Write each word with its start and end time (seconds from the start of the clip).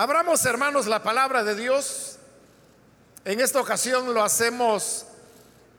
Abramos, 0.00 0.46
hermanos, 0.46 0.86
la 0.86 1.02
palabra 1.02 1.44
de 1.44 1.54
Dios. 1.54 2.16
En 3.26 3.38
esta 3.38 3.60
ocasión 3.60 4.14
lo 4.14 4.22
hacemos 4.22 5.04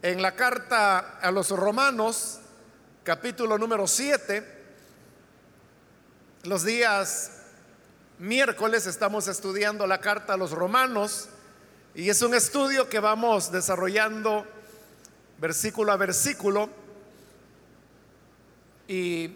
en 0.03 0.21
la 0.21 0.35
carta 0.35 1.17
a 1.19 1.31
los 1.31 1.49
romanos, 1.49 2.39
capítulo 3.03 3.57
número 3.57 3.87
7. 3.87 4.45
Los 6.43 6.63
días 6.63 7.31
miércoles 8.19 8.85
estamos 8.85 9.27
estudiando 9.27 9.87
la 9.87 9.99
carta 9.99 10.35
a 10.35 10.37
los 10.37 10.51
romanos 10.51 11.27
y 11.95 12.07
es 12.07 12.21
un 12.21 12.35
estudio 12.35 12.89
que 12.89 12.99
vamos 12.99 13.51
desarrollando 13.51 14.45
versículo 15.39 15.91
a 15.93 15.97
versículo. 15.97 16.69
Y 18.87 19.31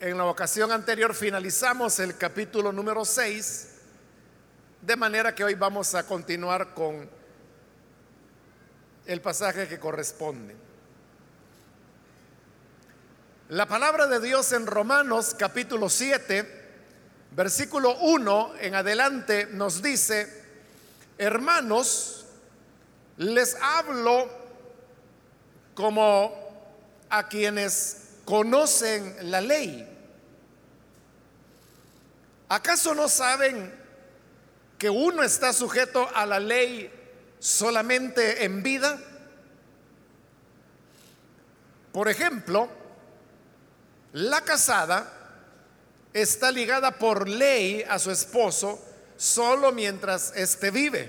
en 0.00 0.16
la 0.16 0.26
ocasión 0.26 0.70
anterior 0.70 1.12
finalizamos 1.14 1.98
el 1.98 2.16
capítulo 2.16 2.72
número 2.72 3.04
6, 3.04 3.68
de 4.82 4.96
manera 4.96 5.34
que 5.34 5.42
hoy 5.42 5.54
vamos 5.54 5.94
a 5.94 6.06
continuar 6.06 6.72
con 6.72 7.08
el 9.06 9.20
pasaje 9.20 9.66
que 9.66 9.80
corresponde. 9.80 10.54
La 13.48 13.66
palabra 13.66 14.06
de 14.06 14.20
Dios 14.20 14.52
en 14.52 14.66
Romanos 14.66 15.34
capítulo 15.36 15.88
7, 15.88 16.46
versículo 17.32 17.98
1 17.98 18.52
en 18.60 18.74
adelante 18.76 19.48
nos 19.50 19.82
dice, 19.82 20.44
hermanos, 21.16 22.26
les 23.16 23.56
hablo 23.60 24.28
como 25.74 26.32
a 27.10 27.26
quienes 27.26 28.07
conocen 28.28 29.30
la 29.30 29.40
ley. 29.40 29.88
¿Acaso 32.50 32.94
no 32.94 33.08
saben 33.08 33.74
que 34.76 34.90
uno 34.90 35.22
está 35.22 35.54
sujeto 35.54 36.06
a 36.14 36.26
la 36.26 36.38
ley 36.38 36.92
solamente 37.38 38.44
en 38.44 38.62
vida? 38.62 39.00
Por 41.90 42.10
ejemplo, 42.10 42.68
la 44.12 44.42
casada 44.42 45.10
está 46.12 46.52
ligada 46.52 46.98
por 46.98 47.26
ley 47.30 47.82
a 47.88 47.98
su 47.98 48.10
esposo 48.10 48.78
solo 49.16 49.72
mientras 49.72 50.36
éste 50.36 50.70
vive. 50.70 51.08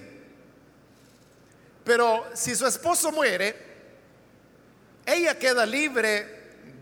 Pero 1.84 2.26
si 2.34 2.56
su 2.56 2.66
esposo 2.66 3.12
muere, 3.12 3.68
ella 5.06 5.38
queda 5.38 5.66
libre 5.66 6.39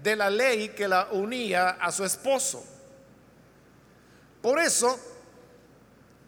de 0.08 0.16
la 0.16 0.30
ley 0.30 0.70
que 0.70 0.88
la 0.88 1.10
unía 1.12 1.72
a 1.72 1.92
su 1.92 2.06
esposo. 2.06 2.64
Por 4.42 4.58
eso, 4.58 4.98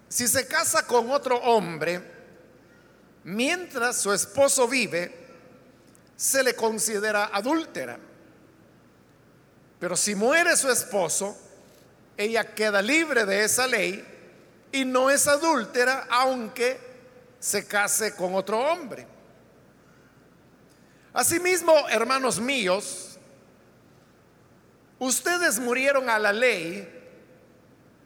si 0.09 0.27
se 0.27 0.45
casa 0.47 0.85
con 0.85 1.09
otro 1.09 1.37
hombre, 1.37 2.01
mientras 3.23 4.01
su 4.01 4.11
esposo 4.11 4.67
vive, 4.67 5.15
se 6.17 6.43
le 6.43 6.55
considera 6.55 7.29
adúltera. 7.31 7.97
Pero 9.79 9.95
si 9.95 10.13
muere 10.13 10.57
su 10.57 10.69
esposo, 10.69 11.37
ella 12.17 12.53
queda 12.53 12.81
libre 12.81 13.23
de 13.23 13.45
esa 13.45 13.65
ley 13.65 14.05
y 14.73 14.83
no 14.83 15.09
es 15.09 15.25
adúltera 15.25 16.05
aunque 16.09 16.77
se 17.39 17.65
case 17.65 18.13
con 18.13 18.35
otro 18.35 18.59
hombre. 18.59 19.07
Asimismo, 21.13 21.87
hermanos 21.87 22.41
míos, 22.41 23.09
Ustedes 24.99 25.59
murieron 25.59 26.09
a 26.09 26.19
la 26.19 26.33
ley 26.33 26.87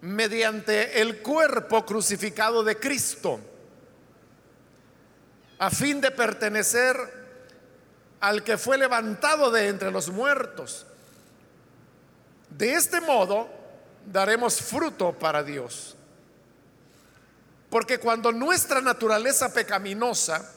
mediante 0.02 1.02
el 1.02 1.22
cuerpo 1.22 1.86
crucificado 1.86 2.64
de 2.64 2.80
Cristo, 2.80 3.40
a 5.58 5.70
fin 5.72 6.00
de 6.02 6.12
pertenecer 6.12 6.96
al 8.20 8.44
que 8.44 8.58
fue 8.58 8.78
levantado 8.78 9.50
de 9.50 9.68
entre 9.68 9.92
los 9.92 10.10
muertos. 10.10 10.86
De 12.50 12.74
este 12.74 13.02
modo 13.02 13.50
daremos 14.06 14.62
fruto 14.62 15.14
para 15.14 15.44
Dios. 15.44 15.96
Porque 17.70 17.98
cuando 17.98 18.32
nuestra 18.32 18.82
naturaleza 18.82 19.52
pecaminosa 19.52 20.48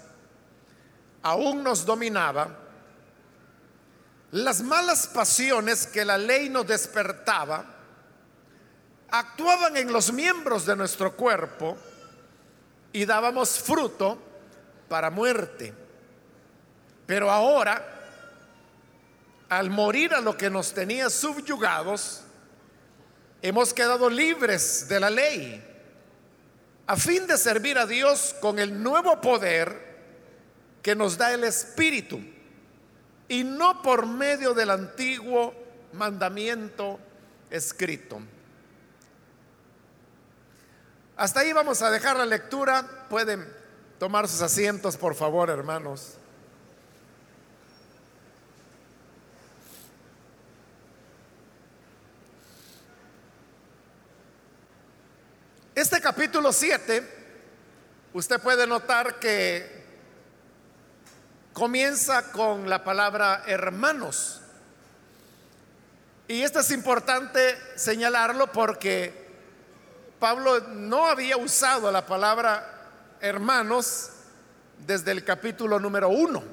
aún 1.23 1.63
nos 1.65 1.87
dominaba, 1.87 2.66
las 4.37 4.61
malas 4.61 5.07
pasiones 5.07 5.87
que 5.87 6.05
la 6.05 6.19
ley 6.19 6.51
nos 6.51 6.67
despertaba 6.67 7.65
actuaban 9.09 9.77
en 9.79 9.91
los 9.91 10.13
miembros 10.13 10.67
de 10.67 10.77
nuestro 10.77 11.17
cuerpo 11.17 11.75
y 12.93 13.07
dábamos 13.07 13.59
fruto 13.59 14.19
para 14.89 15.11
muerte. 15.11 15.73
Pero 17.07 17.31
ahora, 17.31 17.83
al 19.49 19.71
morir 19.71 20.13
a 20.13 20.21
lo 20.21 20.37
que 20.37 20.51
nos 20.51 20.75
tenía 20.75 21.09
subyugados, 21.09 22.21
hemos 23.41 23.73
quedado 23.73 24.11
libres 24.11 24.87
de 24.87 25.01
la 25.01 25.09
ley, 25.09 25.65
a 26.87 26.97
fin 26.97 27.27
de 27.27 27.39
servir 27.39 27.79
a 27.79 27.87
Dios 27.87 28.35
con 28.41 28.59
el 28.59 28.83
nuevo 28.83 29.19
poder 29.19 29.97
que 30.83 30.95
nos 30.95 31.17
da 31.17 31.33
el 31.33 31.45
Espíritu 31.45 32.36
y 33.29 33.45
no 33.45 33.83
por 33.83 34.07
medio 34.07 34.55
del 34.55 34.71
antiguo 34.71 35.55
mandamiento 35.93 36.99
escrito. 37.51 38.21
Hasta 41.17 41.41
ahí 41.41 41.53
vamos 41.53 41.81
a 41.83 41.91
dejar 41.91 42.17
la 42.17 42.27
lectura. 42.27 43.07
Pueden 43.09 43.47
tomar 43.99 44.29
sus 44.29 44.43
asientos, 44.43 44.97
por 44.97 45.15
favor, 45.15 45.49
hermanos. 45.49 46.19
Este 55.75 56.01
capítulo 56.01 56.55
7, 56.55 57.03
usted 58.15 58.41
puede 58.41 58.67
notar 58.67 59.19
que 59.19 59.76
comienza 61.57 62.33
con 62.33 62.69
la 62.69 62.85
palabra 62.85 63.45
hermanos. 63.47 64.43
Y 66.29 66.43
esto 66.43 66.61
es 66.61 66.71
importante 66.71 67.57
señalarlo 67.77 68.53
porque 68.53 69.27
Pablo 70.21 70.61
no 70.69 71.07
había 71.07 71.39
usado 71.39 71.91
la 71.91 72.05
palabra 72.05 72.91
hermanos 73.23 74.11
desde 74.87 75.13
el 75.13 75.25
capítulo 75.25 75.81
número 75.81 76.11
uno. 76.11 76.45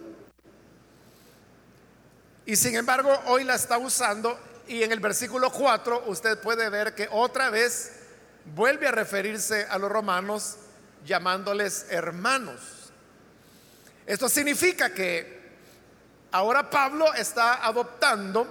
Y 2.46 2.56
sin 2.56 2.74
embargo, 2.78 3.12
hoy 3.25 3.44
la 3.44 3.56
está 3.56 3.78
usando 3.78 4.40
y 4.69 4.84
en 4.84 4.94
el 4.94 5.02
versículo 5.02 5.52
4 5.52 6.06
usted 6.08 6.40
puede 6.40 6.69
ver 6.69 6.96
que 6.96 7.09
otra 7.12 7.50
vez 7.50 7.92
vuelve 8.56 8.88
a 8.88 8.92
referirse 8.92 9.68
a 9.69 9.78
los 9.78 9.92
romanos 9.92 10.56
llamándoles 11.06 11.88
hermanos. 11.90 12.82
Esto 14.06 14.28
significa 14.28 14.94
que 14.94 15.41
ahora 16.31 16.69
Pablo 16.69 17.14
está 17.14 17.66
adoptando 17.66 18.47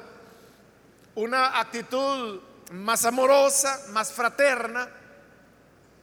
una 1.15 1.61
actitud 1.61 2.41
más 2.73 3.05
amorosa, 3.05 3.81
más 3.91 4.13
fraterna, 4.13 4.89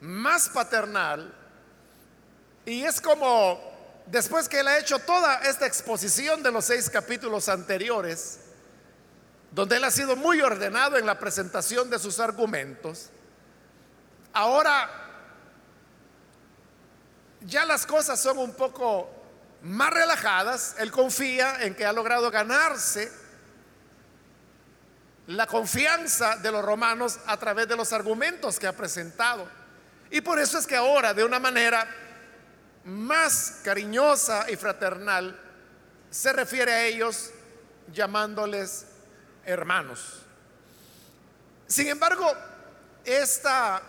más 0.01 0.49
paternal. 0.49 1.33
Y 2.65 2.83
es 2.83 3.01
como, 3.01 3.59
después 4.05 4.47
que 4.47 4.59
él 4.59 4.67
ha 4.67 4.77
hecho 4.77 4.99
toda 4.99 5.37
esta 5.37 5.65
exposición 5.65 6.43
de 6.43 6.51
los 6.51 6.65
seis 6.65 6.89
capítulos 6.89 7.49
anteriores, 7.49 8.41
donde 9.51 9.77
él 9.77 9.83
ha 9.83 9.91
sido 9.91 10.15
muy 10.15 10.41
ordenado 10.41 10.97
en 10.97 11.07
la 11.07 11.17
presentación 11.17 11.89
de 11.89 11.97
sus 11.97 12.19
argumentos, 12.19 13.09
ahora 14.31 14.89
ya 17.41 17.65
las 17.65 17.87
cosas 17.87 18.21
son 18.21 18.37
un 18.37 18.53
poco 18.53 19.18
más 19.61 19.91
relajadas, 19.91 20.75
él 20.79 20.91
confía 20.91 21.63
en 21.63 21.75
que 21.75 21.85
ha 21.85 21.93
logrado 21.93 22.31
ganarse 22.31 23.11
la 25.27 25.45
confianza 25.45 26.37
de 26.37 26.51
los 26.51 26.63
romanos 26.63 27.19
a 27.27 27.37
través 27.37 27.67
de 27.67 27.75
los 27.75 27.93
argumentos 27.93 28.57
que 28.57 28.67
ha 28.67 28.75
presentado. 28.75 29.47
Y 30.09 30.21
por 30.21 30.39
eso 30.39 30.57
es 30.57 30.65
que 30.65 30.75
ahora, 30.75 31.13
de 31.13 31.23
una 31.23 31.39
manera 31.39 31.87
más 32.85 33.59
cariñosa 33.63 34.49
y 34.49 34.55
fraternal, 34.55 35.39
se 36.09 36.33
refiere 36.33 36.73
a 36.73 36.85
ellos 36.85 37.31
llamándoles 37.91 38.85
hermanos. 39.45 40.23
Sin 41.67 41.87
embargo, 41.87 42.25
esta 43.05 43.81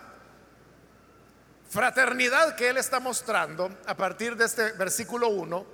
fraternidad 1.70 2.56
que 2.56 2.68
él 2.68 2.76
está 2.76 2.98
mostrando 3.00 3.78
a 3.86 3.96
partir 3.96 4.36
de 4.36 4.44
este 4.44 4.72
versículo 4.72 5.28
1 5.28 5.66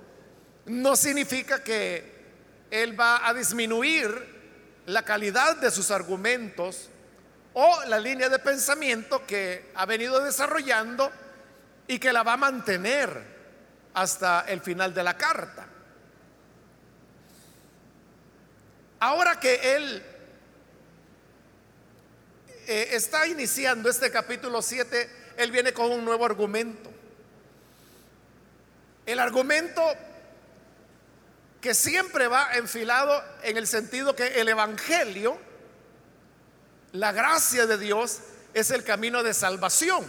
no 0.67 0.95
significa 0.95 1.63
que 1.63 2.15
él 2.69 2.99
va 2.99 3.27
a 3.27 3.33
disminuir 3.33 4.37
la 4.85 5.03
calidad 5.03 5.57
de 5.57 5.71
sus 5.71 5.89
argumentos 5.89 6.89
o 7.53 7.83
la 7.87 7.99
línea 7.99 8.29
de 8.29 8.37
pensamiento 8.37 9.25
que 9.25 9.71
ha 9.73 9.85
venido 9.85 10.23
desarrollando 10.23 11.11
y 11.87 11.97
que 11.97 12.13
la 12.13 12.21
va 12.21 12.33
a 12.33 12.37
mantener 12.37 13.37
hasta 13.95 14.41
el 14.41 14.61
final 14.61 14.93
de 14.93 15.03
la 15.03 15.17
carta. 15.17 15.65
Ahora 18.99 19.39
que 19.39 19.75
él 19.75 20.03
eh, 22.67 22.89
está 22.91 23.25
iniciando 23.25 23.89
este 23.89 24.11
capítulo 24.11 24.61
7, 24.61 25.26
él 25.37 25.51
viene 25.51 25.71
con 25.71 25.91
un 25.91 26.03
nuevo 26.03 26.25
argumento. 26.25 26.91
El 29.05 29.19
argumento 29.19 29.81
que 31.61 31.73
siempre 31.73 32.27
va 32.27 32.55
enfilado 32.55 33.23
en 33.43 33.57
el 33.57 33.67
sentido 33.67 34.15
que 34.15 34.41
el 34.41 34.49
Evangelio 34.49 35.39
la 36.93 37.11
gracia 37.11 37.67
de 37.67 37.77
Dios 37.77 38.19
es 38.53 38.71
el 38.71 38.83
camino 38.83 39.21
de 39.21 39.33
salvación. 39.33 40.05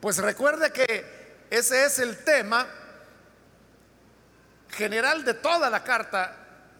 Pues 0.00 0.18
recuerde 0.18 0.72
que 0.72 1.44
ese 1.50 1.84
es 1.84 1.98
el 1.98 2.24
tema 2.24 2.66
general 4.70 5.24
de 5.24 5.34
toda 5.34 5.70
la 5.70 5.84
carta. 5.84 6.36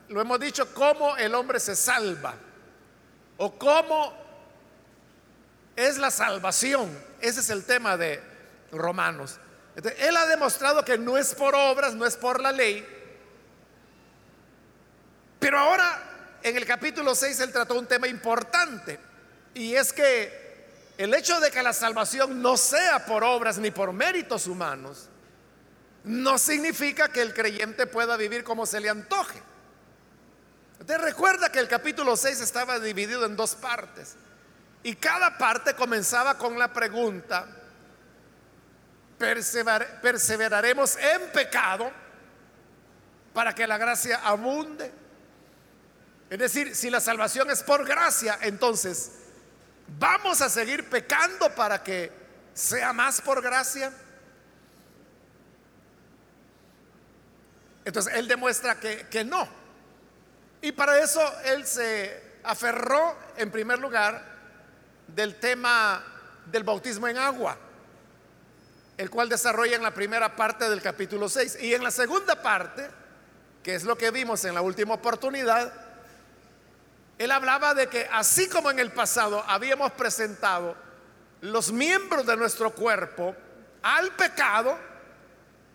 Lo 0.08 0.20
hemos 0.20 0.40
dicho, 0.40 0.72
cómo 0.74 1.16
el 1.16 1.34
hombre 1.34 1.60
se 1.60 1.76
salva 1.76 2.34
o 3.36 3.58
cómo 3.58 4.25
es 5.76 5.99
la 5.99 6.11
salvación. 6.11 6.90
Ese 7.20 7.40
es 7.40 7.50
el 7.50 7.64
tema 7.64 7.96
de 7.96 8.20
Romanos. 8.73 9.38
él 9.99 10.17
ha 10.17 10.26
demostrado 10.26 10.84
que 10.84 10.99
no 10.99 11.17
es 11.19 11.34
por 11.34 11.55
obras, 11.55 11.94
no 11.94 12.06
es 12.06 12.17
por 12.17 12.40
la 12.40 12.50
ley. 12.50 12.84
Pero 15.38 15.58
ahora 15.58 16.38
en 16.43 16.56
el 16.56 16.64
capítulo 16.64 17.14
6 17.14 17.40
él 17.40 17.52
trató 17.52 17.78
un 17.78 17.87
tema 17.87 18.08
importante 18.08 18.99
y 19.55 19.75
es 19.75 19.93
que 19.93 20.46
el 20.96 21.12
hecho 21.12 21.38
de 21.40 21.50
que 21.50 21.62
la 21.62 21.75
salvación 21.75 22.40
no 22.40 22.56
sea 22.56 23.05
por 23.05 23.23
obras 23.23 23.58
ni 23.58 23.70
por 23.70 23.93
méritos 23.93 24.46
humanos, 24.46 25.08
no 26.05 26.38
significa 26.38 27.08
que 27.08 27.20
el 27.20 27.34
creyente 27.34 27.87
pueda 27.87 28.17
vivir 28.17 28.44
como 28.44 28.64
se 28.64 28.81
le 28.81 28.88
antoje. 28.88 29.43
Usted 30.81 30.99
recuerda 30.99 31.50
que 31.50 31.58
el 31.58 31.69
capítulo 31.69 32.17
6 32.17 32.40
estaba 32.40 32.78
dividido 32.78 33.26
en 33.26 33.37
dos 33.37 33.55
partes 33.55 34.17
y 34.87 34.94
cada 34.94 35.37
parte 35.37 35.75
comenzaba 35.75 36.38
con 36.38 36.56
la 36.56 36.73
pregunta, 36.73 37.44
¿perseveraremos 39.19 40.97
en 40.97 41.33
pecado 41.33 41.91
para 43.35 43.53
que 43.53 43.67
la 43.67 43.79
gracia 43.79 44.21
abunde? 44.23 44.93
Es 46.31 46.38
decir, 46.38 46.77
si 46.77 46.88
la 46.88 47.00
salvación 47.00 47.50
es 47.50 47.65
por 47.65 47.85
gracia, 47.85 48.38
entonces, 48.43 49.11
¿vamos 49.99 50.41
a 50.41 50.49
seguir 50.49 50.88
pecando 50.88 51.53
para 51.53 51.83
que 51.83 52.12
sea 52.55 52.93
más 52.93 53.21
por 53.21 53.43
gracia? 53.43 53.93
Entonces, 57.85 58.15
él 58.15 58.29
demuestra 58.29 58.79
que, 58.79 59.09
que 59.09 59.25
no. 59.25 59.49
Y 60.62 60.71
para 60.71 61.00
eso 61.00 61.21
él 61.43 61.67
se 61.67 62.37
aferró, 62.44 63.19
en 63.37 63.50
primer 63.50 63.81
lugar, 63.81 64.36
del 65.08 65.37
tema 65.37 66.03
del 66.47 66.64
bautismo 66.64 67.08
en 67.08 67.19
agua, 67.19 67.56
el 68.97 69.11
cual 69.11 69.29
desarrolla 69.29 69.76
en 69.76 69.82
la 69.82 69.93
primera 69.93 70.35
parte 70.35 70.69
del 70.69 70.81
capítulo 70.81 71.29
6. 71.29 71.58
Y 71.62 71.75
en 71.75 71.82
la 71.82 71.91
segunda 71.91 72.41
parte, 72.41 72.88
que 73.62 73.75
es 73.75 73.85
lo 73.85 73.97
que 73.97 74.11
vimos 74.11 74.44
en 74.44 74.55
la 74.55 74.62
última 74.62 74.94
oportunidad, 74.94 75.73
él 77.19 77.31
hablaba 77.31 77.75
de 77.75 77.88
que 77.88 78.08
así 78.12 78.49
como 78.49 78.70
en 78.70 78.79
el 78.79 78.93
pasado 78.93 79.43
habíamos 79.47 79.93
presentado 79.93 80.76
los 81.41 81.73
miembros 81.73 82.26
de 82.26 82.37
nuestro 82.37 82.73
cuerpo 82.73 83.35
al 83.82 84.12
pecado, 84.12 84.79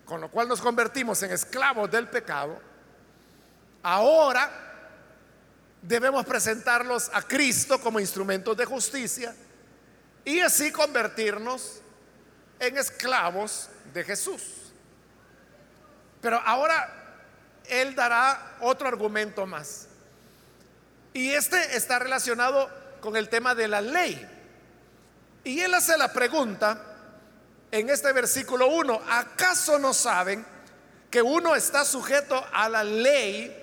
con 0.05 0.21
lo 0.21 0.29
cual 0.29 0.47
nos 0.47 0.61
convertimos 0.61 1.21
en 1.23 1.31
esclavos 1.31 1.89
del 1.89 2.07
pecado, 2.07 2.59
ahora 3.83 4.70
debemos 5.81 6.25
presentarlos 6.25 7.09
a 7.13 7.21
Cristo 7.21 7.79
como 7.81 7.99
instrumentos 7.99 8.55
de 8.55 8.65
justicia 8.65 9.35
y 10.23 10.39
así 10.39 10.71
convertirnos 10.71 11.81
en 12.59 12.77
esclavos 12.77 13.69
de 13.93 14.03
Jesús. 14.03 14.41
Pero 16.21 16.39
ahora 16.45 17.17
Él 17.65 17.95
dará 17.95 18.57
otro 18.61 18.87
argumento 18.87 19.45
más. 19.45 19.87
Y 21.13 21.31
este 21.31 21.75
está 21.75 21.99
relacionado 21.99 22.69
con 23.01 23.17
el 23.17 23.27
tema 23.29 23.55
de 23.55 23.67
la 23.67 23.81
ley. 23.81 24.27
Y 25.43 25.59
él 25.59 25.73
hace 25.73 25.97
la 25.97 26.13
pregunta 26.13 26.79
en 27.71 27.89
este 27.89 28.13
versículo 28.13 28.67
1, 28.67 29.01
¿acaso 29.09 29.79
no 29.79 29.93
saben 29.93 30.45
que 31.09 31.21
uno 31.21 31.55
está 31.55 31.83
sujeto 31.83 32.45
a 32.53 32.69
la 32.69 32.83
ley 32.83 33.60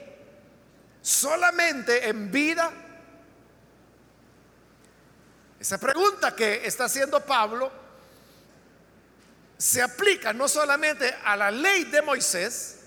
solamente 1.03 2.09
en 2.09 2.31
vida? 2.31 2.73
Esa 5.61 5.79
pregunta 5.79 6.35
que 6.37 6.67
está 6.67 6.85
haciendo 6.85 7.25
Pablo 7.25 7.71
se 9.57 9.83
aplica 9.83 10.33
no 10.33 10.47
solamente 10.47 11.13
a 11.25 11.37
la 11.37 11.51
ley 11.51 11.85
de 11.85 12.01
Moisés, 12.01 12.79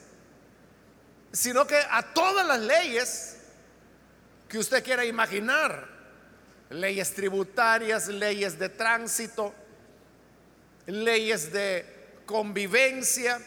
sino 1.33 1.67
que 1.67 1.77
a 1.77 2.01
todas 2.13 2.47
las 2.47 2.59
leyes 2.59 3.37
que 4.47 4.57
usted 4.57 4.83
quiera 4.83 5.05
imaginar. 5.05 5.89
Leyes 6.69 7.13
tributarias, 7.13 8.07
leyes 8.07 8.57
de 8.57 8.69
tránsito, 8.69 9.53
leyes 10.85 11.51
de 11.51 12.21
convivencia. 12.25 13.41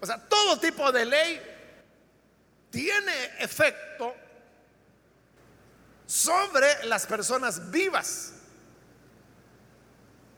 O 0.00 0.06
sea, 0.06 0.18
todo 0.18 0.58
tipo 0.58 0.90
de 0.90 1.04
ley 1.04 1.53
tiene 2.74 3.30
efecto 3.38 4.12
sobre 6.06 6.84
las 6.86 7.06
personas 7.06 7.70
vivas, 7.70 8.32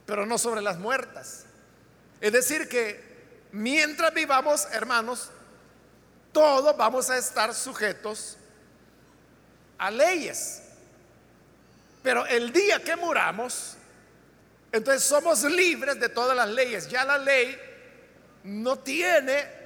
pero 0.05 0.23
no 0.27 0.37
sobre 0.37 0.61
las 0.61 0.77
muertas. 0.77 1.45
Es 2.21 2.31
decir, 2.31 2.69
que 2.69 3.47
mientras 3.53 4.13
vivamos, 4.13 4.67
hermanos, 4.71 5.31
todos 6.31 6.77
vamos 6.77 7.09
a 7.09 7.17
estar 7.17 7.55
sujetos 7.55 8.37
a 9.79 9.89
leyes. 9.89 10.61
Pero 12.03 12.23
el 12.27 12.53
día 12.53 12.83
que 12.83 12.95
muramos, 12.95 13.77
entonces 14.71 15.03
somos 15.03 15.41
libres 15.43 15.99
de 15.99 16.09
todas 16.09 16.37
las 16.37 16.49
leyes. 16.49 16.87
Ya 16.87 17.03
la 17.03 17.17
ley 17.17 17.59
no 18.43 18.77
tiene 18.77 19.56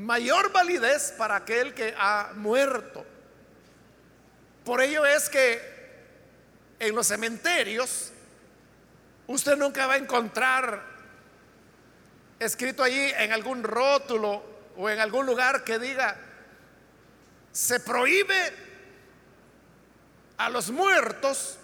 mayor 0.00 0.50
validez 0.52 1.12
para 1.16 1.36
aquel 1.36 1.74
que 1.74 1.94
ha 1.96 2.32
muerto. 2.34 3.04
Por 4.64 4.80
ello 4.80 5.04
es 5.04 5.28
que 5.28 5.60
en 6.78 6.94
los 6.94 7.06
cementerios 7.06 8.12
usted 9.26 9.56
nunca 9.56 9.86
va 9.86 9.94
a 9.94 9.98
encontrar 9.98 10.82
escrito 12.38 12.82
allí 12.82 13.12
en 13.18 13.32
algún 13.32 13.62
rótulo 13.62 14.42
o 14.76 14.88
en 14.88 14.98
algún 14.98 15.26
lugar 15.26 15.62
que 15.62 15.78
diga, 15.78 16.16
se 17.52 17.80
prohíbe 17.80 18.52
a 20.38 20.48
los 20.48 20.70
muertos 20.70 21.58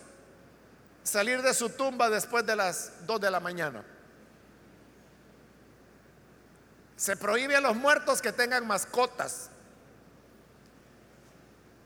salir 1.02 1.40
de 1.40 1.54
su 1.54 1.70
tumba 1.70 2.10
después 2.10 2.44
de 2.44 2.56
las 2.56 3.06
2 3.06 3.20
de 3.20 3.30
la 3.30 3.40
mañana. 3.40 3.82
Se 6.96 7.16
prohíbe 7.16 7.56
a 7.56 7.60
los 7.60 7.76
muertos 7.76 8.22
que 8.22 8.32
tengan 8.32 8.66
mascotas. 8.66 9.50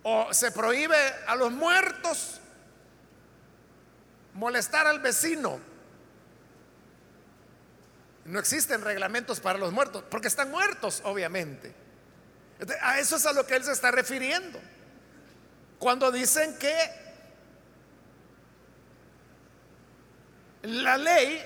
O 0.03 0.33
se 0.33 0.51
prohíbe 0.53 0.97
a 1.27 1.35
los 1.37 1.51
muertos 1.53 2.41
molestar 4.35 4.87
al 4.87 5.01
vecino. 5.01 5.61
No 8.25 8.39
existen 8.39 8.83
reglamentos 8.83 9.41
para 9.41 9.59
los 9.59 9.73
muertos, 9.73 10.05
porque 10.09 10.29
están 10.29 10.51
muertos, 10.51 11.03
obviamente. 11.05 11.75
A 12.83 12.99
eso 12.99 13.17
es 13.17 13.27
a 13.27 13.33
lo 13.33 13.47
que 13.47 13.57
él 13.57 13.65
se 13.65 13.73
está 13.73 13.91
refiriendo. 13.91 14.61
Cuando 15.79 16.13
dicen 16.13 16.57
que 16.59 17.11
la 20.63 20.97
ley 20.99 21.43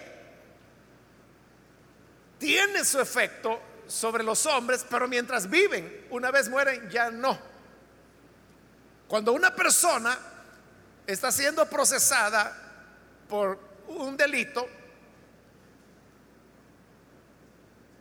tiene 2.44 2.84
su 2.84 3.00
efecto 3.00 3.58
sobre 3.86 4.22
los 4.22 4.44
hombres, 4.44 4.84
pero 4.90 5.08
mientras 5.08 5.48
viven, 5.48 6.06
una 6.10 6.30
vez 6.30 6.50
mueren, 6.50 6.90
ya 6.90 7.10
no. 7.10 7.38
Cuando 9.08 9.32
una 9.32 9.54
persona 9.54 10.18
está 11.06 11.32
siendo 11.32 11.64
procesada 11.70 12.54
por 13.30 13.58
un 13.88 14.14
delito 14.14 14.68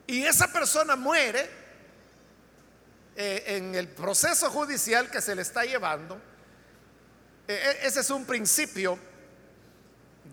y 0.07 0.25
esa 0.25 0.51
persona 0.51 0.97
muere, 0.97 1.49
eh, 3.15 3.43
en 3.47 3.75
el 3.75 3.87
proceso 3.87 4.49
judicial 4.49 5.09
que 5.09 5.21
se 5.21 5.35
le 5.35 5.43
está 5.43 5.63
llevando, 5.63 6.19
E, 7.47 7.53
e, 7.53 7.87
ese 7.87 7.99
es 7.99 8.09
un 8.09 8.25
principio 8.25 8.97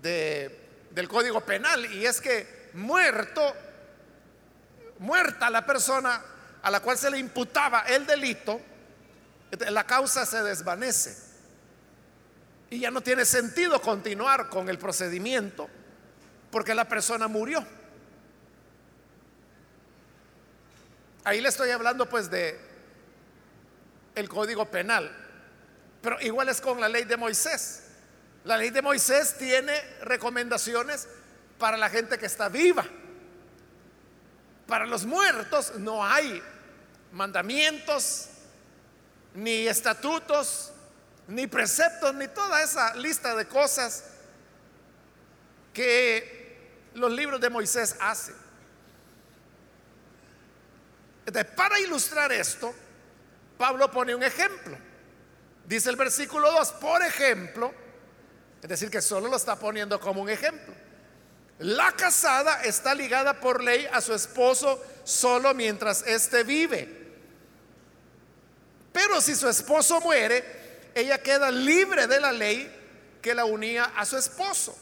del 0.01 1.09
Código 1.09 1.41
Penal 1.41 1.93
y 1.93 2.07
es 2.07 2.21
que 2.21 2.71
muerto, 2.75 3.55
muerta 5.01 5.51
la 5.51 5.67
persona 5.67 6.23
a 6.63 6.71
la 6.71 6.81
cual 6.81 6.97
se 6.97 7.11
le 7.11 7.19
imputaba 7.19 7.81
el 7.81 8.07
delito, 8.07 8.61
la 9.71 9.85
causa 9.85 10.25
se 10.25 10.43
desvanece 10.43 11.17
y 12.71 12.79
ya 12.79 12.91
no 12.91 13.01
tiene 13.01 13.25
sentido 13.25 13.81
continuar 13.83 14.49
con 14.49 14.69
el 14.69 14.79
procedimiento 14.79 15.69
porque 16.53 16.75
la 16.75 16.87
persona 16.87 17.27
murió. 17.27 17.67
Ahí 21.25 21.41
le 21.41 21.49
estoy 21.49 21.71
hablando 21.71 22.09
pues 22.09 22.31
de 22.31 22.59
el 24.15 24.29
Código 24.29 24.71
Penal, 24.71 25.11
pero 26.03 26.21
igual 26.21 26.49
es 26.49 26.61
con 26.61 26.81
la 26.81 26.89
ley 26.89 27.05
de 27.05 27.17
Moisés. 27.17 27.85
La 28.45 28.57
ley 28.57 28.71
de 28.71 28.83
Moisés 28.83 29.37
tiene 29.37 29.75
recomendaciones 30.03 31.09
para 31.59 31.77
la 31.77 31.91
gente 31.91 32.19
que 32.19 32.27
está 32.27 32.49
viva. 32.49 32.85
Para 34.71 34.87
los 34.87 35.05
muertos 35.05 35.73
no 35.79 36.07
hay 36.07 36.41
mandamientos, 37.11 38.29
ni 39.35 39.67
estatutos, 39.67 40.71
ni 41.27 41.49
preceptos, 41.49 42.15
ni 42.15 42.29
toda 42.29 42.63
esa 42.63 42.95
lista 42.95 43.35
de 43.35 43.49
cosas 43.49 44.05
que 45.75 46.87
los 46.95 47.11
libros 47.11 47.41
de 47.41 47.51
Moisés 47.51 47.97
hacen. 48.01 48.37
para 51.57 51.81
ilustrar 51.81 52.31
esto, 52.31 52.73
Pablo 53.59 53.91
pone 53.91 54.15
un 54.15 54.23
ejemplo. 54.23 54.79
Dice 55.67 55.91
el 55.91 55.97
versículo 55.97 56.53
2, 56.53 56.73
por 56.75 57.03
ejemplo, 57.03 57.75
es 58.63 58.69
decir, 58.69 58.89
que 58.89 59.03
solo 59.03 59.27
lo 59.27 59.37
está 59.37 59.57
poniendo 59.57 59.99
como 59.99 60.23
un 60.23 60.31
ejemplo. 60.31 60.90
La 61.61 61.93
casada 61.93 62.63
está 62.63 62.95
ligada 62.95 63.39
por 63.39 63.63
ley 63.63 63.87
a 63.93 64.01
su 64.01 64.15
esposo 64.15 64.83
solo 65.05 65.53
mientras 65.53 66.07
éste 66.07 66.43
vive. 66.43 66.89
Pero 68.93 69.21
si 69.21 69.35
su 69.35 69.47
esposo 69.47 70.01
muere, 70.01 70.91
ella 70.95 71.19
queda 71.19 71.51
libre 71.51 72.07
de 72.07 72.19
la 72.19 72.33
ley 72.33 72.71
que 73.21 73.35
la 73.35 73.45
unía 73.45 73.93
a 73.97 74.07
su 74.07 74.17
esposo. 74.17 74.77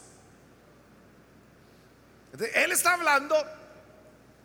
Él 2.54 2.70
está 2.70 2.94
hablando 2.94 3.34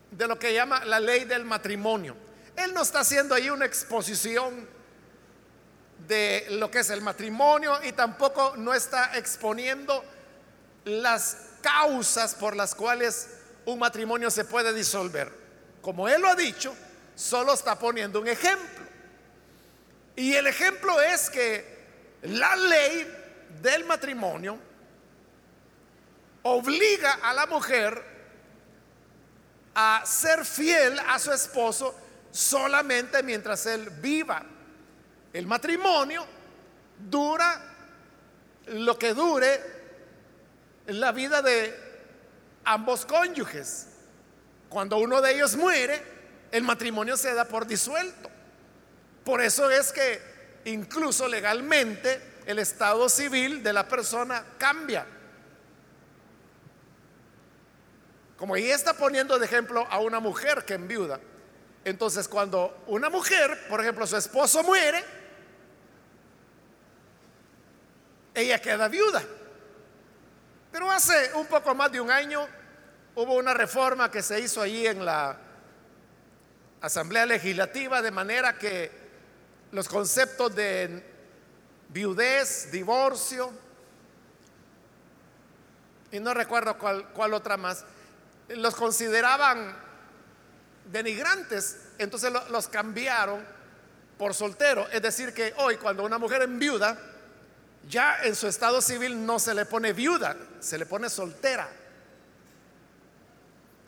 de 0.10 0.28
lo 0.28 0.40
que 0.40 0.56
llama 0.56 0.84
la 0.86 1.00
ley 1.00 1.26
del 1.26 1.46
matrimonio. 1.46 2.16
Él 2.56 2.74
no 2.74 2.82
está 2.82 3.02
haciendo 3.02 3.36
ahí 3.36 3.52
una 3.52 3.66
exposición 3.66 4.68
de 6.08 6.48
lo 6.50 6.72
que 6.72 6.80
es 6.80 6.90
el 6.90 7.02
matrimonio 7.02 7.80
y 7.84 7.92
tampoco 7.92 8.56
no 8.58 8.74
está 8.74 9.18
exponiendo 9.18 10.04
las 10.86 11.53
causas 11.64 12.36
por 12.36 12.56
las 12.56 12.76
cuales 12.76 13.30
un 13.66 13.80
matrimonio 13.80 14.30
se 14.30 14.46
puede 14.46 14.72
disolver. 14.74 15.32
Como 15.82 16.08
él 16.08 16.22
lo 16.22 16.28
ha 16.28 16.36
dicho, 16.36 16.76
solo 17.16 17.54
está 17.54 17.80
poniendo 17.80 18.22
un 18.22 18.28
ejemplo. 18.28 18.86
Y 20.16 20.36
el 20.36 20.46
ejemplo 20.46 21.02
es 21.02 21.30
que 21.30 21.74
la 22.22 22.56
ley 22.56 23.12
del 23.62 23.86
matrimonio 23.86 24.60
obliga 26.44 27.14
a 27.24 27.34
la 27.34 27.48
mujer 27.48 28.04
a 29.74 30.04
ser 30.06 30.46
fiel 30.46 31.00
a 31.00 31.18
su 31.18 31.32
esposo 31.32 31.96
solamente 32.32 33.24
mientras 33.24 33.66
él 33.66 33.90
viva. 33.90 34.44
El 35.32 35.48
matrimonio 35.48 36.26
dura 37.00 37.60
lo 38.68 38.98
que 39.00 39.14
dure 39.14 39.83
la 40.88 41.12
vida 41.12 41.42
de 41.42 41.74
ambos 42.66 43.06
cónyuges. 43.06 43.88
Cuando 44.70 44.98
uno 44.98 45.22
de 45.22 45.36
ellos 45.36 45.56
muere, 45.56 46.02
el 46.52 46.64
matrimonio 46.64 47.18
se 47.18 47.34
da 47.34 47.46
por 47.46 47.68
disuelto. 47.68 48.30
Por 49.24 49.42
eso 49.42 49.70
es 49.70 49.92
que 49.92 50.22
incluso 50.66 51.28
legalmente 51.28 52.22
el 52.46 52.60
estado 52.60 53.08
civil 53.10 53.64
de 53.64 53.74
la 53.74 53.88
persona 53.88 54.44
cambia. 54.58 55.06
Como 58.38 58.56
ahí 58.56 58.70
está 58.70 58.94
poniendo 58.94 59.40
de 59.40 59.46
ejemplo 59.46 59.88
a 59.90 60.00
una 60.00 60.20
mujer 60.20 60.66
que 60.66 60.74
enviuda. 60.74 61.20
Entonces 61.86 62.28
cuando 62.28 62.84
una 62.88 63.10
mujer, 63.10 63.68
por 63.70 63.80
ejemplo, 63.82 64.06
su 64.06 64.18
esposo 64.18 64.64
muere, 64.64 65.04
ella 68.34 68.60
queda 68.60 68.88
viuda. 68.88 69.24
Pero 70.74 70.90
hace 70.90 71.32
un 71.36 71.46
poco 71.46 71.76
más 71.76 71.92
de 71.92 72.02
un 72.02 72.10
año 72.10 72.48
hubo 73.14 73.36
una 73.36 73.54
reforma 73.54 74.10
que 74.10 74.24
se 74.24 74.40
hizo 74.40 74.60
allí 74.60 74.88
en 74.88 75.06
la 75.06 75.38
Asamblea 76.82 77.28
Legislativa 77.28 78.02
de 78.02 78.10
manera 78.10 78.58
que 78.58 78.92
los 79.72 79.88
conceptos 79.88 80.56
de 80.56 81.04
viudez, 81.90 82.72
divorcio, 82.72 83.54
y 86.12 86.20
no 86.20 86.34
recuerdo 86.34 86.76
cuál, 86.80 87.34
otra 87.36 87.56
más, 87.56 87.86
los 88.50 88.74
consideraban 88.74 89.78
denigrantes, 90.92 91.90
entonces 92.00 92.34
los 92.50 92.68
cambiaron 92.68 93.46
por 94.18 94.34
soltero. 94.34 94.88
Es 94.92 95.04
decir, 95.04 95.36
que 95.36 95.54
hoy 95.58 95.78
cuando 95.78 96.04
una 96.04 96.18
mujer 96.18 96.42
enviuda, 96.42 96.98
ya 97.88 98.24
en 98.24 98.36
su 98.36 98.48
estado 98.48 98.82
civil 98.82 99.26
no 99.26 99.40
se 99.40 99.54
le 99.54 99.66
pone 99.66 99.94
viuda, 99.94 100.36
se 100.60 100.78
le 100.78 100.86
pone 100.86 101.10
soltera. 101.10 101.70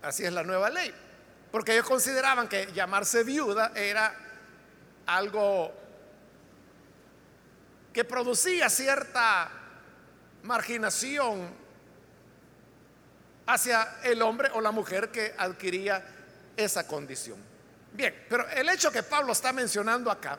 Así 0.02 0.24
es 0.24 0.34
la 0.34 0.44
nueva 0.44 0.70
ley. 0.70 0.94
Porque 1.52 1.74
ellos 1.74 1.88
consideraban 1.88 2.48
que 2.48 2.72
llamarse 2.74 3.24
viuda 3.24 3.72
era 3.76 4.14
algo 5.06 5.74
que 7.94 8.04
producía 8.04 8.70
cierta 8.70 9.50
marginación 10.44 11.50
hacia 13.48 14.00
el 14.04 14.22
hombre 14.22 14.50
o 14.54 14.62
la 14.62 14.72
mujer 14.72 15.12
que 15.12 15.34
adquiría 15.38 16.06
esa 16.58 16.86
condición. 16.86 17.38
Bien, 17.94 18.26
pero 18.30 18.48
el 18.50 18.68
hecho 18.70 18.92
que 18.92 19.04
Pablo 19.04 19.32
está 19.32 19.54
mencionando 19.54 20.12
acá 20.12 20.38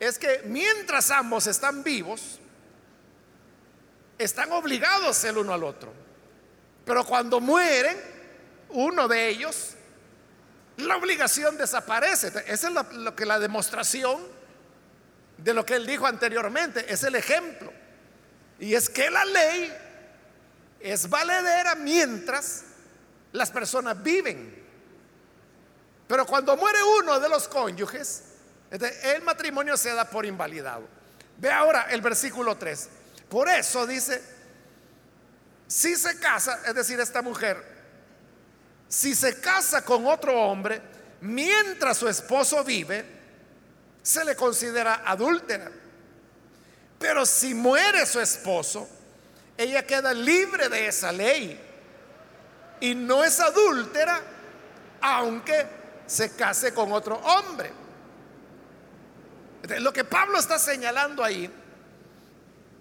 es 0.00 0.18
que 0.18 0.42
mientras 0.46 1.10
ambos 1.10 1.46
están 1.46 1.82
vivos, 1.82 2.40
están 4.18 4.52
obligados 4.52 5.22
el 5.24 5.38
uno 5.38 5.52
al 5.52 5.64
otro. 5.64 5.92
Pero 6.84 7.04
cuando 7.04 7.40
mueren, 7.40 7.96
uno 8.70 9.08
de 9.08 9.28
ellos, 9.28 9.74
la 10.78 10.96
obligación 10.96 11.56
desaparece. 11.56 12.32
Esa 12.46 12.68
es 12.68 12.74
lo, 12.92 13.14
que 13.14 13.26
la 13.26 13.38
demostración 13.38 14.20
de 15.38 15.54
lo 15.54 15.64
que 15.64 15.74
él 15.74 15.86
dijo 15.86 16.06
anteriormente, 16.06 16.92
es 16.92 17.02
el 17.02 17.14
ejemplo. 17.14 17.72
Y 18.58 18.74
es 18.74 18.88
que 18.88 19.10
la 19.10 19.24
ley 19.24 19.72
es 20.80 21.08
valedera 21.08 21.74
mientras 21.74 22.64
las 23.32 23.50
personas 23.50 24.00
viven. 24.02 24.62
Pero 26.06 26.26
cuando 26.26 26.56
muere 26.56 26.78
uno 27.00 27.18
de 27.18 27.28
los 27.28 27.48
cónyuges, 27.48 28.33
el 28.82 29.22
matrimonio 29.22 29.76
se 29.76 29.92
da 29.94 30.04
por 30.08 30.26
invalidado. 30.26 30.88
Ve 31.38 31.50
ahora 31.50 31.86
el 31.90 32.00
versículo 32.00 32.56
3. 32.56 32.88
Por 33.28 33.48
eso 33.48 33.86
dice, 33.86 34.22
si 35.66 35.96
se 35.96 36.18
casa, 36.18 36.60
es 36.66 36.74
decir, 36.74 36.98
esta 37.00 37.22
mujer, 37.22 37.62
si 38.88 39.14
se 39.14 39.40
casa 39.40 39.84
con 39.84 40.06
otro 40.06 40.40
hombre 40.40 40.80
mientras 41.20 41.96
su 41.96 42.08
esposo 42.08 42.62
vive, 42.64 43.04
se 44.02 44.24
le 44.24 44.36
considera 44.36 45.02
adúltera. 45.04 45.70
Pero 46.98 47.24
si 47.26 47.54
muere 47.54 48.06
su 48.06 48.20
esposo, 48.20 48.88
ella 49.56 49.86
queda 49.86 50.12
libre 50.12 50.68
de 50.68 50.86
esa 50.86 51.12
ley 51.12 51.60
y 52.80 52.94
no 52.94 53.24
es 53.24 53.40
adúltera 53.40 54.20
aunque 55.00 55.66
se 56.06 56.34
case 56.34 56.74
con 56.74 56.92
otro 56.92 57.16
hombre. 57.16 57.83
Lo 59.78 59.92
que 59.92 60.04
Pablo 60.04 60.38
está 60.38 60.58
señalando 60.58 61.24
ahí 61.24 61.50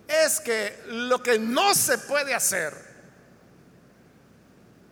es 0.07 0.39
que 0.41 0.83
lo 0.87 1.23
que 1.23 1.39
no 1.39 1.73
se 1.73 1.97
puede 1.97 2.33
hacer 2.33 2.73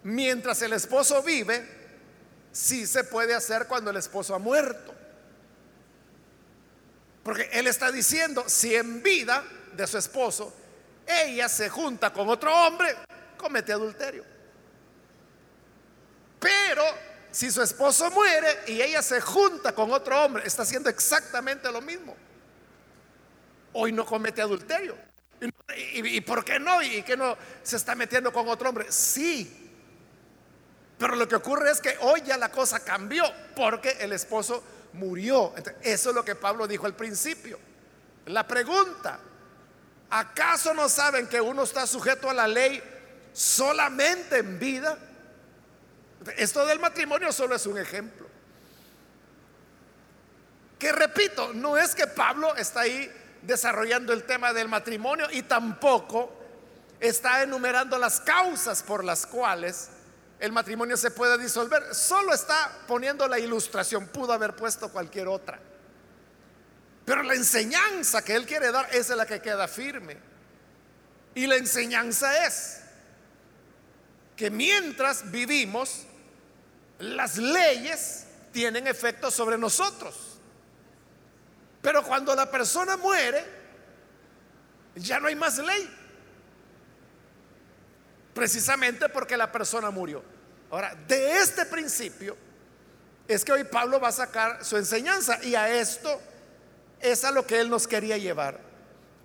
mientras 0.04 0.62
el 0.62 0.74
esposo 0.74 1.22
vive, 1.22 1.68
sí 2.52 2.88
se 2.88 3.04
puede 3.04 3.36
hacer 3.36 3.68
cuando 3.68 3.92
el 3.92 3.98
esposo 3.98 4.34
ha 4.34 4.40
muerto. 4.40 4.96
Porque 7.24 7.50
él 7.52 7.68
está 7.68 7.92
diciendo, 7.92 8.46
si 8.48 8.74
en 8.76 9.04
vida 9.04 9.44
de 9.74 9.86
su 9.86 9.98
esposo 9.98 10.54
ella 11.06 11.50
se 11.50 11.70
junta 11.70 12.14
con 12.14 12.30
otro 12.30 12.54
hombre, 12.56 12.96
comete 13.38 13.74
adulterio. 13.74 14.24
Pero 16.40 16.84
si 17.32 17.50
su 17.52 17.62
esposo 17.62 18.12
muere 18.12 18.60
y 18.68 18.82
ella 18.82 19.02
se 19.02 19.22
junta 19.22 19.74
con 19.74 19.92
otro 19.92 20.24
hombre, 20.24 20.44
está 20.46 20.64
haciendo 20.64 20.90
exactamente 20.90 21.72
lo 21.72 21.82
mismo. 21.82 22.16
hoy 23.74 23.92
no 23.92 24.06
comete 24.06 24.42
adulterio. 24.42 24.98
¿Y, 25.76 26.18
y 26.18 26.22
por 26.22 26.44
qué 26.44 26.60
no? 26.60 26.82
¿Y 26.82 27.02
que 27.04 27.18
no 27.18 27.38
se 27.64 27.78
está 27.78 27.96
metiendo 27.96 28.32
con 28.32 28.48
otro 28.48 28.70
hombre? 28.70 28.92
Sí. 28.92 29.72
Pero 30.98 31.16
lo 31.16 31.28
que 31.28 31.36
ocurre 31.36 31.72
es 31.72 31.82
que 31.82 31.98
hoy 32.02 32.22
ya 32.22 32.38
la 32.38 32.52
cosa 32.52 32.82
cambió 32.82 33.24
porque 33.56 33.98
el 34.02 34.14
esposo 34.14 34.64
murió. 34.94 35.54
eso 35.82 36.10
es 36.10 36.16
lo 36.16 36.24
que 36.24 36.36
Pablo 36.36 36.68
dijo 36.68 36.86
al 36.86 36.96
principio. 36.96 37.60
La 38.28 38.46
pregunta, 38.46 39.20
¿acaso 40.10 40.74
no 40.74 40.88
saben 40.90 41.28
que 41.28 41.42
uno 41.42 41.64
está 41.64 41.88
sujeto 41.88 42.30
a 42.30 42.34
la 42.34 42.48
ley 42.48 42.82
solamente 43.34 44.38
en 44.38 44.60
vida? 44.60 44.98
Esto 46.38 46.66
del 46.66 46.80
matrimonio 46.80 47.32
solo 47.32 47.56
es 47.56 47.66
un 47.66 47.78
ejemplo. 47.78 48.28
Que 50.78 50.92
repito, 50.92 51.54
no 51.54 51.78
es 51.78 51.96
que 51.96 52.08
Pablo 52.08 52.56
está 52.56 52.82
ahí 52.82 53.12
desarrollando 53.42 54.13
el 54.13 54.24
tema 54.24 54.54
del 54.54 54.68
matrimonio 54.68 55.28
y 55.32 55.44
tampoco 55.44 56.32
está 57.00 57.42
enumerando 57.42 57.98
las 57.98 58.20
causas 58.22 58.84
por 58.84 59.04
las 59.04 59.25
cuales 59.25 59.90
el 60.40 60.51
matrimonio 60.51 60.98
se 60.98 61.12
puede 61.12 61.38
disolver. 61.38 61.94
Solo 61.94 62.34
está 62.34 62.80
poniendo 62.88 63.28
la 63.28 63.40
ilustración, 63.40 64.08
pudo 64.08 64.34
haber 64.34 64.56
puesto 64.56 64.90
cualquier 64.90 65.28
otra. 65.28 65.60
Pero 67.06 67.24
la 67.24 67.34
enseñanza 67.34 68.24
que 68.24 68.36
él 68.36 68.46
quiere 68.46 68.72
dar 68.72 68.88
es 68.94 69.10
la 69.10 69.25
que 69.25 69.42
queda 69.42 69.68
firme. 69.68 70.18
Y 71.34 71.48
la 71.48 71.56
enseñanza 71.56 72.46
es 72.46 72.82
que 74.36 74.50
mientras 74.50 75.30
vivimos, 75.32 76.06
las 77.01 77.38
leyes 77.38 78.25
tienen 78.51 78.88
efecto 78.88 79.31
sobre 79.31 79.58
nosotros. 79.58 80.38
Pero 81.81 82.03
cuando 82.03 82.36
la 82.36 82.50
persona 82.50 82.96
muere, 82.98 83.43
ya 84.96 85.20
no 85.20 85.27
hay 85.27 85.36
más 85.36 85.58
ley. 85.58 85.89
Precisamente 88.34 89.10
porque 89.10 89.36
la 89.36 89.51
persona 89.51 89.89
murió. 89.89 90.24
Ahora, 90.70 90.96
de 91.08 91.38
este 91.38 91.65
principio 91.65 92.38
es 93.27 93.43
que 93.43 93.51
hoy 93.51 93.63
Pablo 93.63 94.00
va 94.00 94.10
a 94.10 94.13
sacar 94.13 94.63
su 94.63 94.77
enseñanza 94.77 95.43
y 95.43 95.55
a 95.55 95.70
esto 95.70 96.22
es 97.00 97.25
a 97.25 97.31
lo 97.31 97.46
que 97.46 97.60
él 97.60 97.70
nos 97.70 97.88
quería 97.88 98.17
llevar. 98.17 98.60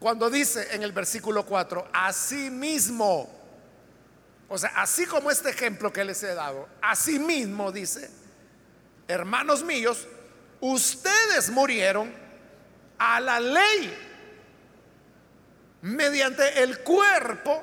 Cuando 0.00 0.30
dice 0.30 0.68
en 0.72 0.82
el 0.82 0.92
versículo 0.92 1.44
4, 1.46 1.88
así 1.92 2.50
mismo, 2.50 3.35
o 4.48 4.58
sea, 4.58 4.70
así 4.76 5.06
como 5.06 5.30
este 5.30 5.50
ejemplo 5.50 5.92
que 5.92 6.04
les 6.04 6.22
he 6.22 6.34
dado, 6.34 6.68
así 6.80 7.18
mismo 7.18 7.72
dice, 7.72 8.10
hermanos 9.08 9.64
míos, 9.64 10.06
ustedes 10.60 11.50
murieron 11.50 12.12
a 12.98 13.20
la 13.20 13.40
ley 13.40 13.96
mediante 15.82 16.62
el 16.62 16.80
cuerpo 16.80 17.62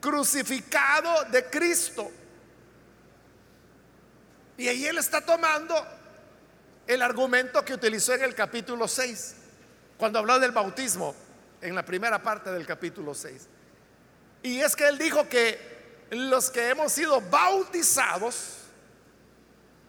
crucificado 0.00 1.24
de 1.24 1.44
Cristo. 1.46 2.10
Y 4.56 4.68
ahí 4.68 4.86
él 4.86 4.98
está 4.98 5.20
tomando 5.20 5.74
el 6.86 7.02
argumento 7.02 7.64
que 7.64 7.74
utilizó 7.74 8.14
en 8.14 8.22
el 8.22 8.34
capítulo 8.34 8.88
6, 8.88 9.34
cuando 9.96 10.20
habló 10.20 10.38
del 10.38 10.52
bautismo, 10.52 11.14
en 11.60 11.74
la 11.74 11.84
primera 11.84 12.22
parte 12.22 12.50
del 12.50 12.66
capítulo 12.66 13.14
6. 13.14 13.48
Y 14.42 14.60
es 14.60 14.76
que 14.76 14.86
él 14.86 14.96
dijo 14.96 15.28
que 15.28 15.77
los 16.10 16.50
que 16.50 16.70
hemos 16.70 16.92
sido 16.92 17.20
bautizados, 17.20 18.58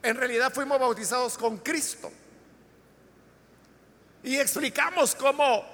en 0.02 0.16
realidad 0.16 0.54
fuimos 0.54 0.80
bautizados 0.80 1.38
con 1.38 1.58
Cristo. 1.58 2.12
Y 4.24 4.38
explicamos 4.38 5.16
cómo 5.16 5.66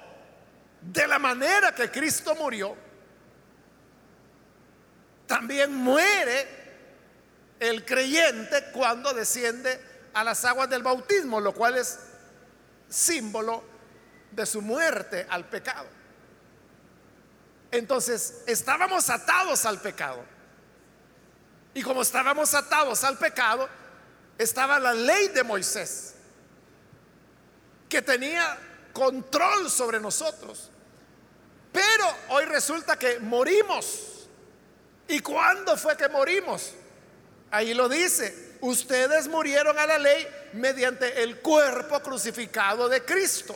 de 0.80 1.06
la 1.06 1.18
manera 1.18 1.74
que 1.74 1.90
Cristo 1.90 2.34
murió, 2.36 2.76
también 5.26 5.74
muere 5.74 6.46
el 7.58 7.84
creyente 7.84 8.66
cuando 8.72 9.12
desciende 9.12 9.80
a 10.14 10.22
las 10.22 10.44
aguas 10.44 10.70
del 10.70 10.82
bautismo, 10.82 11.40
lo 11.40 11.52
cual 11.52 11.76
es 11.76 11.98
símbolo 12.88 13.64
de 14.30 14.46
su 14.46 14.62
muerte 14.62 15.26
al 15.28 15.48
pecado. 15.48 15.88
Entonces, 17.70 18.42
estábamos 18.46 19.10
atados 19.10 19.64
al 19.66 19.80
pecado. 19.80 20.35
Y 21.76 21.82
como 21.82 22.00
estábamos 22.00 22.54
atados 22.54 23.04
al 23.04 23.18
pecado, 23.18 23.68
estaba 24.38 24.80
la 24.80 24.94
ley 24.94 25.28
de 25.28 25.44
Moisés, 25.44 26.14
que 27.86 28.00
tenía 28.00 28.58
control 28.92 29.70
sobre 29.70 30.00
nosotros. 30.00 30.70
Pero 31.70 32.06
hoy 32.30 32.46
resulta 32.46 32.98
que 32.98 33.20
morimos 33.20 34.16
¿Y 35.08 35.20
cuándo 35.20 35.76
fue 35.76 35.96
que 35.96 36.08
morimos? 36.08 36.72
Ahí 37.50 37.74
lo 37.74 37.88
dice, 37.88 38.56
ustedes 38.60 39.28
murieron 39.28 39.78
a 39.78 39.86
la 39.86 39.98
ley 39.98 40.26
mediante 40.54 41.22
el 41.22 41.40
cuerpo 41.40 42.00
crucificado 42.00 42.88
de 42.88 43.04
Cristo. 43.04 43.54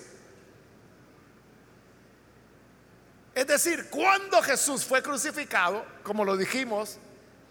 Es 3.35 3.47
decir, 3.47 3.89
cuando 3.91 4.41
Jesús 4.43 4.85
fue 4.85 5.03
crucificado, 5.03 5.85
como 6.03 6.25
lo 6.25 6.37
dijimos 6.37 6.99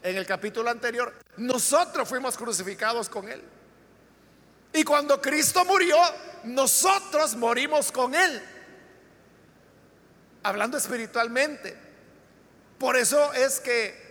en 0.02 0.16
el 0.16 0.26
capítulo 0.26 0.70
anterior, 0.70 1.14
nosotros 1.38 2.08
fuimos 2.08 2.38
crucificados 2.38 3.10
con 3.10 3.30
Él. 3.30 3.42
Y 4.74 4.84
cuando 4.84 5.22
Cristo 5.22 5.66
murió, 5.66 5.98
nosotros 6.44 7.36
morimos 7.36 7.92
con 7.92 8.14
Él. 8.14 8.42
Hablando 10.44 10.78
espiritualmente. 10.78 11.76
Por 12.78 12.96
eso 12.96 13.34
es 13.34 13.60
que 13.60 14.10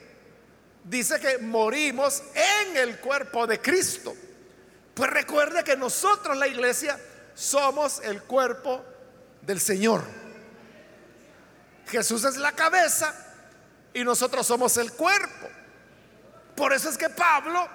dice 0.84 1.18
que 1.20 1.38
morimos 1.38 2.22
en 2.34 2.76
el 2.76 2.98
cuerpo 2.98 3.46
de 3.46 3.60
Cristo. 3.60 4.14
Pues 4.94 5.10
recuerde 5.10 5.64
que 5.64 5.76
nosotros, 5.76 6.36
la 6.36 6.48
iglesia, 6.48 6.98
somos 7.34 8.00
el 8.00 8.22
cuerpo 8.24 8.84
del 9.42 9.60
Señor. 9.60 10.02
Jesús 11.86 12.24
es 12.24 12.36
la 12.36 12.52
cabeza 12.52 13.14
y 13.94 14.04
nosotros 14.04 14.46
somos 14.46 14.76
el 14.76 14.92
cuerpo. 14.92 15.48
Por 16.58 16.72
eso 16.72 16.88
es 16.88 16.98
que 16.98 17.08
Pablo 17.08 17.68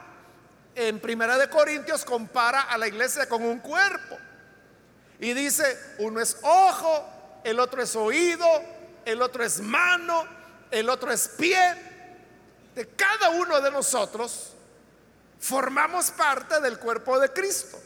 en 0.75 0.99
Primera 0.99 1.37
de 1.37 1.49
Corintios 1.49 2.03
compara 2.03 2.63
a 2.63 2.77
la 2.77 2.85
iglesia 2.85 3.29
con 3.29 3.41
un 3.41 3.59
cuerpo. 3.59 4.17
Y 5.21 5.31
dice, 5.31 5.95
uno 5.99 6.19
es 6.19 6.35
ojo, 6.41 7.39
el 7.45 7.61
otro 7.61 7.81
es 7.81 7.95
oído, 7.95 8.45
el 9.05 9.21
otro 9.21 9.41
es 9.41 9.61
mano, 9.61 10.27
el 10.69 10.89
otro 10.89 11.13
es 11.13 11.29
pie. 11.29 11.91
De 12.75 12.89
cada 12.89 13.29
uno 13.29 13.61
de 13.61 13.71
nosotros 13.71 14.51
formamos 15.39 16.11
parte 16.11 16.59
del 16.59 16.77
cuerpo 16.77 17.21
de 17.21 17.31
Cristo. 17.31 17.81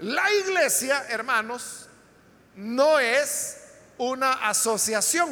La 0.00 0.30
iglesia, 0.34 1.06
hermanos, 1.08 1.88
no 2.56 2.98
es 2.98 3.56
una 3.96 4.32
asociación. 4.50 5.30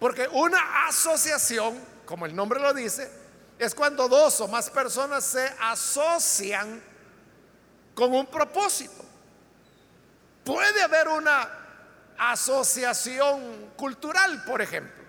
Porque 0.00 0.26
una 0.32 0.88
asociación, 0.88 1.91
como 2.12 2.26
el 2.26 2.36
nombre 2.36 2.60
lo 2.60 2.74
dice, 2.74 3.10
es 3.58 3.74
cuando 3.74 4.06
dos 4.06 4.38
o 4.42 4.48
más 4.48 4.68
personas 4.68 5.24
se 5.24 5.50
asocian 5.58 6.82
con 7.94 8.12
un 8.12 8.26
propósito. 8.26 9.02
Puede 10.44 10.82
haber 10.82 11.08
una 11.08 11.48
asociación 12.18 13.70
cultural, 13.76 14.44
por 14.44 14.60
ejemplo. 14.60 15.02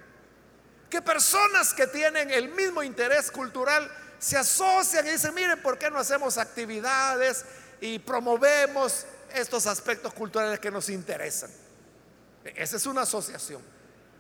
Que 0.90 1.02
personas 1.02 1.74
que 1.74 1.88
tienen 1.88 2.32
el 2.32 2.48
mismo 2.48 2.82
interés 2.82 3.30
cultural 3.32 3.92
se 4.18 4.38
asocian 4.38 5.06
y 5.06 5.10
dicen, 5.10 5.34
miren, 5.34 5.62
¿por 5.62 5.78
qué 5.78 5.92
no 5.92 6.00
hacemos 6.00 6.38
actividades 6.38 7.44
y 7.82 8.00
promovemos 8.00 9.06
estos 9.34 9.68
aspectos 9.68 10.14
culturales 10.14 10.58
que 10.58 10.72
nos 10.72 10.88
interesan? 10.88 11.52
Esa 12.46 12.78
es 12.78 12.86
una 12.86 13.02
asociación. 13.02 13.62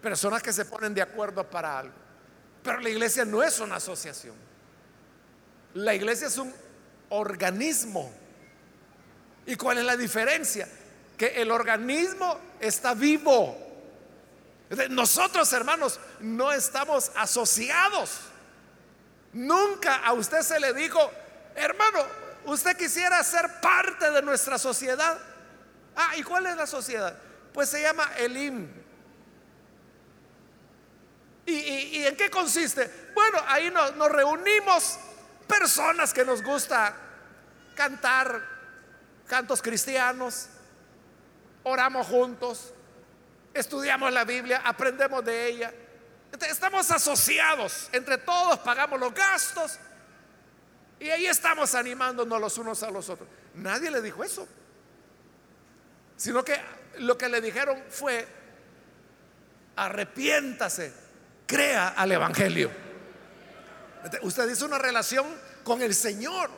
Personas 0.02 0.44
que 0.44 0.52
se 0.52 0.66
ponen 0.66 0.94
de 0.94 1.02
acuerdo 1.02 1.50
para 1.50 1.80
algo. 1.80 2.03
Pero 2.64 2.80
la 2.80 2.90
iglesia 2.90 3.26
no 3.26 3.44
es 3.44 3.60
una 3.60 3.76
asociación. 3.76 4.36
La 5.74 5.94
iglesia 5.94 6.28
es 6.28 6.38
un 6.38 6.54
organismo. 7.10 8.12
¿Y 9.46 9.56
cuál 9.56 9.80
es 9.80 9.84
la 9.84 9.98
diferencia? 9.98 10.68
que 11.18 11.42
el 11.42 11.52
organismo 11.52 12.40
está 12.60 12.94
vivo. 12.94 13.58
Nosotros, 14.90 15.52
hermanos, 15.54 16.00
no 16.20 16.52
estamos 16.52 17.12
asociados. 17.16 18.20
Nunca 19.34 19.98
a 19.98 20.14
usted 20.14 20.42
se 20.42 20.60
le 20.60 20.74
dijo, 20.74 21.12
hermano, 21.56 22.00
usted 22.46 22.76
quisiera 22.76 23.24
ser 23.24 23.62
parte 23.62 24.10
de 24.12 24.22
nuestra 24.22 24.58
sociedad. 24.58 25.20
Ah, 25.96 26.18
¿y 26.18 26.24
cuál 26.24 26.48
es 26.48 26.56
la 26.56 26.68
sociedad? 26.68 27.16
Pues 27.54 27.70
se 27.70 27.82
llama 27.82 28.12
Elim. 28.18 28.68
¿Y, 31.46 32.06
en 32.06 32.16
qué 32.16 32.30
consiste? 32.30 33.12
Bueno, 33.14 33.40
ahí 33.48 33.70
nos 33.72 34.12
reunimos 34.12 34.98
personas 35.48 36.14
que 36.14 36.24
nos 36.24 36.42
gusta 36.42 36.96
cantar 37.76 38.42
cantos 39.28 39.62
cristianos, 39.62 40.48
oramos 41.64 42.08
juntos, 42.08 42.74
estudiamos 43.54 44.12
la 44.12 44.24
Biblia, 44.24 44.62
aprendemos 44.64 45.24
de 45.24 45.48
ella. 45.48 45.74
estamos 46.50 46.90
asociados, 46.92 47.90
entre 47.92 48.18
todos 48.18 48.60
pagamos 48.60 49.00
los 49.00 49.14
gastos 49.14 49.80
y 51.00 51.10
ahí 51.10 51.26
estamos 51.26 51.76
animándonos 51.76 52.40
los 52.40 52.58
unos 52.58 52.82
a 52.84 52.92
los 52.92 53.10
otros. 53.10 53.28
Nadie 53.56 53.92
le 53.92 54.02
dijo 54.02 54.24
eso, 54.24 54.48
sino 56.16 56.44
que 56.44 56.60
lo 57.00 57.18
que 57.18 57.30
le 57.30 57.42
dijeron 57.42 57.84
fue, 57.90 58.28
arrepiéntase, 59.76 60.94
crea 61.46 61.90
al 61.90 62.12
Evangelio. 62.12 62.72
Usted 64.22 64.48
dice 64.48 64.66
una 64.66 64.78
relación 64.78 65.26
con 65.64 65.82
el 65.82 65.96
Señor. 65.96 66.50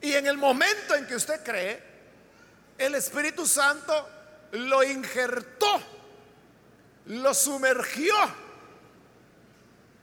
Y 0.00 0.12
en 0.12 0.26
el 0.26 0.36
momento 0.36 0.94
en 0.94 1.06
que 1.06 1.16
usted 1.16 1.42
cree, 1.42 1.82
el 2.76 2.94
Espíritu 2.94 3.46
Santo 3.46 4.08
lo 4.52 4.82
injertó, 4.82 5.80
lo 7.06 7.32
sumergió. 7.32 8.14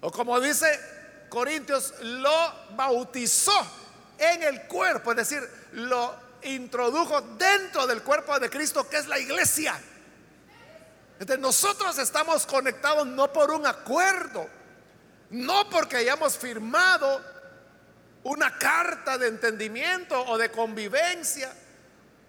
O 0.02 0.12
como 0.12 0.40
dice 0.40 0.80
Corintios, 1.30 1.94
lo 2.02 2.54
bautizó 2.76 3.54
en 4.18 4.44
el 4.44 4.64
cuerpo, 4.64 5.12
es 5.12 5.18
decir, 5.18 5.50
lo 5.74 6.16
introdujo 6.44 7.22
dentro 7.22 7.86
del 7.86 8.02
cuerpo 8.02 8.40
de 8.40 8.50
Cristo, 8.50 8.88
que 8.90 8.98
es 8.98 9.08
la 9.08 9.20
iglesia. 9.20 9.80
Entonces 11.22 11.40
nosotros 11.40 12.00
estamos 12.00 12.48
conectados 12.48 13.06
no 13.06 13.32
por 13.32 13.52
un 13.52 13.68
acuerdo, 13.68 14.50
no 15.30 15.70
porque 15.70 15.98
hayamos 15.98 16.36
firmado 16.36 17.22
una 18.24 18.58
carta 18.58 19.20
de 19.20 19.28
entendimiento 19.28 20.20
o 20.20 20.36
de 20.40 20.50
convivencia, 20.50 21.54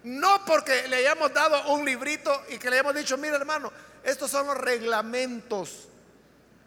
no 0.02 0.44
porque 0.44 0.88
le 0.88 0.96
hayamos 0.96 1.32
dado 1.32 1.72
un 1.72 1.86
librito 1.86 2.38
y 2.50 2.58
que 2.58 2.68
le 2.68 2.80
hayamos 2.80 2.94
dicho, 2.94 3.16
mira 3.16 3.36
hermano, 3.36 3.72
estos 4.04 4.30
son 4.30 4.46
los 4.48 4.58
reglamentos 4.58 5.88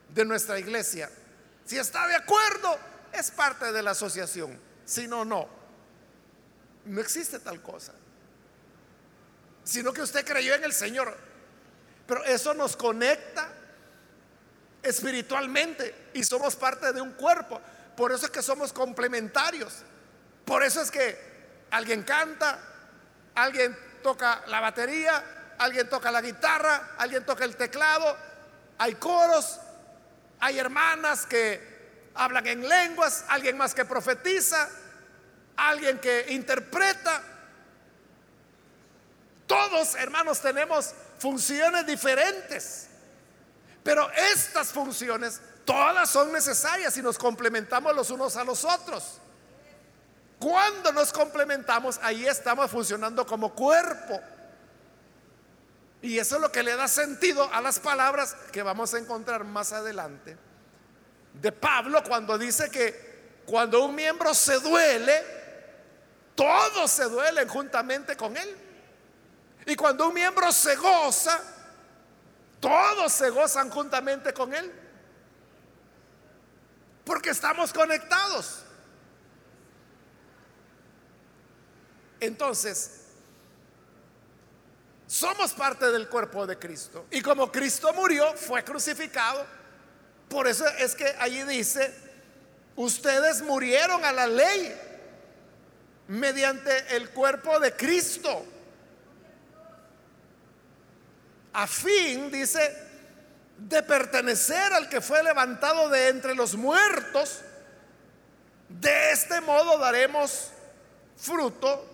de 0.09 0.25
nuestra 0.25 0.57
iglesia. 0.57 1.11
Si 1.63 1.77
está 1.77 2.07
de 2.07 2.15
acuerdo, 2.15 2.75
es 3.13 3.29
parte 3.29 3.71
de 3.71 3.83
la 3.83 3.91
asociación. 3.91 4.59
Si 4.83 5.07
no, 5.07 5.25
no. 5.25 5.47
No 6.85 7.01
existe 7.01 7.37
tal 7.37 7.61
cosa. 7.61 7.93
Sino 9.63 9.93
que 9.93 10.01
usted 10.01 10.25
creyó 10.25 10.55
en 10.55 10.63
el 10.63 10.73
Señor. 10.73 11.34
Pero 12.07 12.23
eso 12.25 12.53
nos 12.53 12.75
conecta 12.75 13.49
espiritualmente 14.83 16.09
y 16.13 16.23
somos 16.23 16.55
parte 16.55 16.93
de 16.93 17.01
un 17.01 17.13
cuerpo. 17.13 17.59
Por 17.97 18.11
eso 18.11 18.25
es 18.25 18.31
que 18.31 18.41
somos 18.41 18.71
complementarios. 18.71 19.83
Por 20.45 20.63
eso 20.63 20.81
es 20.81 20.91
que 20.91 21.17
alguien 21.71 22.03
canta, 22.03 22.59
alguien 23.33 23.75
toca 24.03 24.43
la 24.47 24.59
batería, 24.59 25.55
alguien 25.57 25.89
toca 25.89 26.11
la 26.11 26.21
guitarra, 26.21 26.91
alguien 26.97 27.25
toca 27.25 27.43
el 27.43 27.55
teclado, 27.55 28.15
hay 28.77 28.95
coros, 28.95 29.59
hay 30.39 30.59
hermanas 30.59 31.25
que 31.25 31.75
hablan 32.13 32.45
en 32.45 32.67
lenguas, 32.67 33.25
alguien 33.29 33.57
más 33.57 33.73
que 33.73 33.85
profetiza, 33.85 34.69
alguien 35.57 35.99
que 35.99 36.25
interpreta. 36.29 37.21
Todos, 39.47 39.95
hermanos, 39.95 40.41
tenemos 40.41 40.93
funciones 41.19 41.85
diferentes. 41.85 42.87
Pero 43.83 44.09
estas 44.33 44.69
funciones 44.69 45.39
todas 45.63 46.09
son 46.09 46.31
necesarias 46.31 46.97
y 46.97 47.01
nos 47.01 47.17
complementamos 47.17 47.95
los 47.95 48.09
unos 48.09 48.35
a 48.35 48.43
los 48.43 48.63
otros. 48.65 49.19
Cuando 50.39 50.91
nos 50.91 51.11
complementamos, 51.11 51.99
ahí 52.01 52.25
estamos 52.25 52.69
funcionando 52.69 53.25
como 53.25 53.53
cuerpo. 53.53 54.19
Y 56.01 56.19
eso 56.19 56.35
es 56.35 56.41
lo 56.41 56.51
que 56.51 56.61
le 56.61 56.75
da 56.75 56.87
sentido 56.87 57.49
a 57.53 57.61
las 57.61 57.79
palabras 57.79 58.35
que 58.51 58.61
vamos 58.61 58.93
a 58.93 58.99
encontrar 58.99 59.43
más 59.43 59.71
adelante 59.71 60.37
de 61.41 61.51
Pablo 61.51 62.03
cuando 62.03 62.37
dice 62.37 62.69
que 62.69 63.41
cuando 63.45 63.83
un 63.83 63.95
miembro 63.95 64.33
se 64.33 64.59
duele, 64.59 65.23
todos 66.33 66.91
se 66.91 67.05
duelen 67.05 67.47
juntamente 67.47 68.15
con 68.15 68.35
él. 68.35 68.64
Y 69.65 69.75
cuando 69.75 70.07
un 70.07 70.13
miembro 70.13 70.51
se 70.51 70.75
goza, 70.75 71.41
todos 72.59 73.11
se 73.11 73.29
gozan 73.29 73.69
juntamente 73.69 74.33
con 74.33 74.53
él. 74.53 74.71
Porque 77.03 77.31
estamos 77.31 77.73
conectados. 77.73 78.63
Entonces, 82.19 83.01
somos 85.07 85.53
parte 85.53 85.91
del 85.91 86.09
cuerpo 86.09 86.45
de 86.45 86.57
Cristo. 86.57 87.05
Y 87.11 87.21
como 87.21 87.51
Cristo 87.51 87.93
murió, 87.93 88.33
fue 88.33 88.63
crucificado. 88.63 89.45
Por 90.29 90.47
eso 90.47 90.67
es 90.79 90.95
que 90.95 91.15
allí 91.19 91.43
dice, 91.43 91.93
ustedes 92.75 93.41
murieron 93.41 94.03
a 94.03 94.11
la 94.11 94.27
ley 94.27 94.75
mediante 96.07 96.95
el 96.95 97.09
cuerpo 97.11 97.59
de 97.59 97.75
Cristo 97.75 98.45
a 101.55 101.67
fin, 101.67 102.29
dice, 102.29 102.59
de 103.57 103.81
pertenecer 103.81 104.73
al 104.73 104.89
que 104.89 104.99
fue 104.99 105.23
levantado 105.23 105.87
de 105.87 106.09
entre 106.09 106.35
los 106.35 106.55
muertos, 106.55 107.41
de 108.67 109.11
este 109.11 109.39
modo 109.39 109.77
daremos 109.77 110.51
fruto 111.15 111.85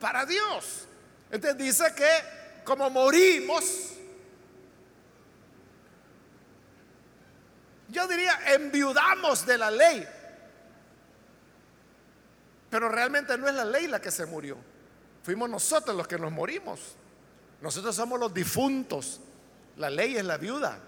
para 0.00 0.24
Dios. 0.24 0.86
Entonces 1.30 1.58
dice 1.58 1.94
que 1.94 2.64
como 2.64 2.88
morimos, 2.88 3.64
yo 7.88 8.08
diría, 8.08 8.40
enviudamos 8.54 9.44
de 9.44 9.58
la 9.58 9.70
ley. 9.70 10.08
Pero 12.70 12.88
realmente 12.88 13.36
no 13.36 13.46
es 13.46 13.54
la 13.54 13.64
ley 13.66 13.88
la 13.88 14.00
que 14.00 14.10
se 14.10 14.24
murió. 14.24 14.56
Fuimos 15.22 15.50
nosotros 15.50 15.94
los 15.94 16.08
que 16.08 16.18
nos 16.18 16.32
morimos. 16.32 16.96
Nosotros 17.60 17.94
somos 17.94 18.18
los 18.18 18.32
difuntos. 18.32 19.20
La 19.76 19.90
ley 19.90 20.16
es 20.16 20.24
la 20.24 20.36
viuda. 20.36 20.78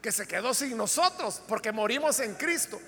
Que 0.00 0.12
se 0.12 0.26
quedó 0.26 0.52
sin 0.52 0.76
nosotros 0.76 1.42
porque 1.46 1.72
morimos 1.72 2.18
en 2.20 2.34
Cristo. 2.34 2.80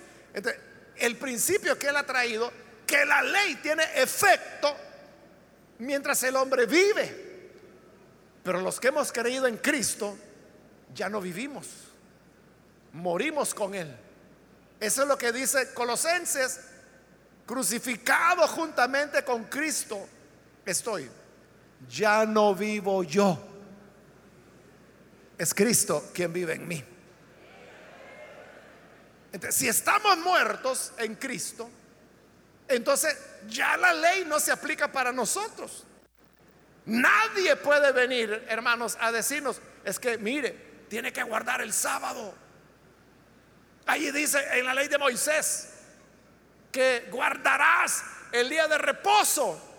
El 0.96 1.16
principio 1.16 1.78
que 1.78 1.88
Él 1.88 1.96
ha 1.96 2.04
traído, 2.04 2.52
que 2.86 3.04
la 3.04 3.22
ley 3.22 3.56
tiene 3.56 3.84
efecto 3.94 4.74
mientras 5.78 6.22
el 6.24 6.36
hombre 6.36 6.66
vive. 6.66 7.52
Pero 8.42 8.60
los 8.60 8.78
que 8.78 8.88
hemos 8.88 9.10
creído 9.10 9.46
en 9.46 9.56
Cristo, 9.56 10.16
ya 10.94 11.08
no 11.08 11.20
vivimos. 11.20 11.66
Morimos 12.92 13.54
con 13.54 13.74
Él. 13.74 13.96
Eso 14.80 15.02
es 15.02 15.08
lo 15.08 15.16
que 15.16 15.32
dice 15.32 15.72
Colosenses, 15.72 16.60
crucificado 17.46 18.46
juntamente 18.48 19.24
con 19.24 19.44
Cristo 19.44 20.08
estoy. 20.70 21.10
Ya 21.88 22.24
no 22.24 22.54
vivo 22.54 23.02
yo. 23.02 23.38
Es 25.36 25.52
Cristo 25.54 26.10
quien 26.14 26.32
vive 26.32 26.54
en 26.54 26.68
mí. 26.68 26.84
Entonces, 29.32 29.56
si 29.56 29.68
estamos 29.68 30.16
muertos 30.18 30.92
en 30.98 31.16
Cristo, 31.16 31.68
entonces 32.68 33.18
ya 33.48 33.76
la 33.76 33.92
ley 33.92 34.24
no 34.24 34.38
se 34.38 34.52
aplica 34.52 34.90
para 34.90 35.12
nosotros. 35.12 35.84
Nadie 36.86 37.56
puede 37.56 37.92
venir, 37.92 38.44
hermanos, 38.48 38.96
a 39.00 39.10
decirnos, 39.10 39.60
es 39.84 39.98
que 39.98 40.18
mire, 40.18 40.50
tiene 40.88 41.12
que 41.12 41.22
guardar 41.22 41.62
el 41.62 41.72
sábado. 41.72 42.34
Allí 43.86 44.10
dice 44.10 44.38
en 44.52 44.66
la 44.66 44.74
ley 44.74 44.88
de 44.88 44.98
Moisés 44.98 45.70
que 46.70 47.08
guardarás 47.10 48.04
el 48.32 48.48
día 48.48 48.68
de 48.68 48.78
reposo. 48.78 49.73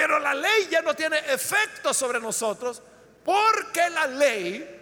Pero 0.00 0.18
la 0.18 0.32
ley 0.32 0.66
ya 0.70 0.80
no 0.80 0.94
tiene 0.94 1.18
efecto 1.30 1.92
sobre 1.92 2.18
nosotros 2.18 2.80
porque 3.22 3.90
la 3.90 4.06
ley 4.06 4.80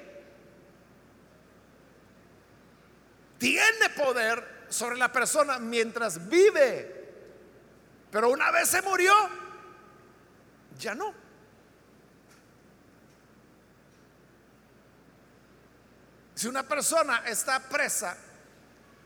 tiene 3.36 3.90
poder 3.96 4.66
sobre 4.68 4.96
la 4.96 5.10
persona 5.10 5.58
mientras 5.58 6.28
vive. 6.28 7.10
Pero 8.12 8.30
una 8.30 8.52
vez 8.52 8.68
se 8.68 8.80
murió, 8.80 9.12
ya 10.78 10.94
no. 10.94 11.12
Si 16.36 16.46
una 16.46 16.62
persona 16.62 17.24
está 17.26 17.58
presa 17.58 18.16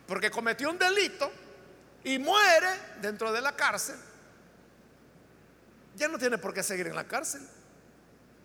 porque 0.06 0.30
cometió 0.30 0.68
un 0.68 0.78
delito 0.78 1.32
y 2.04 2.18
muere 2.18 2.98
dentro 3.00 3.32
de 3.32 3.40
la 3.40 3.56
cárcel, 3.56 4.11
ya 5.96 6.08
no 6.08 6.18
tiene 6.18 6.38
por 6.38 6.54
qué 6.54 6.62
seguir 6.62 6.86
en 6.86 6.96
la 6.96 7.04
cárcel. 7.04 7.46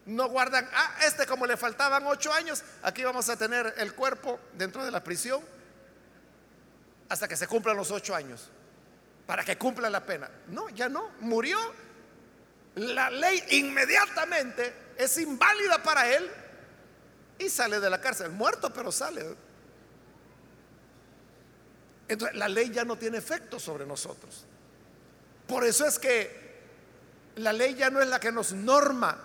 No 0.05 0.29
guardan, 0.29 0.69
ah, 0.73 0.95
este 1.05 1.25
como 1.25 1.45
le 1.45 1.57
faltaban 1.57 2.05
ocho 2.07 2.31
años, 2.31 2.63
aquí 2.81 3.03
vamos 3.03 3.27
a 3.29 3.38
tener 3.38 3.73
el 3.77 3.93
cuerpo 3.93 4.39
dentro 4.53 4.86
de 4.86 4.91
la 4.91 5.03
prisión 5.03 5.41
hasta 7.10 7.27
que 7.27 7.36
se 7.36 7.47
cumplan 7.47 7.75
los 7.75 7.91
ocho 7.91 8.15
años. 8.15 8.49
para 9.25 9.43
que 9.43 9.57
cumpla 9.57 9.89
la 9.89 10.05
pena. 10.05 10.29
No, 10.47 10.69
ya 10.69 10.88
no, 10.88 11.12
murió. 11.19 11.57
La 12.75 13.10
ley 13.10 13.43
inmediatamente 13.49 14.73
es 14.97 15.17
inválida 15.17 15.83
para 15.83 16.10
él 16.10 16.31
y 17.38 17.49
sale 17.49 17.81
de 17.81 17.89
la 17.89 17.99
cárcel, 17.99 18.31
muerto 18.31 18.71
pero 18.71 18.89
sale. 18.89 19.36
Entonces 22.07 22.38
la 22.38 22.47
ley 22.47 22.69
ya 22.69 22.86
no 22.86 22.97
tiene 22.97 23.17
efecto 23.17 23.60
sobre 23.60 23.86
nosotros. 23.86 24.45
Por 25.45 25.65
eso 25.65 25.86
es 25.86 25.99
que 25.99 26.46
la 27.38 27.54
ley 27.54 27.76
ya 27.76 27.89
no 27.89 28.02
es 28.02 28.08
la 28.08 28.19
que 28.19 28.32
nos 28.32 28.54
norma, 28.54 29.17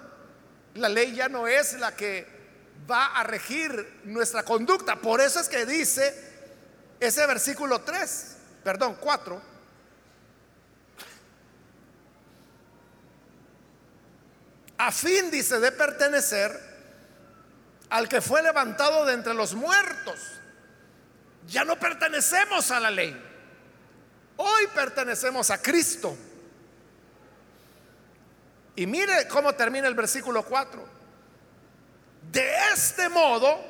la 0.74 0.88
ley 0.88 1.14
ya 1.14 1.28
no 1.28 1.46
es 1.46 1.74
la 1.74 1.94
que 1.94 2.26
va 2.90 3.06
a 3.06 3.24
regir 3.24 4.00
nuestra 4.04 4.42
conducta. 4.42 4.96
Por 4.96 5.20
eso 5.20 5.40
es 5.40 5.48
que 5.48 5.66
dice 5.66 6.14
ese 7.00 7.26
versículo 7.26 7.80
3, 7.80 8.36
perdón, 8.62 8.96
4. 9.00 9.42
A 14.78 14.90
fin, 14.90 15.30
dice, 15.30 15.60
de 15.60 15.72
pertenecer 15.72 16.72
al 17.90 18.08
que 18.08 18.20
fue 18.20 18.42
levantado 18.42 19.04
de 19.04 19.14
entre 19.14 19.34
los 19.34 19.54
muertos. 19.54 20.18
Ya 21.46 21.64
no 21.64 21.78
pertenecemos 21.78 22.70
a 22.70 22.80
la 22.80 22.90
ley. 22.90 23.20
Hoy 24.36 24.66
pertenecemos 24.74 25.50
a 25.50 25.60
Cristo. 25.60 26.16
Y 28.74 28.86
mire 28.86 29.28
cómo 29.28 29.54
termina 29.54 29.88
el 29.88 29.94
versículo 29.94 30.44
4. 30.44 30.84
De 32.30 32.54
este 32.72 33.08
modo 33.08 33.60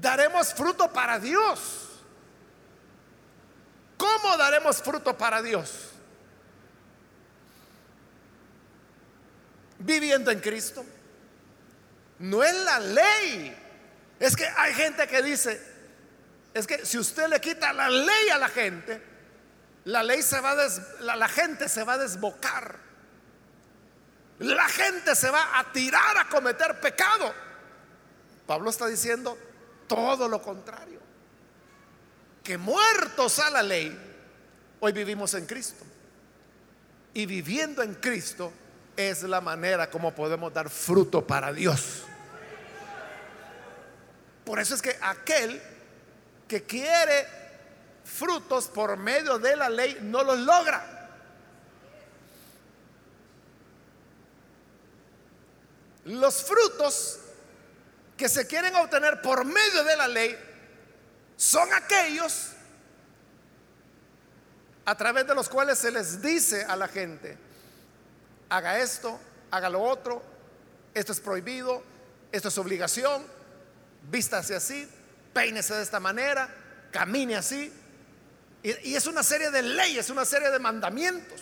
daremos 0.00 0.54
fruto 0.54 0.92
para 0.92 1.18
Dios. 1.18 1.84
¿Cómo 3.96 4.36
daremos 4.36 4.82
fruto 4.82 5.16
para 5.16 5.42
Dios? 5.42 5.90
Viviendo 9.78 10.30
en 10.30 10.40
Cristo. 10.40 10.84
No 12.18 12.42
es 12.42 12.54
la 12.54 12.78
ley. 12.78 13.56
Es 14.20 14.36
que 14.36 14.46
hay 14.46 14.72
gente 14.74 15.06
que 15.06 15.22
dice, 15.22 15.60
es 16.54 16.66
que 16.66 16.86
si 16.86 16.98
usted 16.98 17.28
le 17.28 17.40
quita 17.40 17.72
la 17.72 17.88
ley 17.88 18.28
a 18.30 18.38
la 18.38 18.48
gente, 18.48 19.02
la 19.84 20.02
ley 20.02 20.22
se 20.22 20.40
va 20.40 20.52
a 20.52 21.16
la, 21.16 21.28
gente 21.28 21.68
se 21.68 21.84
va 21.84 21.94
a 21.94 21.98
desbocar. 21.98 22.78
La 24.38 24.68
gente 24.68 25.14
se 25.14 25.30
va 25.30 25.58
a 25.58 25.72
tirar 25.72 26.18
a 26.18 26.28
cometer 26.28 26.80
pecado. 26.80 27.32
Pablo 28.46 28.70
está 28.70 28.86
diciendo 28.86 29.38
todo 29.86 30.28
lo 30.28 30.42
contrario. 30.42 31.00
Que 32.42 32.58
muertos 32.58 33.38
a 33.38 33.50
la 33.50 33.62
ley, 33.62 33.96
hoy 34.80 34.92
vivimos 34.92 35.34
en 35.34 35.46
Cristo. 35.46 35.84
Y 37.14 37.26
viviendo 37.26 37.82
en 37.82 37.94
Cristo 37.94 38.52
es 38.96 39.22
la 39.22 39.40
manera 39.40 39.88
como 39.88 40.14
podemos 40.14 40.52
dar 40.52 40.68
fruto 40.68 41.26
para 41.26 41.52
Dios. 41.52 42.02
Por 44.44 44.58
eso 44.60 44.74
es 44.74 44.82
que 44.82 44.98
aquel 45.00 45.62
que 46.46 46.64
quiere 46.64 47.26
frutos 48.04 48.68
por 48.68 48.96
medio 48.96 49.38
de 49.38 49.56
la 49.56 49.68
ley 49.68 49.98
no 50.02 50.22
los 50.22 50.38
logra. 50.40 50.93
Los 56.04 56.42
frutos 56.42 57.18
que 58.16 58.28
se 58.28 58.46
quieren 58.46 58.74
obtener 58.76 59.22
por 59.22 59.44
medio 59.44 59.84
de 59.84 59.96
la 59.96 60.08
ley 60.08 60.38
son 61.36 61.72
aquellos 61.72 62.50
a 64.84 64.94
través 64.96 65.26
de 65.26 65.34
los 65.34 65.48
cuales 65.48 65.78
se 65.78 65.90
les 65.90 66.20
dice 66.20 66.64
a 66.64 66.76
la 66.76 66.88
gente, 66.88 67.38
haga 68.50 68.78
esto, 68.78 69.18
haga 69.50 69.70
lo 69.70 69.82
otro, 69.82 70.22
esto 70.92 71.12
es 71.12 71.20
prohibido, 71.20 71.82
esto 72.30 72.48
es 72.48 72.58
obligación, 72.58 73.26
vístase 74.10 74.54
así, 74.54 74.88
peínese 75.32 75.74
de 75.74 75.82
esta 75.82 76.00
manera, 76.00 76.48
camine 76.90 77.36
así. 77.36 77.72
Y, 78.62 78.90
y, 78.90 78.96
es 78.96 79.06
una 79.06 79.22
serie 79.22 79.50
de 79.50 79.62
leyes, 79.62 80.08
una 80.10 80.24
serie 80.24 80.50
de 80.50 80.58
mandamientos. 80.58 81.40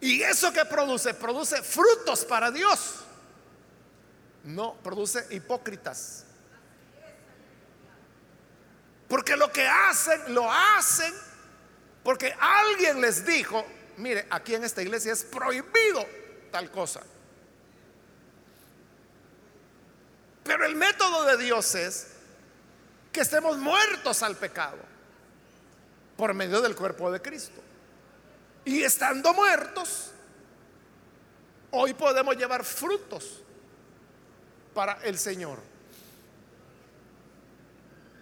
Y 0.00 0.22
eso 0.22 0.52
que 0.52 0.64
produce, 0.64 1.14
produce 1.14 1.62
frutos 1.62 2.24
para 2.24 2.50
Dios. 2.50 3.04
No, 4.48 4.76
produce 4.76 5.26
hipócritas. 5.28 6.24
Porque 9.06 9.36
lo 9.36 9.52
que 9.52 9.66
hacen, 9.68 10.34
lo 10.34 10.50
hacen 10.50 11.12
porque 12.02 12.34
alguien 12.40 13.02
les 13.02 13.26
dijo, 13.26 13.62
mire, 13.98 14.26
aquí 14.30 14.54
en 14.54 14.64
esta 14.64 14.80
iglesia 14.80 15.12
es 15.12 15.22
prohibido 15.24 16.06
tal 16.50 16.70
cosa. 16.70 17.02
Pero 20.44 20.64
el 20.64 20.76
método 20.76 21.24
de 21.24 21.44
Dios 21.44 21.74
es 21.74 22.06
que 23.12 23.20
estemos 23.20 23.58
muertos 23.58 24.22
al 24.22 24.34
pecado 24.36 24.78
por 26.16 26.32
medio 26.32 26.62
del 26.62 26.74
cuerpo 26.74 27.12
de 27.12 27.20
Cristo. 27.20 27.60
Y 28.64 28.82
estando 28.82 29.34
muertos, 29.34 30.12
hoy 31.70 31.92
podemos 31.92 32.34
llevar 32.34 32.64
frutos 32.64 33.42
para 34.78 35.00
el 35.02 35.18
Señor. 35.18 35.58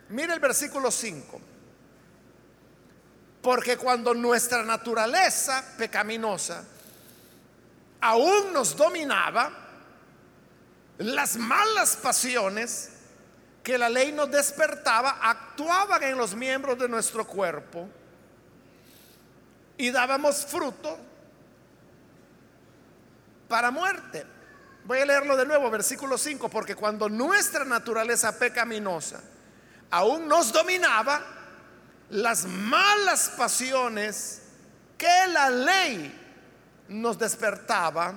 Mire 0.08 0.32
el 0.32 0.40
versículo 0.40 0.90
5. 0.90 1.38
Porque 3.42 3.76
cuando 3.76 4.14
nuestra 4.14 4.62
naturaleza 4.62 5.62
pecaminosa 5.76 6.64
aún 8.00 8.54
nos 8.54 8.74
dominaba, 8.74 9.52
las 10.96 11.36
malas 11.36 11.94
pasiones 11.94 12.88
que 13.62 13.76
la 13.76 13.90
ley 13.90 14.10
nos 14.12 14.30
despertaba 14.30 15.18
actuaban 15.20 16.04
en 16.04 16.16
los 16.16 16.34
miembros 16.34 16.78
de 16.78 16.88
nuestro 16.88 17.26
cuerpo 17.26 17.86
y 19.76 19.90
dábamos 19.90 20.46
fruto 20.46 20.98
para 23.46 23.70
muerte. 23.70 24.35
Voy 24.86 25.00
a 25.00 25.04
leerlo 25.04 25.36
de 25.36 25.44
nuevo, 25.44 25.68
versículo 25.68 26.16
5, 26.16 26.48
porque 26.48 26.76
cuando 26.76 27.08
nuestra 27.08 27.64
naturaleza 27.64 28.38
pecaminosa 28.38 29.20
aún 29.90 30.28
nos 30.28 30.52
dominaba, 30.52 31.20
las 32.10 32.44
malas 32.44 33.30
pasiones 33.36 34.42
que 34.96 35.26
la 35.32 35.50
ley 35.50 36.14
nos 36.88 37.18
despertaba 37.18 38.14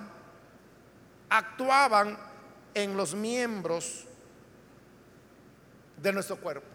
actuaban 1.29 2.15
en 2.75 2.95
los 2.95 3.15
miembros 3.15 4.05
de 5.97 6.13
nuestro 6.13 6.37
cuerpo. 6.37 6.67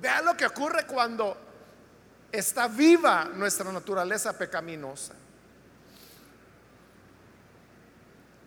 Vean 0.00 0.24
lo 0.24 0.34
que 0.34 0.46
ocurre 0.46 0.86
cuando 0.86 1.36
está 2.32 2.68
viva 2.68 3.26
nuestra 3.26 3.70
naturaleza 3.70 4.36
pecaminosa. 4.36 5.14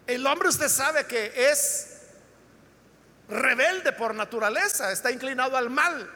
El 0.07 0.25
hombre 0.25 0.47
usted 0.47 0.69
sabe 0.69 1.05
que 1.05 1.33
es 1.51 1.97
rebelde 3.27 3.91
por 3.91 4.15
naturaleza, 4.15 4.91
está 4.91 5.11
inclinado 5.11 5.57
al 5.57 5.69
mal. 5.69 6.09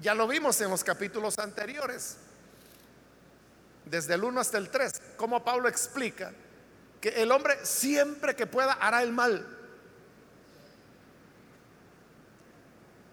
Ya 0.00 0.14
lo 0.14 0.26
vimos 0.26 0.58
en 0.62 0.70
los 0.70 0.82
capítulos 0.82 1.38
anteriores, 1.38 2.16
desde 3.84 4.14
el 4.14 4.24
1 4.24 4.40
hasta 4.40 4.58
el 4.58 4.70
3, 4.70 4.92
como 5.16 5.44
Pablo 5.44 5.68
explica 5.68 6.32
que 7.02 7.10
el 7.22 7.30
hombre 7.30 7.58
siempre 7.64 8.34
que 8.34 8.46
pueda 8.46 8.72
hará 8.72 9.02
el 9.02 9.12
mal. 9.12 9.46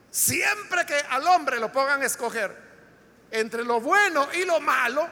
Siempre 0.09 0.85
que 0.85 0.95
al 0.95 1.27
hombre 1.27 1.59
lo 1.59 1.71
pongan 1.71 2.01
a 2.01 2.05
escoger 2.05 2.55
entre 3.31 3.63
lo 3.63 3.81
bueno 3.81 4.27
y 4.33 4.45
lo 4.45 4.61
malo, 4.61 5.07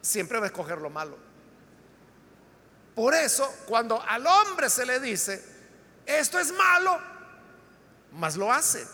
siempre 0.00 0.38
va 0.38 0.46
a 0.46 0.48
escoger 0.48 0.78
lo 0.78 0.90
malo. 0.90 1.31
Por 2.94 3.14
eso, 3.14 3.50
cuando 3.66 4.02
al 4.02 4.26
hombre 4.26 4.68
se 4.68 4.84
le 4.84 5.00
dice, 5.00 5.42
esto 6.04 6.38
es 6.38 6.52
malo, 6.52 7.00
más 8.12 8.36
lo 8.36 8.52
hace. 8.52 8.86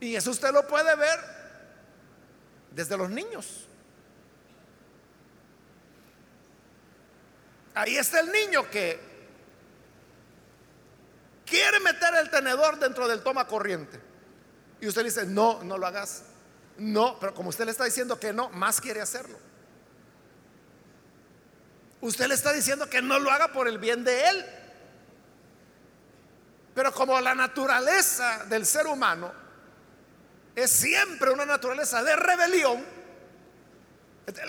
Y 0.00 0.14
eso 0.14 0.30
usted 0.30 0.52
lo 0.52 0.66
puede 0.66 0.94
ver 0.96 1.18
desde 2.72 2.96
los 2.96 3.08
niños. 3.08 3.66
Ahí 7.74 7.96
está 7.96 8.20
el 8.20 8.32
niño 8.32 8.70
que 8.70 8.98
quiere 11.44 11.80
meter 11.80 12.14
el 12.16 12.30
tenedor 12.30 12.78
dentro 12.78 13.08
del 13.08 13.22
toma 13.22 13.46
corriente. 13.46 14.00
Y 14.80 14.88
usted 14.88 15.02
le 15.02 15.08
dice, 15.08 15.26
no, 15.26 15.62
no 15.62 15.78
lo 15.78 15.86
hagas. 15.86 16.24
No, 16.78 17.18
pero 17.18 17.34
como 17.34 17.48
usted 17.48 17.64
le 17.64 17.70
está 17.70 17.84
diciendo 17.84 18.20
que 18.20 18.32
no, 18.32 18.50
más 18.50 18.80
quiere 18.80 19.00
hacerlo. 19.00 19.38
Usted 22.06 22.28
le 22.28 22.34
está 22.34 22.52
diciendo 22.52 22.88
que 22.88 23.02
no 23.02 23.18
lo 23.18 23.32
haga 23.32 23.48
por 23.48 23.66
el 23.66 23.78
bien 23.78 24.04
de 24.04 24.28
él. 24.28 24.46
Pero 26.72 26.92
como 26.92 27.20
la 27.20 27.34
naturaleza 27.34 28.44
del 28.44 28.64
ser 28.64 28.86
humano 28.86 29.32
es 30.54 30.70
siempre 30.70 31.32
una 31.32 31.44
naturaleza 31.44 32.04
de 32.04 32.14
rebelión, 32.14 32.84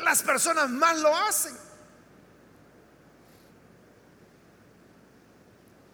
las 0.03 0.21
personas 0.21 0.69
más 0.69 0.99
lo 0.99 1.17
hacen. 1.17 1.57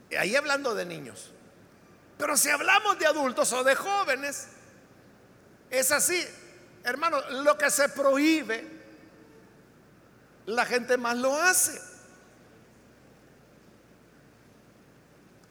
Y 0.10 0.16
ahí 0.16 0.36
hablando 0.36 0.76
de 0.76 0.84
niños. 0.84 1.32
Pero 2.18 2.36
si 2.36 2.50
hablamos 2.50 3.00
de 3.00 3.06
adultos 3.06 3.54
o 3.54 3.64
de 3.64 3.74
jóvenes, 3.76 4.50
es 5.70 5.94
así. 5.94 6.28
Hermano, 6.84 7.22
lo 7.30 7.58
que 7.58 7.72
se 7.72 7.88
prohíbe, 7.88 8.83
la 10.46 10.66
gente 10.66 10.98
más 10.98 11.18
lo 11.18 11.36
hace. 11.36 11.80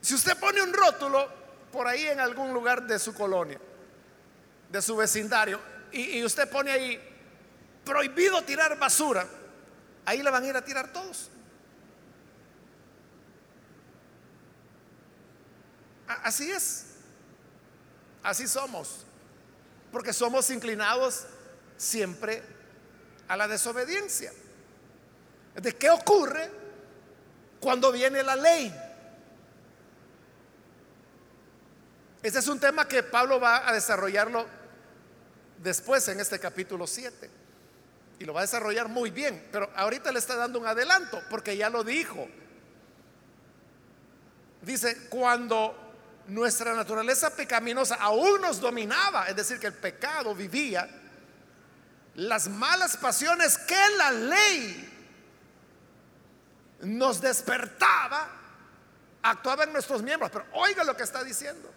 Si 0.01 0.15
usted 0.15 0.37
pone 0.39 0.61
un 0.63 0.73
rótulo 0.73 1.29
por 1.71 1.87
ahí 1.87 2.07
en 2.07 2.21
algún 2.21 2.53
lugar 2.53 2.87
de 2.87 2.99
su 2.99 3.15
colonia, 3.15 3.61
de 4.71 4.83
su 4.83 4.97
vecindario, 4.97 5.61
y, 5.93 6.25
usted 6.25 6.49
pone 6.51 6.73
ahí, 6.73 7.01
prohibido 7.85 8.43
tirar 8.43 8.79
basura, 8.79 9.27
ahí 10.05 10.23
le 10.23 10.31
van 10.31 10.43
a 10.43 10.47
ir 10.49 10.57
a 10.57 10.65
tirar 10.65 10.93
todos. 10.93 11.31
Así 16.07 16.51
es. 16.51 16.87
Así 18.23 18.49
somos. 18.49 19.05
Porque 19.91 20.13
somos 20.13 20.49
inclinados 20.51 21.27
siempre 21.77 22.43
a 23.29 23.37
la 23.37 23.49
desobediencia. 23.49 24.33
¿De 25.55 25.77
qué 25.77 25.91
ocurre 25.91 26.51
cuando 27.61 27.93
viene 27.93 28.23
la 28.23 28.37
ley? 28.37 28.75
Ese 32.23 32.39
es 32.39 32.49
un 32.49 32.61
tema 32.61 32.87
que 32.87 33.03
Pablo 33.03 33.41
va 33.41 33.69
a 33.69 33.73
desarrollarlo 33.73 34.47
después 35.59 36.07
en 36.09 36.21
este 36.21 36.39
capítulo 36.39 36.87
7. 36.87 37.31
Y 38.21 38.25
lo 38.25 38.33
va 38.33 38.41
a 38.41 38.43
desarrollar 38.43 38.89
muy 38.89 39.11
bien. 39.11 39.49
Pero 39.51 39.71
ahorita 39.75 40.13
le 40.13 40.21
está 40.21 40.37
dando 40.37 40.61
un 40.61 40.67
adelanto 40.67 41.21
porque 41.29 41.57
ya 41.57 41.69
lo 41.69 41.83
dijo. 41.83 42.29
Dice, 44.63 45.09
cuando 45.09 45.77
nuestra 46.29 46.73
naturaleza 46.75 47.35
pecaminosa 47.35 47.97
aún 47.97 48.41
nos 48.41 48.61
dominaba, 48.61 49.27
es 49.27 49.35
decir, 49.35 49.59
que 49.59 49.67
el 49.67 49.75
pecado 49.75 50.35
vivía, 50.37 50.89
las 52.15 52.49
malas 52.49 52.97
pasiones 52.97 53.59
que 53.59 53.89
la 53.99 54.13
ley 54.13 54.92
nos 56.83 57.21
despertaba, 57.21 58.29
actuaba 59.23 59.65
en 59.65 59.73
nuestros 59.73 60.03
miembros. 60.03 60.31
Pero 60.31 60.45
oiga 60.53 60.85
lo 60.85 60.97
que 60.97 61.03
está 61.03 61.25
diciendo 61.25 61.73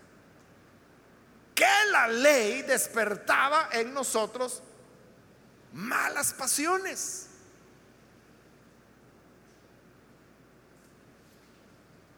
que 1.56 1.66
la 1.90 2.10
ley 2.10 2.64
despertaba 2.64 3.70
en 3.72 3.94
nosotros 3.94 4.62
malas 5.72 6.34
pasiones. 6.34 7.30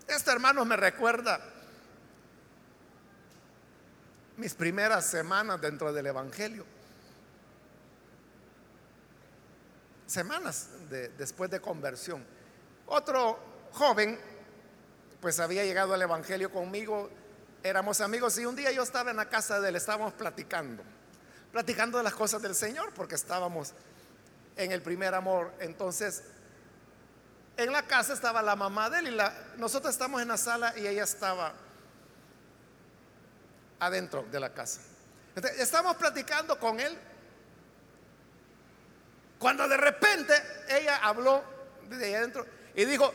Esto, 0.07 0.31
hermanos, 0.31 0.65
me 0.65 0.75
recuerda 0.75 1.39
mis 4.37 4.55
primeras 4.55 5.05
semanas 5.05 5.61
dentro 5.61 5.93
del 5.93 6.07
Evangelio. 6.07 6.65
Semanas 10.07 10.69
después 11.17 11.51
de 11.51 11.59
conversión. 11.59 12.36
Otro 12.87 13.39
joven, 13.73 14.19
pues 15.21 15.39
había 15.39 15.63
llegado 15.63 15.93
al 15.93 16.01
Evangelio 16.01 16.51
conmigo 16.51 17.09
éramos 17.63 18.01
amigos 18.01 18.37
y 18.37 18.45
un 18.45 18.55
día 18.55 18.71
yo 18.71 18.83
estaba 18.83 19.11
en 19.11 19.17
la 19.17 19.29
casa 19.29 19.59
de 19.59 19.69
él, 19.69 19.75
estábamos 19.75 20.13
platicando, 20.13 20.83
platicando 21.51 21.97
de 21.97 22.03
las 22.03 22.13
cosas 22.13 22.41
del 22.41 22.55
Señor, 22.55 22.93
porque 22.93 23.15
estábamos 23.15 23.73
en 24.55 24.71
el 24.71 24.81
primer 24.81 25.13
amor. 25.13 25.53
Entonces, 25.59 26.23
en 27.57 27.71
la 27.71 27.83
casa 27.83 28.13
estaba 28.13 28.41
la 28.41 28.55
mamá 28.55 28.89
de 28.89 28.99
él 28.99 29.07
y 29.07 29.59
nosotros 29.59 29.93
estamos 29.93 30.21
en 30.21 30.29
la 30.29 30.37
sala 30.37 30.73
y 30.77 30.87
ella 30.87 31.03
estaba 31.03 31.53
adentro 33.79 34.25
de 34.31 34.39
la 34.39 34.53
casa. 34.53 34.81
Entonces, 35.35 35.59
estamos 35.59 35.95
platicando 35.97 36.59
con 36.59 36.79
él 36.79 36.97
cuando 39.39 39.67
de 39.67 39.77
repente 39.77 40.33
ella 40.69 40.97
habló 40.97 41.43
de 41.89 42.05
ahí 42.05 42.13
adentro 42.15 42.45
y 42.77 42.85
dijo, 42.85 43.11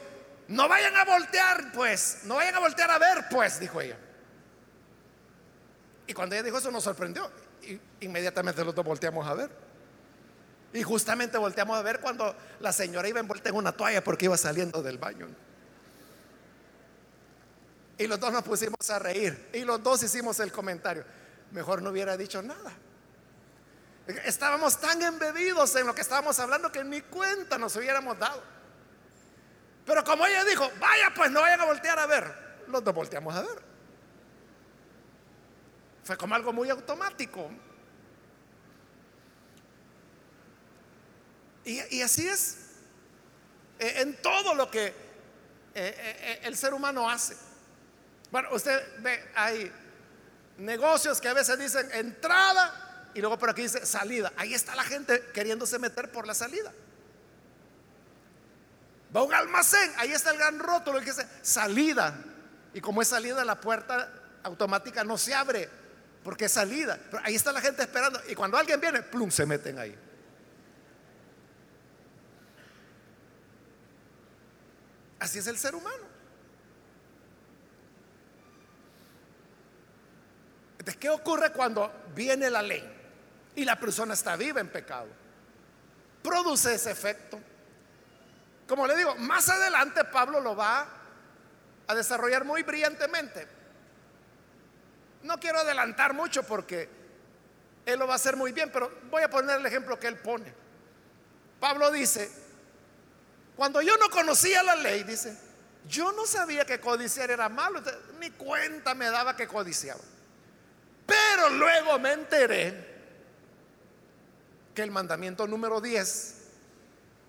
no 0.48 0.68
vayan 0.68 0.96
a 0.96 1.04
voltear 1.04 1.70
pues, 1.72 2.22
no 2.24 2.34
vayan 2.34 2.56
a 2.56 2.58
voltear 2.58 2.90
a 2.90 2.98
ver 2.98 3.26
pues, 3.30 3.60
dijo 3.60 3.80
ella. 3.80 3.96
Y 6.08 6.12
cuando 6.12 6.34
ella 6.34 6.42
dijo 6.42 6.58
eso 6.58 6.72
nos 6.72 6.82
sorprendió. 6.82 7.30
Inmediatamente 8.00 8.64
los 8.64 8.74
dos 8.74 8.84
volteamos 8.84 9.24
a 9.24 9.34
ver. 9.34 9.50
Y 10.72 10.82
justamente 10.82 11.38
volteamos 11.38 11.78
a 11.78 11.82
ver 11.82 12.00
cuando 12.00 12.34
la 12.58 12.72
señora 12.72 13.08
iba 13.08 13.20
envuelta 13.20 13.50
en 13.50 13.54
una 13.54 13.70
toalla 13.70 14.02
porque 14.02 14.24
iba 14.24 14.36
saliendo 14.36 14.82
del 14.82 14.98
baño. 14.98 15.28
Y 17.98 18.08
los 18.08 18.18
dos 18.18 18.32
nos 18.32 18.42
pusimos 18.42 18.90
a 18.90 18.98
reír. 18.98 19.48
Y 19.52 19.60
los 19.60 19.80
dos 19.80 20.02
hicimos 20.02 20.40
el 20.40 20.50
comentario. 20.50 21.04
Mejor 21.52 21.82
no 21.82 21.90
hubiera 21.90 22.16
dicho 22.16 22.42
nada. 22.42 22.72
Estábamos 24.24 24.80
tan 24.80 25.00
embebidos 25.02 25.76
en 25.76 25.86
lo 25.86 25.94
que 25.94 26.00
estábamos 26.00 26.40
hablando 26.40 26.72
que 26.72 26.82
ni 26.82 27.02
cuenta 27.02 27.58
nos 27.58 27.76
hubiéramos 27.76 28.18
dado. 28.18 28.42
Pero 29.84 30.04
como 30.04 30.26
ella 30.26 30.44
dijo, 30.44 30.70
vaya 30.78 31.12
pues 31.14 31.30
no 31.30 31.40
vayan 31.40 31.60
a 31.60 31.64
voltear 31.64 31.98
a 31.98 32.06
ver, 32.06 32.62
los 32.68 32.84
dos 32.84 32.94
volteamos 32.94 33.34
a 33.34 33.42
ver. 33.42 33.62
Fue 36.04 36.16
como 36.16 36.34
algo 36.34 36.52
muy 36.52 36.68
automático. 36.70 37.50
Y, 41.64 42.02
así 42.02 42.26
es 42.26 42.58
eh, 43.78 43.94
en 43.98 44.20
todo 44.20 44.52
lo 44.54 44.68
que 44.68 44.86
eh, 44.86 44.94
eh, 45.74 46.40
el 46.42 46.56
ser 46.56 46.74
humano 46.74 47.08
hace. 47.08 47.36
Bueno, 48.32 48.48
usted 48.50 48.82
ve, 48.98 49.30
hay 49.36 49.70
negocios 50.58 51.20
que 51.20 51.28
a 51.28 51.34
veces 51.34 51.56
dicen 51.58 51.88
entrada 51.92 53.10
y 53.14 53.20
luego 53.20 53.38
por 53.38 53.50
aquí 53.50 53.62
dice 53.62 53.86
salida. 53.86 54.32
Ahí 54.36 54.54
está 54.54 54.74
la 54.74 54.82
gente 54.82 55.30
queriéndose 55.32 55.78
meter 55.78 56.10
por 56.10 56.26
la 56.26 56.34
salida. 56.34 56.72
Va 59.14 59.20
a 59.20 59.24
un 59.24 59.34
almacén, 59.34 59.92
ahí 59.98 60.12
está 60.12 60.30
el 60.30 60.38
gran 60.38 60.58
rótulo 60.58 60.98
que 61.00 61.06
dice 61.06 61.26
salida. 61.42 62.14
Y 62.72 62.80
como 62.80 63.02
es 63.02 63.08
salida, 63.08 63.44
la 63.44 63.60
puerta 63.60 64.10
automática 64.42 65.04
no 65.04 65.18
se 65.18 65.34
abre 65.34 65.68
porque 66.24 66.46
es 66.46 66.52
salida. 66.52 66.98
Pero 67.10 67.22
ahí 67.24 67.34
está 67.34 67.52
la 67.52 67.60
gente 67.60 67.82
esperando. 67.82 68.20
Y 68.28 68.34
cuando 68.34 68.56
alguien 68.56 68.80
viene, 68.80 69.02
plum, 69.02 69.30
se 69.30 69.44
meten 69.44 69.78
ahí. 69.78 69.94
Así 75.18 75.38
es 75.38 75.46
el 75.46 75.58
ser 75.58 75.74
humano. 75.74 76.12
Entonces, 80.78 80.96
¿qué 80.96 81.10
ocurre 81.10 81.52
cuando 81.52 81.92
viene 82.12 82.50
la 82.50 82.60
ley 82.60 82.82
y 83.54 83.64
la 83.64 83.78
persona 83.78 84.14
está 84.14 84.34
viva 84.34 84.60
en 84.60 84.68
pecado? 84.68 85.06
Produce 86.22 86.74
ese 86.74 86.90
efecto. 86.90 87.38
Como 88.66 88.86
le 88.86 88.96
digo, 88.96 89.14
más 89.16 89.48
adelante 89.48 90.04
Pablo 90.04 90.40
lo 90.40 90.56
va 90.56 90.86
a 91.86 91.94
desarrollar 91.94 92.44
muy 92.44 92.62
brillantemente. 92.62 93.46
No 95.22 95.38
quiero 95.38 95.60
adelantar 95.60 96.14
mucho 96.14 96.42
porque 96.42 96.88
él 97.84 97.98
lo 97.98 98.06
va 98.06 98.14
a 98.14 98.16
hacer 98.16 98.36
muy 98.36 98.52
bien, 98.52 98.70
pero 98.72 98.90
voy 99.10 99.22
a 99.22 99.30
poner 99.30 99.58
el 99.58 99.66
ejemplo 99.66 99.98
que 99.98 100.06
él 100.06 100.16
pone. 100.16 100.52
Pablo 101.60 101.90
dice, 101.90 102.30
cuando 103.56 103.82
yo 103.82 103.96
no 103.96 104.08
conocía 104.10 104.62
la 104.62 104.74
ley, 104.76 105.04
dice, 105.04 105.36
yo 105.88 106.12
no 106.12 106.26
sabía 106.26 106.64
que 106.64 106.80
codiciar 106.80 107.30
era 107.30 107.48
malo, 107.48 107.82
ni 108.18 108.30
cuenta 108.30 108.94
me 108.94 109.10
daba 109.10 109.36
que 109.36 109.46
codiciaba. 109.46 110.00
Pero 111.06 111.50
luego 111.50 111.98
me 111.98 112.12
enteré 112.12 112.92
que 114.74 114.82
el 114.82 114.90
mandamiento 114.90 115.46
número 115.46 115.80
10 115.80 116.41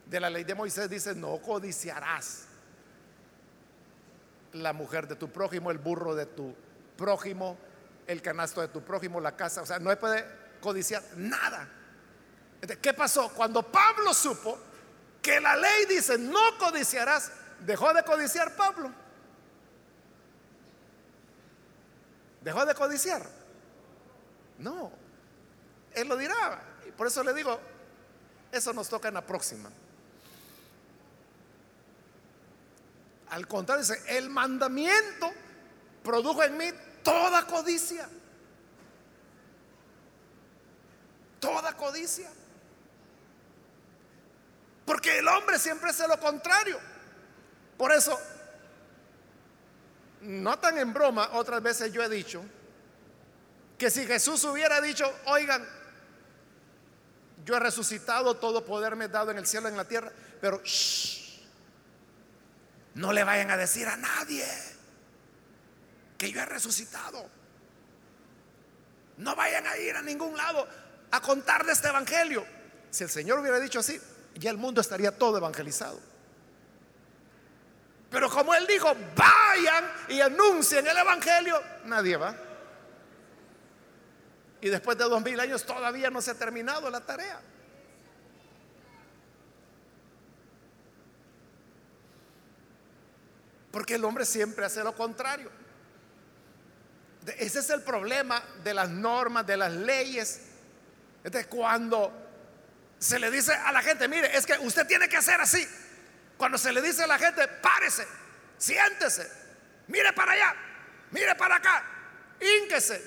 de 0.06 0.20
la 0.20 0.30
ley 0.30 0.44
de 0.44 0.56
Moisés 0.56 0.90
dice, 0.90 1.16
no 1.16 1.38
codiciarás 1.38 2.46
la 4.54 4.74
mujer 4.74 5.08
de 5.08 5.16
tu 5.16 5.30
prójimo, 5.30 5.72
el 5.72 5.80
burro 5.80 6.16
de 6.16 6.26
tu 6.26 6.56
prójimo, 6.96 7.58
el 8.08 8.22
canasto 8.22 8.62
de 8.62 8.68
tu 8.68 8.82
prójimo, 8.82 9.20
la 9.20 9.36
casa, 9.36 9.62
o 9.62 9.66
sea, 9.66 9.80
no 9.80 9.98
puede 9.98 10.26
codiciar 10.62 11.04
nada. 11.16 11.68
¿Qué 12.82 12.94
pasó? 12.94 13.30
Cuando 13.30 13.64
Pablo 13.64 14.14
supo 14.14 14.58
que 15.22 15.40
la 15.40 15.56
ley 15.56 15.86
dice 15.90 16.18
no 16.18 16.58
codiciarás, 16.60 17.32
dejó 17.60 17.94
de 17.94 18.04
codiciar 18.04 18.56
Pablo. 18.56 18.92
¿Dejó 22.42 22.66
de 22.66 22.76
codiciar? 22.76 23.26
No, 24.60 24.92
él 25.94 26.08
lo 26.08 26.18
dirá. 26.18 26.62
Y 26.88 26.92
por 26.92 27.08
eso 27.08 27.24
le 27.24 27.34
digo, 27.34 27.60
eso 28.52 28.74
nos 28.74 28.88
toca 28.90 29.08
en 29.08 29.14
la 29.16 29.26
próxima. 29.26 29.70
Al 33.34 33.48
contrario, 33.48 33.84
dice, 33.84 34.02
el 34.18 34.30
mandamiento 34.30 35.32
produjo 36.04 36.44
en 36.44 36.58
mí 36.58 36.70
toda 37.04 37.46
codicia. 37.46 38.08
toda 41.44 41.76
codicia. 41.76 42.30
Porque 44.86 45.20
el 45.20 45.28
hombre 45.28 45.60
siempre 45.60 45.90
hace 45.90 46.08
lo 46.08 46.18
contrario. 46.18 46.80
Por 47.78 47.92
eso, 47.92 48.18
no 50.22 50.58
tan 50.58 50.78
en 50.78 50.94
broma, 50.94 51.32
otras 51.34 51.62
veces 51.62 51.92
yo 51.92 52.02
he 52.02 52.08
dicho 52.08 52.42
que 53.78 53.90
si 53.90 54.06
Jesús 54.06 54.42
hubiera 54.46 54.80
dicho, 54.80 55.12
oigan, 55.26 55.68
yo 57.44 57.58
he 57.58 57.60
resucitado, 57.60 58.36
todo 58.36 58.64
poder 58.64 58.96
me 58.96 59.06
he 59.06 59.10
dado 59.10 59.32
en 59.32 59.38
el 59.38 59.46
cielo 59.46 59.68
y 59.68 59.72
en 59.72 59.78
la 59.78 59.88
tierra, 59.88 60.14
pero 60.40 60.62
no 62.96 63.12
le 63.12 63.24
vayan 63.24 63.50
a 63.52 63.58
decir 63.58 63.88
a 63.88 63.98
nadie 63.98 64.46
que 66.18 66.32
yo 66.32 66.42
he 66.42 66.46
resucitado. 66.46 67.30
No 69.18 69.36
vayan 69.36 69.66
a 69.68 69.78
ir 69.78 69.96
a 69.96 70.02
ningún 70.02 70.36
lado 70.36 70.68
a 71.12 71.22
contar 71.22 71.66
de 71.66 71.74
este 71.74 71.88
evangelio. 71.88 72.46
Si 72.92 73.04
el 73.04 73.10
Señor 73.10 73.40
hubiera 73.40 73.60
dicho 73.60 73.80
así, 73.80 74.00
ya 74.36 74.52
el 74.52 74.58
mundo 74.58 74.82
estaría 74.82 75.12
todo 75.18 75.38
evangelizado. 75.38 76.00
Pero 78.10 78.30
como 78.30 78.54
Él 78.54 78.68
dijo, 78.68 78.96
vayan 79.16 79.92
y 80.08 80.22
anuncien 80.22 80.86
el 80.86 80.98
evangelio, 80.98 81.60
nadie 81.86 82.16
va. 82.16 82.36
Y 84.62 84.70
después 84.70 84.98
de 84.98 85.06
dos 85.06 85.22
mil 85.24 85.40
años 85.40 85.66
todavía 85.66 86.12
no 86.12 86.22
se 86.22 86.32
ha 86.32 86.36
terminado 86.36 86.90
la 86.92 87.02
tarea. 87.02 87.42
Porque 93.74 93.96
el 93.96 94.06
hombre 94.06 94.24
siempre 94.24 94.64
hace 94.64 94.84
lo 94.84 94.96
contrario. 94.96 95.50
Ese 97.40 97.58
es 97.58 97.72
el 97.72 97.82
problema 97.82 98.40
de 98.64 98.72
las 98.72 98.88
normas, 98.88 99.48
de 99.48 99.58
las 99.58 99.72
leyes. 99.72 100.42
Entonces, 101.24 101.48
cuando 101.48 102.14
se 103.00 103.18
le 103.18 103.32
dice 103.32 103.52
a 103.52 103.72
la 103.72 103.82
gente, 103.82 104.08
mire, 104.08 104.38
es 104.38 104.46
que 104.46 104.54
usted 104.60 104.86
tiene 104.86 105.10
que 105.10 105.18
hacer 105.18 105.42
así. 105.42 105.68
Cuando 106.38 106.60
se 106.60 106.72
le 106.72 106.84
dice 106.84 107.02
a 107.02 107.08
la 107.08 107.18
gente, 107.18 107.48
párese, 107.48 108.06
siéntese, 108.60 109.28
mire 109.88 110.14
para 110.14 110.34
allá, 110.34 110.56
mire 111.10 111.34
para 111.34 111.56
acá, 111.56 111.84
ínquese, 112.62 113.04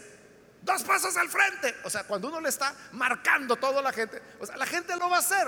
dos 0.62 0.82
pasos 0.82 1.16
al 1.16 1.28
frente. 1.28 1.76
O 1.84 1.90
sea, 1.90 2.02
cuando 2.02 2.26
uno 2.26 2.40
le 2.40 2.48
está 2.48 2.74
marcando 2.90 3.54
todo 3.54 3.78
a 3.78 3.82
la 3.82 3.92
gente, 3.92 4.20
o 4.40 4.46
sea, 4.46 4.56
la 4.56 4.66
gente 4.66 4.96
lo 4.96 5.08
va 5.10 5.18
a 5.18 5.20
hacer 5.20 5.46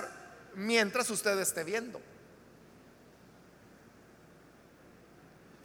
mientras 0.54 1.10
usted 1.10 1.36
esté 1.40 1.64
viendo. 1.64 2.00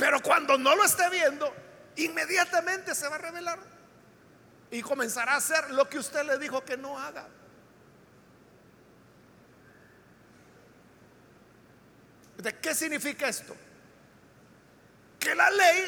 Pero 0.04 0.22
cuando 0.22 0.58
no 0.58 0.76
lo 0.76 0.84
esté 0.84 1.10
viendo, 1.10 1.50
inmediatamente 1.96 2.94
se 2.94 3.08
va 3.08 3.16
a 3.16 3.20
revelar 3.20 3.58
y 4.70 4.82
comenzará 4.82 5.32
a 5.32 5.38
hacer 5.38 5.72
lo 5.72 5.88
que 5.88 5.98
usted 5.98 6.26
le 6.26 6.38
dijo 6.38 6.62
que 6.66 6.76
no 6.76 7.00
haga. 7.00 7.26
¿De 12.36 12.60
qué 12.60 12.76
significa 12.76 13.30
esto? 13.30 13.56
Que 15.18 15.34
la 15.36 15.50
ley 15.50 15.86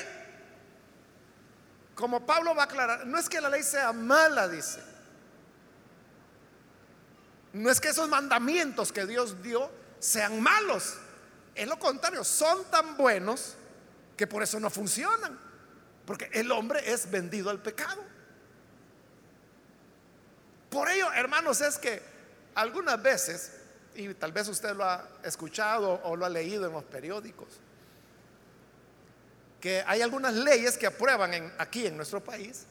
como 1.94 2.26
Pablo 2.26 2.56
va 2.56 2.62
a 2.62 2.66
aclarar, 2.68 3.06
no 3.06 3.20
es 3.20 3.28
que 3.28 3.42
la 3.42 3.50
ley 3.50 3.64
sea 3.64 3.92
mala, 3.92 4.48
dice. 4.48 4.82
No 7.52 7.70
es 7.70 7.82
que 7.82 7.90
esos 7.90 8.08
mandamientos 8.08 8.94
que 8.94 9.06
Dios 9.06 9.44
dio 9.44 9.70
sean 10.00 10.42
malos. 10.42 11.00
Es 11.54 11.68
lo 11.68 11.78
contrario, 11.78 12.24
son 12.24 12.64
tan 12.72 12.96
buenos 12.96 13.58
que 14.16 14.28
por 14.28 14.44
eso 14.44 14.60
no 14.60 14.70
funcionan. 14.70 15.38
Porque 16.06 16.30
el 16.34 16.52
hombre 16.52 16.92
es 16.92 17.10
vendido 17.10 17.50
al 17.50 17.62
pecado. 17.62 18.04
Por 20.70 20.90
ello, 20.90 21.12
hermanos, 21.14 21.62
es 21.62 21.78
que 21.78 22.02
algunas 22.54 23.02
veces, 23.02 23.54
y 23.96 24.14
tal 24.14 24.32
vez 24.32 24.48
usted 24.48 24.76
lo 24.76 24.84
ha 24.84 25.08
escuchado 25.24 26.02
o 26.04 26.16
lo 26.16 26.26
ha 26.26 26.30
leído 26.30 26.66
en 26.68 26.74
los 26.74 26.84
periódicos, 26.84 27.48
que 29.60 29.84
hay 29.88 30.02
algunas 30.02 30.34
leyes 30.34 30.78
que 30.78 30.86
aprueban 30.86 31.54
aquí 31.58 31.88
en 31.88 31.98
nuestro 31.98 32.24
país 32.24 32.66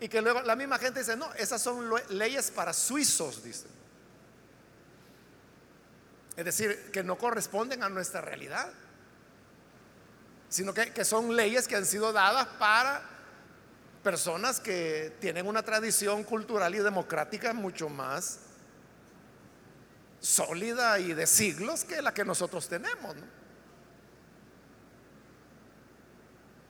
y 0.00 0.08
que 0.08 0.22
luego 0.22 0.40
la 0.42 0.56
misma 0.56 0.78
gente 0.78 1.00
dice, 1.00 1.16
no, 1.16 1.32
esas 1.34 1.60
son 1.60 1.90
leyes 2.08 2.50
para 2.50 2.72
suizos, 2.72 3.42
dice. 3.42 3.66
Es 6.36 6.44
decir, 6.44 6.90
que 6.90 7.02
no 7.02 7.18
corresponden 7.18 7.82
a 7.82 7.90
nuestra 7.90 8.22
realidad, 8.22 8.72
sino 10.50 10.74
que, 10.74 10.92
que 10.92 11.04
son 11.06 11.34
leyes 11.34 11.66
que 11.66 11.76
han 11.76 11.86
sido 11.86 12.12
dadas 12.12 12.46
para 12.58 13.02
personas 14.02 14.60
que 14.60 15.16
tienen 15.20 15.46
una 15.46 15.62
tradición 15.62 16.24
cultural 16.24 16.74
y 16.74 16.78
democrática 16.78 17.54
mucho 17.54 17.88
más 17.88 18.40
sólida 20.20 20.98
y 20.98 21.14
de 21.14 21.26
siglos 21.26 21.84
que 21.84 22.02
la 22.02 22.12
que 22.12 22.24
nosotros 22.24 22.68
tenemos. 22.68 23.16
¿no? 23.16 23.40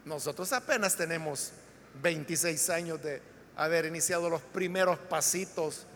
Nosotros 0.04 0.52
apenas 0.52 0.94
tenemos 0.94 1.52
26 2.02 2.70
años 2.70 3.02
de 3.02 3.22
haber 3.56 3.86
iniciado 3.86 4.28
los 4.28 4.42
primeros 4.42 4.98
pasitos 4.98 5.86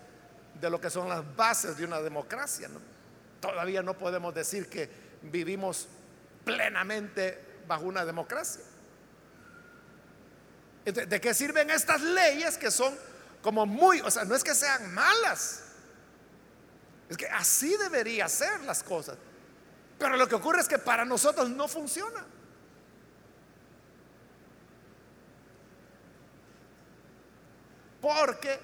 de 0.60 0.70
lo 0.70 0.80
que 0.80 0.90
son 0.90 1.08
las 1.08 1.36
bases 1.36 1.76
de 1.76 1.84
una 1.84 2.00
democracia. 2.00 2.68
Todavía 3.40 3.82
no 3.82 3.94
podemos 3.94 4.34
decir 4.34 4.68
que 4.68 4.88
vivimos 5.22 5.88
plenamente 6.44 7.53
bajo 7.66 7.84
una 7.84 8.04
democracia. 8.04 8.62
¿De 10.84 11.20
qué 11.20 11.32
sirven 11.32 11.70
estas 11.70 12.02
leyes 12.02 12.58
que 12.58 12.70
son 12.70 12.94
como 13.42 13.64
muy, 13.66 14.00
o 14.00 14.10
sea, 14.10 14.24
no 14.24 14.34
es 14.34 14.44
que 14.44 14.54
sean 14.54 14.92
malas, 14.92 15.62
es 17.08 17.16
que 17.16 17.26
así 17.26 17.76
debería 17.76 18.28
ser 18.28 18.60
las 18.62 18.82
cosas. 18.82 19.16
Pero 19.98 20.16
lo 20.16 20.28
que 20.28 20.34
ocurre 20.34 20.60
es 20.60 20.68
que 20.68 20.78
para 20.78 21.04
nosotros 21.04 21.50
no 21.50 21.68
funciona. 21.68 22.24
porque 28.04 28.60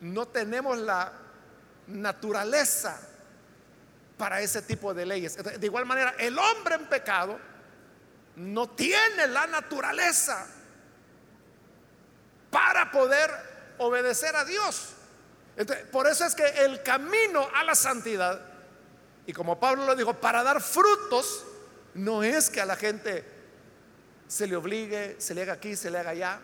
no 0.00 0.26
tenemos 0.26 0.76
la 0.78 1.12
naturaleza 1.86 3.00
para 4.18 4.40
ese 4.42 4.60
tipo 4.62 4.92
de 4.92 5.06
leyes. 5.06 5.36
De 5.36 5.66
igual 5.66 5.86
manera, 5.86 6.14
el 6.18 6.36
hombre 6.38 6.74
en 6.74 6.86
pecado 6.86 7.38
no 8.36 8.68
tiene 8.70 9.26
la 9.28 9.46
naturaleza 9.46 10.46
para 12.50 12.90
poder 12.90 13.30
obedecer 13.78 14.34
a 14.36 14.44
Dios. 14.44 14.94
por 15.90 16.06
eso 16.06 16.24
es 16.24 16.34
que 16.34 16.46
el 16.64 16.82
camino 16.82 17.48
a 17.54 17.64
la 17.64 17.74
santidad, 17.74 18.40
y 19.26 19.32
como 19.32 19.58
Pablo 19.58 19.84
lo 19.84 19.96
dijo, 19.96 20.14
para 20.14 20.42
dar 20.42 20.60
frutos, 20.60 21.44
no 21.94 22.22
es 22.22 22.50
que 22.50 22.60
a 22.60 22.66
la 22.66 22.76
gente 22.76 23.24
se 24.26 24.46
le 24.46 24.56
obligue, 24.56 25.16
se 25.18 25.34
le 25.34 25.42
haga 25.42 25.54
aquí, 25.54 25.74
se 25.74 25.90
le 25.90 25.98
haga 25.98 26.10
allá. 26.10 26.40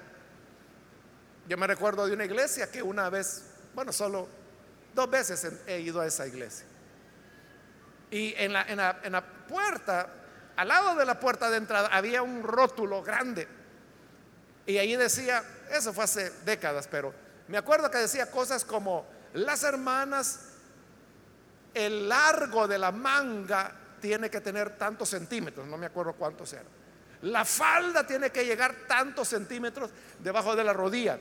Yo 1.48 1.56
me 1.56 1.66
recuerdo 1.66 2.06
de 2.06 2.12
una 2.12 2.24
iglesia 2.24 2.70
que 2.70 2.82
una 2.82 3.10
vez, 3.10 3.44
bueno, 3.74 3.92
solo 3.92 4.26
dos 4.94 5.10
veces 5.10 5.46
he 5.66 5.80
ido 5.80 6.00
a 6.00 6.06
esa 6.06 6.26
iglesia. 6.26 6.66
Y 8.14 8.32
en 8.36 8.52
la, 8.52 8.62
en 9.02 9.10
la, 9.10 9.24
puerta, 9.48 10.08
al 10.54 10.68
lado 10.68 10.94
de 10.94 11.04
la 11.04 11.18
puerta 11.18 11.50
de 11.50 11.56
entrada, 11.56 11.88
había 11.88 12.22
un 12.22 12.44
rótulo 12.44 13.02
grande. 13.02 13.48
Y 14.66 14.78
ahí 14.78 14.94
decía, 14.94 15.42
eso 15.68 15.92
fue 15.92 16.04
hace 16.04 16.30
décadas, 16.44 16.86
pero 16.88 17.12
me 17.48 17.58
acuerdo 17.58 17.90
que 17.90 17.98
decía 17.98 18.30
cosas 18.30 18.64
como, 18.64 19.04
las 19.32 19.64
hermanas, 19.64 20.42
el 21.74 22.08
largo 22.08 22.68
de 22.68 22.78
la 22.78 22.92
manga 22.92 23.72
tiene 24.00 24.30
que 24.30 24.40
tener 24.40 24.78
tantos 24.78 25.08
centímetros, 25.08 25.66
no 25.66 25.76
me 25.76 25.86
acuerdo 25.86 26.12
cuántos 26.12 26.52
eran. 26.52 26.68
La 27.22 27.44
falda 27.44 28.06
tiene 28.06 28.30
que 28.30 28.46
llegar 28.46 28.76
tantos 28.86 29.26
centímetros 29.26 29.90
debajo 30.20 30.54
de 30.54 30.62
la 30.62 30.72
rodilla. 30.72 31.18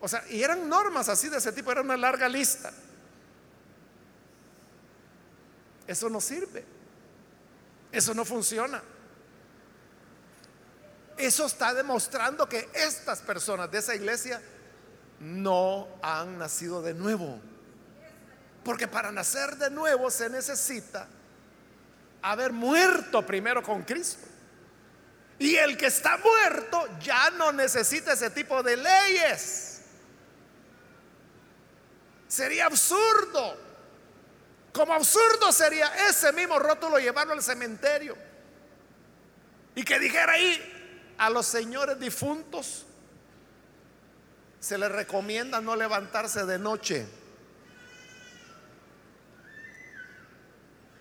O 0.00 0.08
sea, 0.08 0.24
y 0.28 0.42
eran 0.42 0.68
normas 0.68 1.08
así 1.08 1.28
de 1.28 1.36
ese 1.38 1.52
tipo, 1.52 1.70
era 1.70 1.82
una 1.82 1.96
larga 1.96 2.28
lista. 2.28 2.72
Eso 5.86 6.08
no 6.08 6.20
sirve. 6.20 6.64
Eso 7.92 8.14
no 8.14 8.24
funciona. 8.24 8.82
Eso 11.16 11.46
está 11.46 11.72
demostrando 11.72 12.48
que 12.48 12.68
estas 12.74 13.20
personas 13.20 13.70
de 13.70 13.78
esa 13.78 13.94
iglesia 13.94 14.40
no 15.20 15.88
han 16.02 16.38
nacido 16.38 16.82
de 16.82 16.92
nuevo. 16.92 17.40
Porque 18.64 18.88
para 18.88 19.12
nacer 19.12 19.56
de 19.56 19.70
nuevo 19.70 20.10
se 20.10 20.28
necesita 20.28 21.08
haber 22.20 22.52
muerto 22.52 23.24
primero 23.24 23.62
con 23.62 23.82
Cristo. 23.82 24.26
Y 25.38 25.56
el 25.56 25.76
que 25.76 25.86
está 25.86 26.18
muerto 26.18 26.86
ya 27.00 27.30
no 27.30 27.52
necesita 27.52 28.12
ese 28.12 28.30
tipo 28.30 28.62
de 28.62 28.76
leyes. 28.76 29.80
Sería 32.26 32.66
absurdo. 32.66 33.65
Como 34.76 34.92
absurdo 34.92 35.52
sería 35.52 35.90
ese 36.06 36.34
mismo 36.34 36.58
rótulo 36.58 36.98
llevarlo 36.98 37.32
al 37.32 37.42
cementerio. 37.42 38.14
Y 39.74 39.82
que 39.82 39.98
dijera 39.98 40.34
ahí 40.34 41.14
a 41.16 41.30
los 41.30 41.46
señores 41.46 41.98
difuntos, 41.98 42.84
se 44.60 44.76
le 44.76 44.90
recomienda 44.90 45.62
no 45.62 45.76
levantarse 45.76 46.44
de 46.44 46.58
noche. 46.58 47.06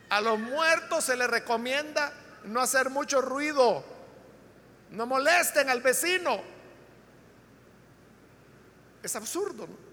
A 0.08 0.22
los 0.22 0.40
muertos 0.40 1.04
se 1.04 1.18
les 1.18 1.30
recomienda 1.30 2.14
no 2.46 2.62
hacer 2.62 2.90
mucho 2.90 3.20
ruido, 3.20 3.84
no 4.92 5.06
molesten 5.06 5.70
al 5.70 5.82
vecino. 5.82 6.42
Es 9.04 9.18
absurdo. 9.18 9.68
¿no? 9.68 9.85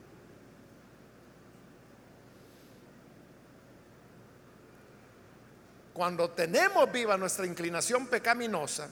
Cuando 5.92 6.30
tenemos 6.30 6.90
viva 6.90 7.16
nuestra 7.16 7.46
inclinación 7.46 8.06
pecaminosa, 8.06 8.88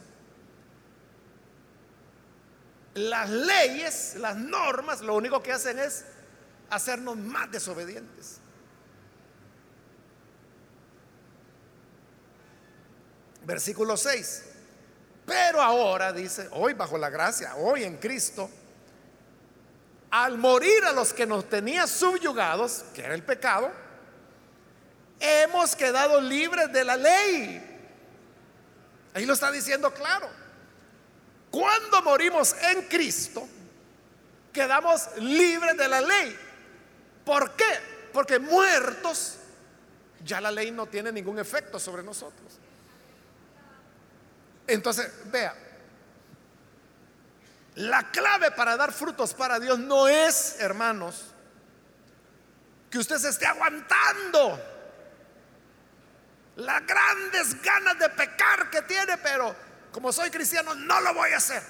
las 2.95 3.31
leyes, 3.31 4.17
las 4.17 4.37
normas, 4.37 5.01
lo 5.01 5.15
único 5.15 5.43
que 5.43 5.53
hacen 5.53 5.79
es 5.79 6.05
hacernos 6.69 7.17
más 7.17 7.51
desobedientes. 7.51 8.39
Versículo 13.45 13.97
6. 13.97 14.45
Pero 15.25 15.63
ahora 15.63 16.13
dice, 16.13 16.49
hoy 16.53 16.75
bajo 16.75 16.99
la 16.99 17.09
gracia, 17.09 17.55
hoy 17.57 17.85
en 17.85 17.97
Cristo, 17.99 18.51
al 20.11 20.39
morir 20.39 20.85
a 20.85 20.93
los 20.93 21.15
que 21.15 21.27
nos 21.27 21.49
tenía 21.49 21.87
subyugados, 21.87 22.85
que 22.95 23.03
era 23.03 23.15
el 23.15 23.23
pecado, 23.23 23.71
hemos 25.21 25.77
quedado 25.77 26.21
libres 26.21 26.73
de 26.73 26.85
la 26.85 26.97
ley. 26.97 27.67
Ahí 29.15 29.27
lo 29.27 29.35
está 29.35 29.51
diciendo 29.53 29.93
claro. 29.93 30.29
Cuando 31.51 32.03
morimos 32.03 32.55
en 32.63 32.89
Cristo, 32.89 33.47
quedamos 34.53 35.09
libres 35.19 35.77
de 35.77 35.89
la 35.89 36.01
ley. 36.01 36.37
¿Por 37.25 37.53
qué? 37.53 38.09
Porque 38.13 38.39
muertos, 38.39 39.37
ya 40.25 40.41
la 40.41 40.51
ley 40.51 40.71
no 40.71 40.87
tiene 40.87 41.13
ningún 41.13 41.39
efecto 41.39 41.79
sobre 41.79 42.03
nosotros. 42.03 42.59
Entonces, 44.67 45.11
vea, 45.27 45.55
la 47.75 48.11
clave 48.11 48.53
para 48.53 48.77
dar 48.77 48.93
frutos 48.93 49.35
para 49.35 49.59
Dios 49.59 49.79
no 49.79 50.07
es, 50.07 50.61
hermanos, 50.61 51.27
que 52.91 52.99
usted 52.99 53.19
se 53.19 53.29
esté 53.31 53.47
aguantando 53.47 54.70
las 56.61 56.87
grandes 56.87 57.61
ganas 57.63 57.99
de 57.99 58.09
pecar 58.11 58.71
que 58.71 58.83
tiene, 58.83 59.19
pero 59.19 59.55
como 59.93 60.13
soy 60.13 60.31
cristiano 60.31 60.75
no 60.75 61.01
lo 61.01 61.15
voy 61.15 61.33
a 61.33 61.39
hacer. 61.39 61.63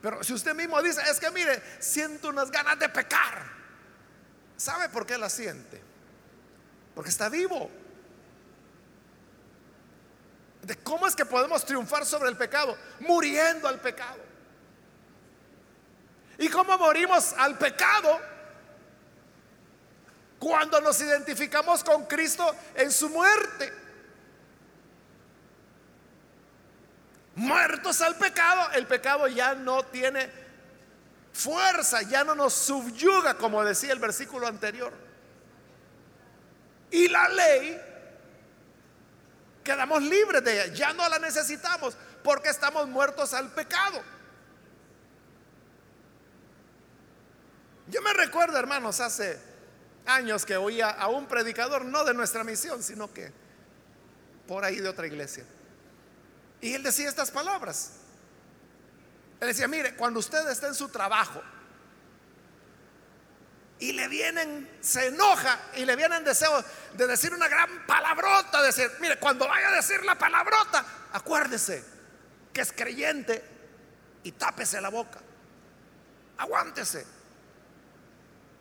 Pero 0.00 0.22
si 0.24 0.32
usted 0.32 0.54
mismo 0.54 0.80
dice, 0.82 1.02
es 1.10 1.20
que 1.20 1.30
mire, 1.30 1.62
siento 1.78 2.28
unas 2.28 2.50
ganas 2.50 2.78
de 2.78 2.88
pecar, 2.88 3.42
¿sabe 4.56 4.88
por 4.88 5.04
qué 5.04 5.18
la 5.18 5.28
siente? 5.28 5.82
Porque 6.94 7.10
está 7.10 7.28
vivo. 7.28 7.70
¿De 10.62 10.76
cómo 10.76 11.06
es 11.06 11.16
que 11.16 11.24
podemos 11.24 11.64
triunfar 11.64 12.06
sobre 12.06 12.28
el 12.28 12.36
pecado? 12.36 12.76
Muriendo 13.00 13.66
al 13.66 13.80
pecado. 13.80 14.20
¿Y 16.38 16.48
cómo 16.48 16.76
morimos 16.78 17.34
al 17.34 17.58
pecado? 17.58 18.20
Cuando 20.40 20.80
nos 20.80 20.98
identificamos 21.02 21.84
con 21.84 22.06
Cristo 22.06 22.56
en 22.74 22.90
su 22.90 23.10
muerte. 23.10 23.70
Muertos 27.34 28.00
al 28.00 28.16
pecado, 28.16 28.70
el 28.72 28.86
pecado 28.86 29.28
ya 29.28 29.54
no 29.54 29.84
tiene 29.84 30.30
fuerza, 31.34 32.00
ya 32.02 32.24
no 32.24 32.34
nos 32.34 32.54
subyuga, 32.54 33.34
como 33.34 33.62
decía 33.62 33.92
el 33.92 33.98
versículo 33.98 34.46
anterior. 34.46 34.94
Y 36.90 37.08
la 37.08 37.28
ley, 37.28 37.78
quedamos 39.62 40.02
libres 40.02 40.42
de 40.42 40.54
ella, 40.54 40.74
ya 40.74 40.94
no 40.94 41.06
la 41.06 41.18
necesitamos 41.18 41.98
porque 42.24 42.48
estamos 42.48 42.88
muertos 42.88 43.34
al 43.34 43.50
pecado. 43.52 44.02
Yo 47.88 48.00
me 48.00 48.14
recuerdo, 48.14 48.56
hermanos, 48.56 49.00
hace 49.00 49.49
años 50.06 50.44
que 50.44 50.56
oía 50.56 50.90
a 50.90 51.08
un 51.08 51.26
predicador, 51.26 51.84
no 51.84 52.04
de 52.04 52.14
nuestra 52.14 52.44
misión, 52.44 52.82
sino 52.82 53.12
que 53.12 53.32
por 54.46 54.64
ahí 54.64 54.80
de 54.80 54.88
otra 54.88 55.06
iglesia. 55.06 55.44
Y 56.60 56.74
él 56.74 56.82
decía 56.82 57.08
estas 57.08 57.30
palabras. 57.30 57.92
Él 59.40 59.48
decía, 59.48 59.68
mire, 59.68 59.94
cuando 59.94 60.20
usted 60.20 60.48
está 60.50 60.66
en 60.66 60.74
su 60.74 60.88
trabajo 60.88 61.40
y 63.78 63.92
le 63.92 64.08
vienen, 64.08 64.68
se 64.80 65.06
enoja 65.06 65.58
y 65.76 65.84
le 65.86 65.96
vienen 65.96 66.24
deseos 66.24 66.64
de 66.94 67.06
decir 67.06 67.32
una 67.32 67.48
gran 67.48 67.86
palabrota, 67.86 68.62
decir, 68.62 68.90
mire, 69.00 69.18
cuando 69.18 69.48
vaya 69.48 69.68
a 69.68 69.76
decir 69.76 70.04
la 70.04 70.18
palabrota, 70.18 70.84
acuérdese 71.12 71.82
que 72.52 72.60
es 72.60 72.72
creyente 72.72 73.42
y 74.22 74.32
tápese 74.32 74.80
la 74.80 74.90
boca. 74.90 75.20
Aguántese 76.36 77.19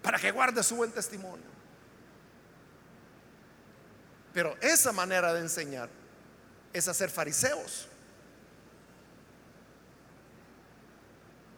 para 0.02 0.20
que 0.20 0.32
guarde 0.32 0.64
su 0.64 0.76
buen 0.76 0.92
testimonio. 0.92 1.46
Pero 4.34 4.56
esa 4.62 4.92
manera 4.92 5.34
de 5.34 5.42
enseñar 5.42 5.90
es 6.72 6.88
hacer 6.88 7.10
fariseos. 7.10 7.88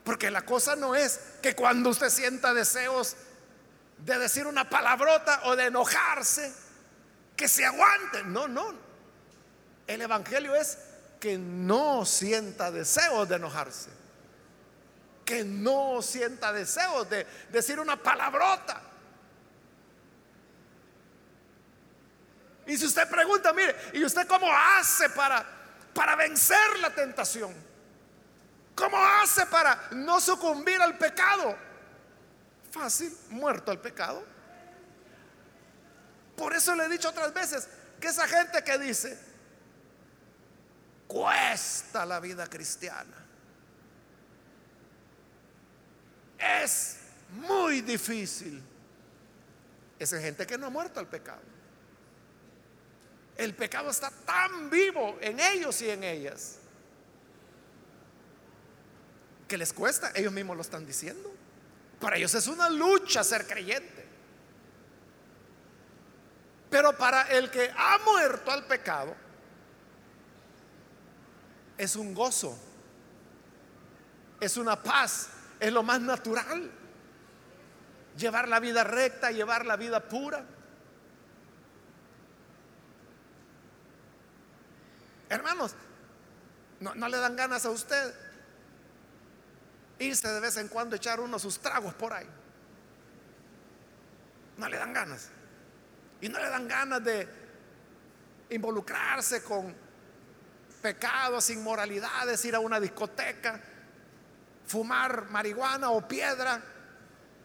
Porque 0.04 0.30
la 0.30 0.44
cosa 0.44 0.74
no 0.74 0.94
es 0.94 1.20
que 1.40 1.54
cuando 1.54 1.90
usted 1.90 2.10
sienta 2.10 2.52
deseos 2.52 3.16
de 3.98 4.18
decir 4.18 4.46
una 4.46 4.68
palabrota 4.68 5.42
o 5.44 5.54
de 5.54 5.66
enojarse, 5.66 6.52
que 7.36 7.46
se 7.46 7.64
aguante. 7.64 8.24
No, 8.24 8.48
no. 8.48 8.74
El 9.86 10.02
Evangelio 10.02 10.54
es 10.54 10.78
que 11.20 11.38
no 11.38 12.04
sienta 12.04 12.72
deseos 12.72 13.28
de 13.28 13.36
enojarse 13.36 14.01
que 15.24 15.44
no 15.44 16.02
sienta 16.02 16.52
deseos 16.52 17.08
de 17.08 17.26
decir 17.50 17.78
una 17.78 17.96
palabrota. 17.96 18.80
Y 22.66 22.76
si 22.76 22.86
usted 22.86 23.08
pregunta, 23.08 23.52
mire, 23.52 23.74
¿y 23.94 24.04
usted 24.04 24.26
cómo 24.26 24.46
hace 24.50 25.10
para, 25.10 25.44
para 25.94 26.16
vencer 26.16 26.78
la 26.80 26.94
tentación? 26.94 27.54
¿Cómo 28.74 28.96
hace 28.96 29.46
para 29.46 29.88
no 29.92 30.20
sucumbir 30.20 30.80
al 30.80 30.96
pecado? 30.96 31.56
Fácil, 32.70 33.16
muerto 33.30 33.70
al 33.70 33.80
pecado. 33.80 34.24
Por 36.36 36.54
eso 36.54 36.74
le 36.74 36.84
he 36.84 36.88
dicho 36.88 37.08
otras 37.10 37.32
veces 37.34 37.68
que 38.00 38.08
esa 38.08 38.26
gente 38.26 38.64
que 38.64 38.78
dice, 38.78 39.18
cuesta 41.06 42.06
la 42.06 42.18
vida 42.20 42.46
cristiana 42.46 43.21
es 46.62 46.98
muy 47.30 47.80
difícil. 47.80 48.62
Esa 49.98 50.20
gente 50.20 50.46
que 50.46 50.58
no 50.58 50.66
ha 50.66 50.70
muerto 50.70 51.00
al 51.00 51.06
pecado. 51.06 51.42
El 53.36 53.54
pecado 53.54 53.90
está 53.90 54.10
tan 54.10 54.68
vivo 54.68 55.16
en 55.20 55.40
ellos 55.40 55.80
y 55.82 55.90
en 55.90 56.04
ellas 56.04 56.58
que 59.48 59.56
les 59.56 59.72
cuesta. 59.72 60.12
Ellos 60.14 60.32
mismos 60.32 60.56
lo 60.56 60.62
están 60.62 60.84
diciendo. 60.84 61.32
Para 62.00 62.16
ellos 62.16 62.34
es 62.34 62.46
una 62.46 62.68
lucha 62.68 63.22
ser 63.22 63.46
creyente. 63.46 64.06
Pero 66.68 66.96
para 66.96 67.22
el 67.30 67.50
que 67.50 67.70
ha 67.76 67.98
muerto 67.98 68.50
al 68.50 68.64
pecado, 68.66 69.14
es 71.76 71.96
un 71.96 72.14
gozo, 72.14 72.58
es 74.40 74.56
una 74.56 74.82
paz, 74.82 75.28
es 75.62 75.72
lo 75.72 75.84
más 75.84 76.00
natural. 76.00 76.68
Llevar 78.16 78.48
la 78.48 78.58
vida 78.58 78.82
recta, 78.82 79.30
llevar 79.30 79.64
la 79.64 79.76
vida 79.76 80.00
pura. 80.08 80.44
Hermanos, 85.28 85.76
no, 86.80 87.08
le 87.08 87.16
dan 87.16 87.36
ganas 87.36 87.64
a 87.64 87.70
usted 87.70 88.12
irse 90.00 90.28
de 90.28 90.40
vez 90.40 90.56
en 90.56 90.66
cuando 90.66 90.96
echar 90.96 91.20
uno 91.20 91.38
sus 91.38 91.60
tragos 91.60 91.94
por 91.94 92.12
ahí. 92.12 92.26
No 94.56 94.68
le 94.68 94.76
dan 94.78 94.92
ganas. 94.92 95.30
Y 96.20 96.28
no 96.28 96.40
le 96.40 96.48
dan 96.48 96.66
ganas 96.66 97.04
de 97.04 97.28
involucrarse 98.50 99.44
con 99.44 99.72
pecados, 100.82 101.50
inmoralidades, 101.50 102.44
ir 102.44 102.56
a 102.56 102.58
una 102.58 102.80
discoteca, 102.80 103.60
fumar 104.72 105.28
marihuana 105.28 105.90
o 105.90 106.08
piedra, 106.08 106.62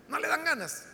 no 0.08 0.18
le 0.18 0.28
dan 0.30 0.46
ganas. 0.46 0.86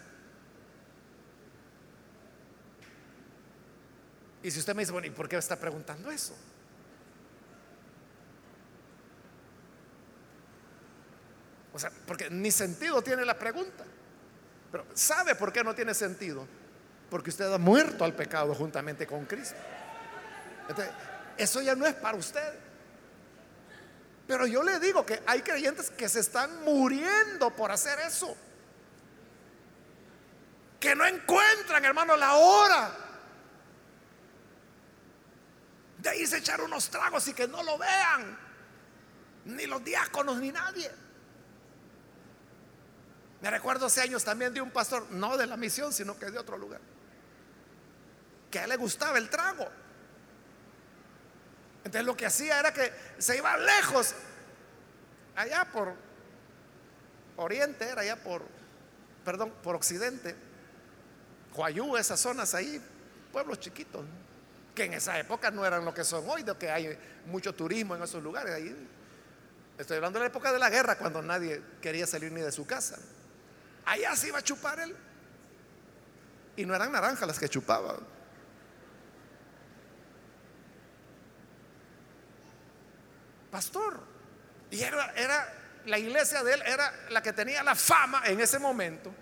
Y 4.42 4.50
si 4.50 4.60
usted 4.60 4.74
me 4.74 4.82
dice, 4.82 4.92
bueno, 4.92 5.08
¿y 5.08 5.12
por 5.12 5.30
qué 5.30 5.38
está 5.38 5.56
preguntando 5.56 6.10
eso? 6.10 6.36
O 11.72 11.80
sea, 11.80 11.92
porque 12.08 12.30
ni 12.30 12.52
sentido 12.52 13.02
tiene 13.04 13.26
la 13.26 13.38
pregunta. 13.38 13.84
Pero 14.72 14.86
¿sabe 14.94 15.36
por 15.36 15.54
qué 15.54 15.64
no 15.64 15.76
tiene 15.76 15.94
sentido? 15.94 16.48
Porque 17.12 17.30
usted 17.30 17.52
ha 17.54 17.60
muerto 17.60 18.04
al 18.04 18.16
pecado 18.16 18.56
juntamente 18.56 19.06
con 19.06 19.26
Cristo. 19.26 19.56
eso 21.38 21.62
ya 21.62 21.76
no 21.76 21.86
es 21.86 21.94
para 21.94 22.18
usted. 22.18 22.63
Pero 24.34 24.48
yo 24.48 24.64
le 24.64 24.80
digo 24.80 25.06
que 25.06 25.22
hay 25.28 25.44
creyentes 25.44 25.92
que 25.92 26.10
se 26.10 26.22
están 26.22 26.64
muriendo 26.64 27.52
por 27.52 27.72
hacer 27.72 28.00
eso. 28.00 28.36
Que 30.80 30.96
no 30.96 31.06
encuentran, 31.06 31.86
hermano, 31.86 32.18
la 32.18 32.34
hora 32.34 32.98
de 36.00 36.18
irse 36.18 36.38
a 36.38 36.40
echar 36.40 36.62
unos 36.62 36.90
tragos 36.90 37.28
y 37.28 37.36
que 37.36 37.48
no 37.48 37.62
lo 37.62 37.78
vean. 37.78 38.36
Ni 39.46 39.68
los 39.68 39.84
diáconos 39.84 40.38
ni 40.38 40.52
nadie. 40.52 40.92
Me 43.40 43.52
recuerdo 43.52 43.86
hace 43.86 44.02
años 44.02 44.24
también 44.24 44.52
de 44.52 44.62
un 44.62 44.72
pastor, 44.72 45.12
no 45.12 45.38
de 45.38 45.46
la 45.46 45.58
misión, 45.58 45.94
sino 45.94 46.18
que 46.18 46.32
de 46.32 46.40
otro 46.40 46.58
lugar, 46.58 46.82
que 48.50 48.66
le 48.66 48.78
gustaba 48.78 49.20
el 49.20 49.30
trago. 49.30 49.70
Entonces 51.84 52.06
lo 52.06 52.16
que 52.16 52.26
hacía 52.26 52.60
era 52.60 52.74
que 52.74 52.92
se 53.18 53.38
iba 53.38 53.58
lejos, 53.58 54.14
allá 55.36 55.66
por 55.66 55.94
oriente, 57.36 57.90
era 57.90 58.02
allá 58.02 58.16
por, 58.16 58.44
perdón, 59.26 59.52
por 59.62 59.76
occidente, 59.76 60.36
Guayú, 61.54 61.98
esas 61.98 62.20
zonas 62.20 62.56
ahí, 62.56 62.82
pueblos 63.32 63.60
chiquitos, 63.60 64.04
que 64.74 64.86
en 64.86 64.94
esa 64.94 65.20
época 65.20 65.52
no 65.52 65.66
eran 65.66 65.86
lo 65.86 65.94
que 65.94 66.04
son 66.04 66.28
hoy, 66.28 66.44
de 66.44 66.56
que 66.56 66.72
hay 66.72 66.98
mucho 67.28 67.54
turismo 67.54 67.96
en 67.96 68.04
esos 68.04 68.24
lugares. 68.24 68.54
Ahí, 68.54 68.90
estoy 69.78 69.98
hablando 69.98 70.20
de 70.20 70.26
la 70.26 70.30
época 70.30 70.52
de 70.52 70.60
la 70.60 70.70
guerra, 70.70 70.98
cuando 70.98 71.22
nadie 71.22 71.62
quería 71.82 72.08
salir 72.08 72.32
ni 72.32 72.42
de 72.42 72.52
su 72.52 72.66
casa. 72.66 72.98
Allá 73.86 74.16
se 74.16 74.30
iba 74.30 74.40
a 74.40 74.42
chupar 74.42 74.80
él. 74.80 74.96
Y 76.56 76.66
no 76.66 76.76
eran 76.76 76.92
naranjas 76.92 77.28
las 77.28 77.40
que 77.40 77.50
chupaba. 77.50 77.98
Pastor. 83.54 84.00
Y 84.72 84.82
era, 84.82 85.14
era, 85.16 85.54
la 85.86 86.00
iglesia 86.00 86.44
de 86.44 86.56
él 86.56 86.64
era 86.66 86.92
la 87.12 87.22
que 87.22 87.34
tenía 87.34 87.62
la 87.62 87.76
fama 87.76 88.24
en 88.26 88.42
ese 88.42 88.58
momento, 88.58 89.14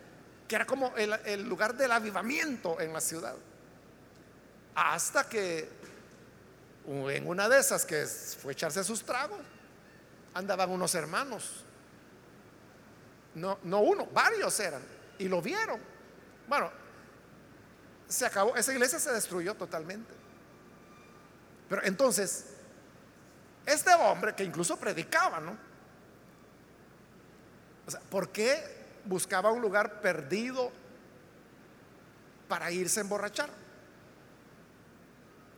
que 0.47 0.55
era 0.55 0.65
como 0.65 0.95
el, 0.95 1.11
el 1.25 1.43
lugar 1.43 1.75
del 1.75 1.91
avivamiento 1.91 2.79
en 2.79 2.93
la 2.93 3.01
ciudad. 3.01 3.35
Hasta 4.73 5.27
que 5.27 5.67
en 6.87 7.27
una 7.27 7.49
de 7.49 7.59
esas 7.59 7.85
que 7.85 8.05
fue 8.05 8.53
echarse 8.53 8.85
sus 8.85 9.03
tragos, 9.03 9.41
andaban 10.33 10.69
unos 10.69 10.95
hermanos 10.95 11.65
no, 13.35 13.59
no 13.63 13.81
uno, 13.81 14.05
varios 14.07 14.57
eran. 14.61 14.81
Y 15.17 15.27
lo 15.27 15.41
vieron. 15.41 15.79
Bueno, 16.47 16.71
se 18.07 18.25
acabó, 18.25 18.55
esa 18.55 18.71
iglesia 18.71 18.97
se 18.97 19.11
destruyó 19.11 19.55
totalmente. 19.55 20.13
Pero 21.69 21.83
entonces, 21.83 22.50
este 23.65 23.93
hombre 23.93 24.33
que 24.35 24.43
incluso 24.43 24.77
predicaba, 24.77 25.39
¿no? 25.39 25.55
O 27.85 27.91
sea, 27.91 27.99
¿por 28.01 28.29
qué 28.29 28.63
buscaba 29.05 29.51
un 29.51 29.61
lugar 29.61 30.01
perdido 30.01 30.71
para 32.47 32.71
irse 32.71 32.99
a 32.99 33.03
emborrachar? 33.03 33.49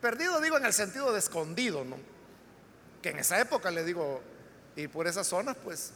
Perdido 0.01 0.41
digo 0.41 0.57
en 0.57 0.65
el 0.65 0.73
sentido 0.73 1.13
de 1.13 1.19
escondido, 1.19 1.85
¿no? 1.85 1.97
Que 3.01 3.09
en 3.09 3.19
esa 3.19 3.39
época 3.39 3.71
le 3.71 3.83
digo, 3.83 4.21
y 4.75 4.87
por 4.87 5.07
esas 5.07 5.27
zonas, 5.27 5.55
pues 5.63 5.91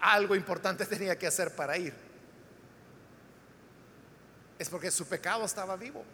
algo 0.00 0.36
importante 0.36 0.86
tenía 0.86 1.18
que 1.18 1.26
hacer 1.26 1.54
para 1.54 1.76
ir. 1.76 1.94
Es 4.58 4.68
porque 4.68 4.90
su 4.90 5.06
pecado 5.06 5.44
estaba 5.44 5.76
vivo. 5.76 6.04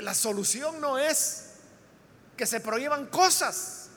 La 0.00 0.14
solución 0.14 0.80
no 0.80 0.98
es 0.98 1.50
que 2.36 2.46
se 2.46 2.60
prohíban 2.60 3.06
cosas. 3.06 3.88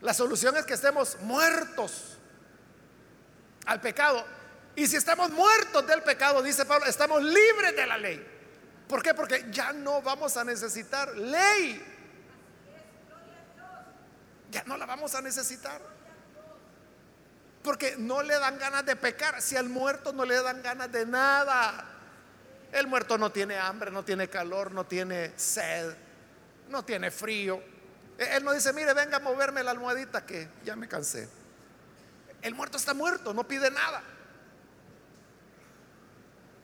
La 0.00 0.12
solución 0.14 0.56
es 0.56 0.64
que 0.64 0.74
estemos 0.74 1.16
muertos 1.22 2.18
al 3.66 3.80
pecado. 3.80 4.24
Y 4.76 4.86
si 4.86 4.96
estamos 4.96 5.30
muertos 5.30 5.86
del 5.86 6.02
pecado, 6.02 6.42
dice 6.42 6.64
Pablo, 6.64 6.86
estamos 6.86 7.22
libres 7.22 7.74
de 7.76 7.86
la 7.86 7.96
ley. 7.96 8.26
¿Por 8.88 9.02
qué? 9.02 9.14
Porque 9.14 9.46
ya 9.50 9.72
no 9.72 10.02
vamos 10.02 10.36
a 10.36 10.44
necesitar 10.44 11.16
ley 11.16 11.94
ya 14.54 14.62
no 14.66 14.76
la 14.76 14.86
vamos 14.86 15.12
a 15.16 15.20
necesitar. 15.20 15.80
Porque 17.64 17.96
no 17.98 18.22
le 18.22 18.38
dan 18.38 18.56
ganas 18.56 18.86
de 18.86 18.94
pecar. 18.94 19.42
Si 19.42 19.56
al 19.56 19.68
muerto 19.68 20.12
no 20.12 20.24
le 20.24 20.40
dan 20.40 20.62
ganas 20.62 20.92
de 20.92 21.04
nada. 21.04 21.84
El 22.74 22.88
muerto 22.88 23.16
no 23.16 23.30
tiene 23.30 23.56
hambre, 23.56 23.92
no 23.92 24.04
tiene 24.04 24.28
calor, 24.28 24.72
no 24.72 24.84
tiene 24.84 25.32
sed, 25.36 25.94
no 26.68 26.84
tiene 26.84 27.12
frío. 27.12 27.62
E-, 28.18 28.36
él 28.36 28.42
no 28.42 28.52
dice, 28.52 28.72
mire, 28.72 28.92
venga 28.92 29.18
a 29.18 29.20
moverme 29.20 29.62
la 29.62 29.70
almohadita 29.70 30.26
que 30.26 30.48
ya 30.64 30.74
me 30.74 30.88
cansé. 30.88 31.28
El 32.42 32.56
muerto 32.56 32.76
está 32.76 32.92
muerto, 32.92 33.32
no 33.32 33.46
pide 33.46 33.70
nada. 33.70 34.02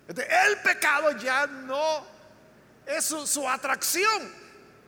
El 0.08 0.58
pecado 0.64 1.12
ya 1.12 1.46
no 1.46 2.04
es 2.84 3.04
su, 3.04 3.24
su 3.24 3.48
atracción. 3.48 4.34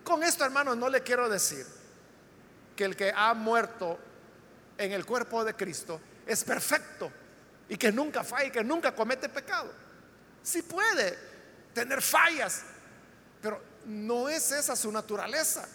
Con 0.03 0.25
esto, 0.25 0.45
hermanos, 0.45 0.77
no 0.77 0.89
le 0.89 1.05
quiero 1.05 1.29
decir 1.29 1.65
que 2.75 2.85
el 2.85 2.97
que 2.97 3.13
ha 3.15 3.33
muerto 3.35 3.97
en 4.77 4.91
el 4.91 5.07
cuerpo 5.07 5.45
de 5.45 5.55
Cristo 5.55 6.01
es 6.27 6.43
perfecto 6.43 7.13
y 7.69 7.77
que 7.77 7.93
nunca 7.93 8.25
falla 8.25 8.47
y 8.47 8.51
que 8.51 8.65
nunca 8.65 8.93
comete 8.93 9.29
pecado. 9.29 9.83
Sí 10.43 10.63
puede 10.63 11.19
tener 11.73 12.03
fallas, 12.03 12.63
pero 13.41 13.63
no 13.87 14.29
es 14.29 14.51
esa 14.53 14.77
su 14.77 14.91
naturaleza. 14.91 15.69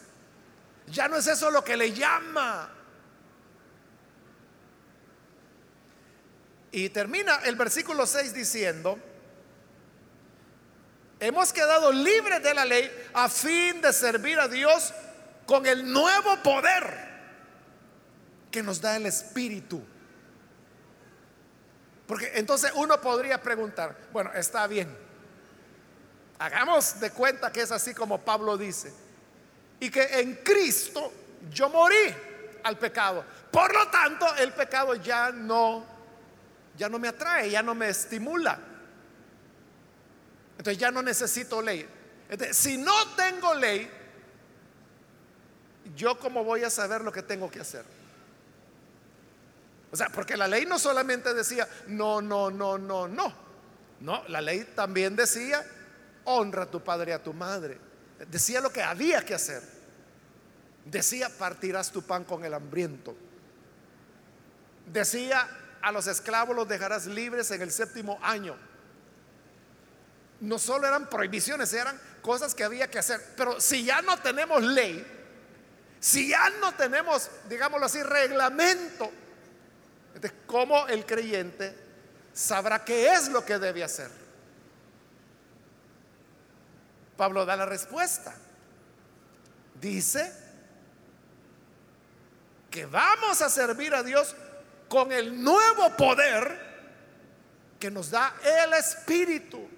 Ya 0.88 1.08
no 1.08 1.18
es 1.18 1.28
eso 1.28 1.52
lo 1.52 1.64
que 1.64 1.76
le 1.76 1.94
llama. 1.94 2.70
Y 6.72 6.90
termina 6.90 7.38
el 7.46 7.56
versículo 7.56 8.06
6 8.06 8.34
diciendo, 8.34 9.00
hemos 11.20 11.52
quedado 11.52 11.92
libres 11.92 12.44
de 12.44 12.54
la 12.54 12.66
ley 12.66 12.92
a 13.14 13.30
fin 13.30 13.82
de 13.82 13.92
servir 13.92 14.40
a 14.40 14.48
Dios 14.48 14.94
con 15.46 15.66
el 15.66 15.92
nuevo 15.92 16.42
poder 16.44 17.08
que 18.52 18.62
nos 18.62 18.80
da 18.82 18.96
el 18.96 19.06
Espíritu. 19.06 19.82
Porque 22.08 22.32
entonces 22.36 22.72
uno 22.76 23.00
podría 23.02 23.42
preguntar, 23.42 23.96
bueno, 24.14 24.32
está 24.34 24.66
bien, 24.66 24.96
hagamos 26.40 27.00
de 27.02 27.12
cuenta 27.12 27.52
que 27.52 27.62
es 27.62 27.72
así 27.72 27.94
como 27.94 28.20
Pablo 28.20 28.58
dice, 28.58 28.94
y 29.80 29.90
que 29.92 30.04
en 30.20 30.36
Cristo 30.36 31.12
yo 31.52 31.70
morí 31.70 32.16
al 32.64 32.78
pecado. 32.78 33.26
Por 33.52 33.74
lo 33.74 33.90
tanto, 33.90 34.26
el 34.38 34.54
pecado 34.54 34.96
ya 34.96 35.32
no, 35.32 35.86
ya 36.78 36.88
no 36.88 36.98
me 36.98 37.10
atrae, 37.10 37.50
ya 37.50 37.62
no 37.62 37.76
me 37.76 37.90
estimula. 37.90 38.58
Entonces 40.58 40.78
ya 40.78 40.92
no 40.92 41.02
necesito 41.02 41.62
ley. 41.62 41.88
si 42.52 42.78
no 42.78 42.94
tengo 43.16 43.54
ley, 43.54 43.90
yo 45.96 46.18
cómo 46.20 46.44
voy 46.44 46.64
a 46.64 46.70
saber 46.70 47.02
lo 47.02 47.12
que 47.12 47.22
tengo 47.22 47.50
que 47.52 47.60
hacer. 47.60 47.97
O 49.92 49.96
sea, 49.96 50.10
porque 50.10 50.36
la 50.36 50.48
ley 50.48 50.66
no 50.66 50.78
solamente 50.80 51.34
decía, 51.34 51.68
no, 51.88 52.22
no, 52.22 52.52
no, 52.52 52.78
no, 52.78 53.08
no. 53.08 53.48
No, 54.00 54.24
la 54.28 54.42
ley 54.42 54.64
también 54.76 55.16
decía, 55.16 55.66
honra 56.26 56.64
a 56.64 56.72
tu 56.72 56.84
padre 56.84 57.12
y 57.12 57.14
a 57.14 57.24
tu 57.24 57.34
madre. 57.34 57.80
Decía 58.30 58.62
lo 58.62 58.72
que 58.72 58.84
había 58.84 59.24
que 59.26 59.34
hacer. 59.34 59.64
Decía, 60.86 61.30
partirás 61.30 61.92
tu 61.92 62.02
pan 62.02 62.24
con 62.24 62.44
el 62.46 62.54
hambriento. 62.54 63.16
Decía, 64.92 65.48
a 65.82 65.92
los 65.92 66.08
esclavos 66.08 66.56
los 66.56 66.68
dejarás 66.68 67.06
libres 67.06 67.50
en 67.52 67.62
el 67.62 67.72
séptimo 67.72 68.20
año. 68.22 68.56
No 70.40 70.60
solo 70.60 70.88
eran 70.88 71.10
prohibiciones, 71.10 71.74
eran 71.74 72.00
cosas 72.22 72.54
que 72.54 72.64
había 72.64 72.90
que 72.90 73.00
hacer. 73.00 73.22
Pero 73.36 73.60
si 73.60 73.84
ya 73.86 74.02
no 74.02 74.18
tenemos 74.20 74.64
ley, 74.64 75.06
si 76.00 76.30
ya 76.30 76.50
no 76.62 76.74
tenemos, 76.76 77.30
digámoslo 77.50 77.86
así, 77.86 78.04
reglamento, 78.04 79.12
entonces, 80.18 80.40
¿cómo 80.48 80.88
el 80.88 81.06
creyente 81.06 81.76
sabrá 82.34 82.84
qué 82.84 83.14
es 83.14 83.30
lo 83.30 83.46
que 83.46 83.60
debe 83.60 83.84
hacer? 83.84 84.10
Pablo 87.16 87.46
da 87.46 87.56
la 87.56 87.68
respuesta. 87.68 88.34
Dice 89.80 90.34
que 92.72 92.88
vamos 92.88 93.44
a 93.44 93.50
servir 93.52 93.94
a 93.94 94.02
Dios 94.02 94.36
con 94.90 95.12
el 95.12 95.44
nuevo 95.44 95.96
poder 95.96 96.66
que 97.80 97.92
nos 97.92 98.10
da 98.10 98.38
el 98.44 98.74
Espíritu. 98.74 99.70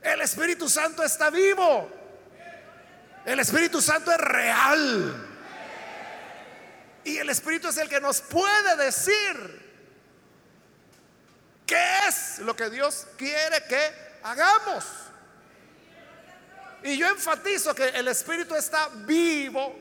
El 0.00 0.20
Espíritu 0.20 0.68
Santo 0.68 1.02
está 1.02 1.30
vivo. 1.30 1.90
El 3.24 3.40
Espíritu 3.40 3.82
Santo 3.82 4.12
es 4.12 4.18
real. 4.18 5.25
Y 7.06 7.18
el 7.18 7.30
Espíritu 7.30 7.68
es 7.68 7.76
el 7.76 7.88
que 7.88 8.00
nos 8.00 8.20
puede 8.20 8.76
decir 8.84 9.64
qué 11.64 11.98
es 12.08 12.40
lo 12.40 12.56
que 12.56 12.68
Dios 12.68 13.06
quiere 13.16 13.62
que 13.68 13.92
hagamos. 14.24 14.84
Y 16.82 16.98
yo 16.98 17.06
enfatizo 17.06 17.76
que 17.76 17.90
el 17.90 18.08
Espíritu 18.08 18.56
está 18.56 18.88
vivo 18.88 19.78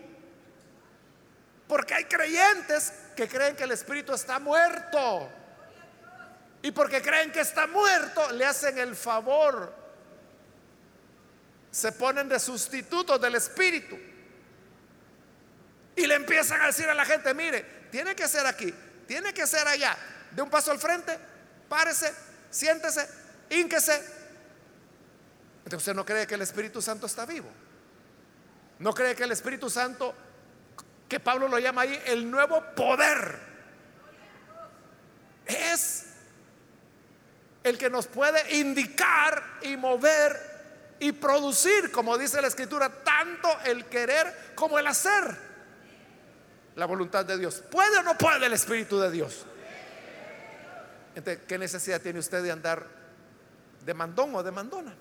porque 1.68 1.96
hay 1.96 2.06
creyentes 2.06 2.94
que 3.16 3.28
creen 3.28 3.56
que 3.56 3.64
el 3.64 3.72
Espíritu 3.72 4.14
está 4.14 4.38
muerto. 4.38 5.28
Y 6.62 6.70
porque 6.70 7.02
creen 7.02 7.32
que 7.32 7.40
está 7.40 7.66
muerto, 7.66 8.34
le 8.34 8.46
hacen 8.46 8.78
el 8.78 8.96
favor. 8.96 9.74
Se 11.72 11.92
ponen 11.92 12.30
de 12.30 12.40
sustitutos 12.40 13.20
del 13.20 13.34
Espíritu. 13.34 13.98
Y 15.96 16.08
le 16.08 16.16
empiezan 16.16 16.62
a 16.62 16.68
decir 16.68 16.88
a 16.90 16.94
la 16.94 17.06
gente, 17.06 17.34
mire, 17.34 17.88
tiene 17.92 18.16
que 18.16 18.28
ser 18.28 18.46
aquí, 18.46 18.74
tiene 19.08 19.34
que 19.34 19.48
ser 19.48 19.68
allá. 19.68 19.98
De 20.32 20.42
un 20.42 20.50
paso 20.50 20.72
al 20.72 20.80
frente, 20.80 21.18
párese, 21.70 22.14
siéntese, 22.50 23.08
ínquese. 23.50 23.96
Entonces 25.64 25.80
usted 25.80 25.96
no 25.96 26.06
cree 26.06 26.28
que 26.28 26.36
el 26.36 26.42
Espíritu 26.42 26.82
Santo 26.82 27.06
está 27.06 27.26
vivo. 27.26 27.50
No 28.80 28.94
cree 28.94 29.16
que 29.16 29.24
el 29.24 29.32
Espíritu 29.32 29.70
Santo 29.70 30.14
que 31.08 31.20
Pablo 31.20 31.48
lo 31.48 31.60
llama 31.60 31.84
ahí 31.84 32.02
el 32.08 32.30
nuevo 32.30 32.62
poder, 32.76 33.40
es 35.46 36.06
el 37.64 37.78
que 37.78 37.90
nos 37.90 38.08
puede 38.08 38.58
indicar 38.58 39.60
y 39.62 39.78
mover 39.78 40.56
y 41.00 41.12
producir, 41.12 41.92
como 41.92 42.18
dice 42.18 42.42
la 42.42 42.48
escritura, 42.48 42.90
tanto 43.04 43.50
el 43.66 43.86
querer 43.86 44.54
como 44.56 44.80
el 44.80 44.88
hacer. 44.88 45.45
La 46.76 46.86
voluntad 46.86 47.26
de 47.26 47.38
Dios. 47.38 47.64
¿Puede 47.72 47.98
o 47.98 48.04
no 48.04 48.18
puede 48.18 48.46
el 48.46 48.54
Espíritu 48.54 49.00
de 49.00 49.12
Dios? 49.12 49.46
Entonces, 51.16 51.44
¿qué 51.48 51.58
necesidad 51.58 52.02
tiene 52.02 52.20
usted 52.20 52.44
de 52.44 52.52
andar 52.52 52.86
de 53.86 53.94
mandón 53.94 54.36
o 54.36 54.44
de 54.44 54.52
mandona? 54.52 54.94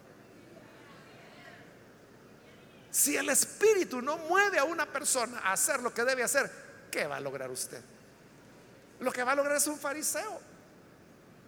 Si 2.90 3.16
el 3.16 3.28
Espíritu 3.28 4.00
no 4.00 4.18
mueve 4.18 4.58
a 4.58 4.64
una 4.64 4.86
persona 4.86 5.40
a 5.40 5.52
hacer 5.54 5.80
lo 5.80 5.92
que 5.92 6.04
debe 6.04 6.22
hacer, 6.22 6.48
¿qué 6.92 7.08
va 7.08 7.16
a 7.16 7.20
lograr 7.20 7.50
usted? 7.50 7.82
Lo 9.00 9.10
que 9.10 9.24
va 9.24 9.32
a 9.32 9.34
lograr 9.34 9.56
es 9.56 9.66
un 9.66 9.76
fariseo. 9.76 10.40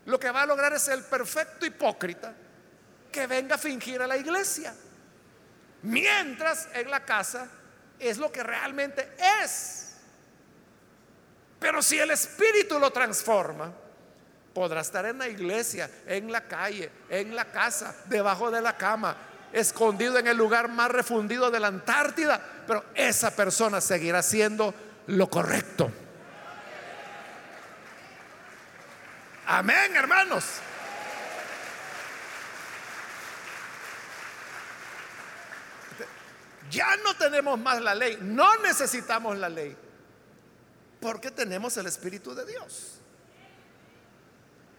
Lo 0.07 0.19
que 0.19 0.31
va 0.31 0.43
a 0.43 0.47
lograr 0.47 0.73
es 0.73 0.89
el 0.89 1.05
perfecto 1.05 1.67
hipócrita 1.67 2.35
que 3.13 3.27
venga 3.29 3.55
a 3.55 3.59
fingir 3.59 4.03
a 4.03 4.07
la 4.07 4.17
iglesia. 4.17 4.75
Mientras 5.83 6.69
en 6.75 6.91
la 6.91 7.05
casa 7.05 7.49
es 7.99 8.19
lo 8.19 8.33
que 8.33 8.43
realmente 8.43 9.09
es. 9.43 9.76
Pero 11.59 11.83
si 11.83 11.99
el 11.99 12.11
Espíritu 12.11 12.79
lo 12.79 12.91
transforma, 12.91 13.73
podrá 14.55 14.81
estar 14.81 15.05
en 15.07 15.19
la 15.19 15.29
iglesia, 15.29 15.91
en 16.07 16.31
la 16.33 16.43
calle, 16.43 16.91
en 17.09 17.35
la 17.35 17.47
casa, 17.47 17.95
debajo 18.07 18.51
de 18.51 18.61
la 18.61 18.77
cama, 18.77 19.17
escondido 19.53 20.19
en 20.19 20.27
el 20.27 20.37
lugar 20.37 20.69
más 20.69 20.91
refundido 20.91 21.51
de 21.51 21.61
la 21.61 21.69
Antártida, 21.69 22.41
pero 22.67 22.85
esa 22.95 23.35
persona 23.35 23.81
seguirá 23.81 24.23
siendo 24.23 24.75
lo 25.09 25.29
correcto. 25.29 25.91
Amén, 29.47 29.95
hermanos. 29.95 30.45
Ya 36.71 36.97
no 37.05 37.15
tenemos 37.15 37.59
más 37.59 37.81
la 37.81 37.95
ley, 37.95 38.19
no 38.21 38.57
necesitamos 38.59 39.39
la 39.39 39.49
ley, 39.49 39.77
porque 41.01 41.31
tenemos 41.31 41.77
el 41.77 41.87
Espíritu 41.87 42.35
de 42.35 42.47
Dios. 42.47 42.99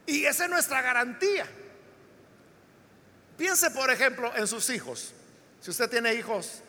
Y 0.06 0.26
esa 0.26 0.46
es 0.46 0.50
nuestra 0.50 0.82
garantía. 0.82 1.46
Piense, 3.38 3.70
por 3.72 3.92
ejemplo, 3.92 4.36
en 4.36 4.48
sus 4.48 4.70
hijos. 4.70 5.14
Si 5.62 5.70
usted 5.70 5.90
tiene 5.90 6.14
hijos 6.14 6.62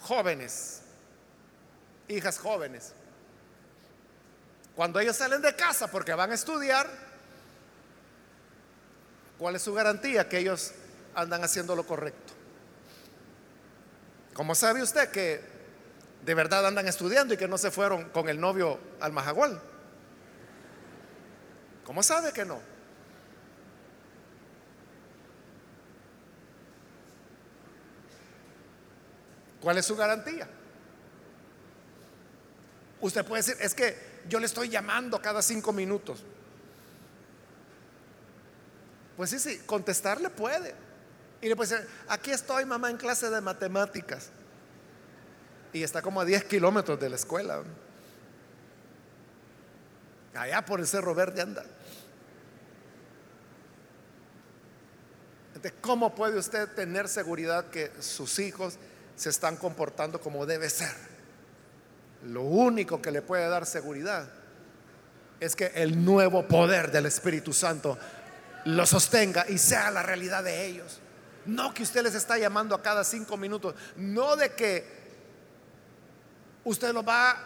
jóvenes, 0.00 0.82
hijas 2.08 2.38
jóvenes, 2.38 2.92
cuando 4.74 4.98
ellos 5.00 5.16
salen 5.16 5.42
de 5.42 5.54
casa 5.54 5.90
porque 5.90 6.12
van 6.12 6.30
a 6.30 6.34
estudiar, 6.34 6.88
¿cuál 9.38 9.56
es 9.56 9.62
su 9.62 9.72
garantía 9.72 10.28
que 10.28 10.38
ellos 10.38 10.72
andan 11.14 11.44
haciendo 11.44 11.76
lo 11.76 11.86
correcto? 11.86 12.32
¿Cómo 14.34 14.54
sabe 14.54 14.82
usted 14.82 15.10
que 15.10 15.59
de 16.24 16.34
verdad 16.34 16.66
andan 16.66 16.86
estudiando 16.86 17.34
y 17.34 17.36
que 17.36 17.48
no 17.48 17.58
se 17.58 17.70
fueron 17.70 18.10
con 18.10 18.28
el 18.28 18.40
novio 18.40 18.78
al 19.00 19.12
Majagual? 19.12 19.60
¿Cómo 21.84 22.02
sabe 22.02 22.32
que 22.32 22.44
no? 22.44 22.60
¿Cuál 29.60 29.78
es 29.78 29.86
su 29.86 29.96
garantía? 29.96 30.48
Usted 33.00 33.24
puede 33.24 33.42
decir, 33.42 33.56
es 33.60 33.74
que 33.74 34.22
yo 34.28 34.38
le 34.38 34.46
estoy 34.46 34.68
llamando 34.68 35.20
cada 35.20 35.42
cinco 35.42 35.72
minutos. 35.72 36.22
Pues 39.16 39.30
sí, 39.30 39.38
sí, 39.38 39.58
contestarle 39.66 40.30
puede. 40.30 40.74
Y 41.42 41.48
le 41.48 41.56
puede 41.56 41.70
decir, 41.70 41.88
aquí 42.08 42.30
estoy 42.30 42.64
mamá 42.64 42.90
en 42.90 42.96
clase 42.96 43.30
de 43.30 43.40
matemáticas. 43.40 44.30
Y 45.72 45.82
está 45.82 46.02
como 46.02 46.20
a 46.20 46.24
10 46.24 46.44
kilómetros 46.44 46.98
de 46.98 47.08
la 47.08 47.16
escuela. 47.16 47.62
Allá 50.34 50.64
por 50.64 50.80
el 50.80 50.86
Cerro 50.86 51.14
Verde 51.14 51.42
anda. 51.42 51.64
Entonces, 55.48 55.74
¿cómo 55.80 56.14
puede 56.14 56.38
usted 56.38 56.68
tener 56.74 57.08
seguridad 57.08 57.66
que 57.70 57.92
sus 58.00 58.38
hijos 58.38 58.78
se 59.20 59.28
están 59.28 59.56
comportando 59.56 60.18
como 60.18 60.46
debe 60.46 60.70
ser. 60.70 60.94
Lo 62.24 62.40
único 62.40 63.02
que 63.02 63.10
le 63.10 63.20
puede 63.20 63.46
dar 63.50 63.66
seguridad 63.66 64.30
es 65.40 65.54
que 65.54 65.72
el 65.74 66.02
nuevo 66.02 66.48
poder 66.48 66.90
del 66.90 67.04
Espíritu 67.04 67.52
Santo 67.52 67.98
lo 68.64 68.86
sostenga 68.86 69.44
y 69.46 69.58
sea 69.58 69.90
la 69.90 70.02
realidad 70.02 70.42
de 70.42 70.64
ellos. 70.64 71.00
No 71.44 71.74
que 71.74 71.82
usted 71.82 72.02
les 72.02 72.14
está 72.14 72.38
llamando 72.38 72.74
a 72.74 72.82
cada 72.82 73.04
cinco 73.04 73.36
minutos, 73.36 73.74
no 73.96 74.36
de 74.36 74.52
que 74.54 74.99
usted 76.64 76.92
los 76.92 77.06
va 77.06 77.36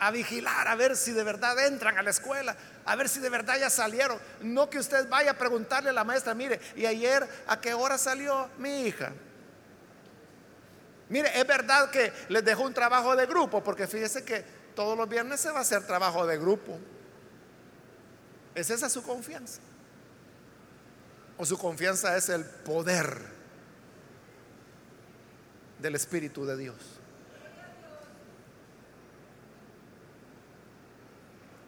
a 0.00 0.10
vigilar 0.10 0.66
a 0.66 0.74
ver 0.74 0.96
si 0.96 1.12
de 1.12 1.22
verdad 1.22 1.58
entran 1.66 1.98
a 1.98 2.02
la 2.02 2.10
escuela, 2.10 2.56
a 2.86 2.96
ver 2.96 3.08
si 3.08 3.20
de 3.20 3.28
verdad 3.28 3.58
ya 3.58 3.68
salieron. 3.68 4.18
No 4.40 4.70
que 4.70 4.78
usted 4.78 5.08
vaya 5.08 5.32
a 5.32 5.34
preguntarle 5.34 5.90
a 5.90 5.92
la 5.92 6.04
maestra, 6.04 6.34
mire, 6.34 6.58
¿y 6.74 6.86
ayer 6.86 7.28
a 7.46 7.60
qué 7.60 7.74
hora 7.74 7.98
salió 7.98 8.48
mi 8.58 8.86
hija? 8.86 9.12
Mire, 11.10 11.38
es 11.38 11.46
verdad 11.46 11.90
que 11.90 12.12
les 12.28 12.44
dejó 12.44 12.62
un 12.62 12.72
trabajo 12.72 13.14
de 13.14 13.26
grupo, 13.26 13.62
porque 13.62 13.86
fíjese 13.86 14.24
que 14.24 14.42
todos 14.74 14.96
los 14.96 15.08
viernes 15.08 15.40
se 15.40 15.50
va 15.50 15.58
a 15.58 15.62
hacer 15.62 15.86
trabajo 15.86 16.26
de 16.26 16.38
grupo. 16.38 16.78
¿Es 18.54 18.70
esa 18.70 18.88
su 18.88 19.02
confianza? 19.02 19.60
¿O 21.36 21.44
su 21.44 21.58
confianza 21.58 22.16
es 22.16 22.28
el 22.28 22.44
poder 22.44 23.18
del 25.78 25.94
Espíritu 25.94 26.46
de 26.46 26.56
Dios? 26.56 26.99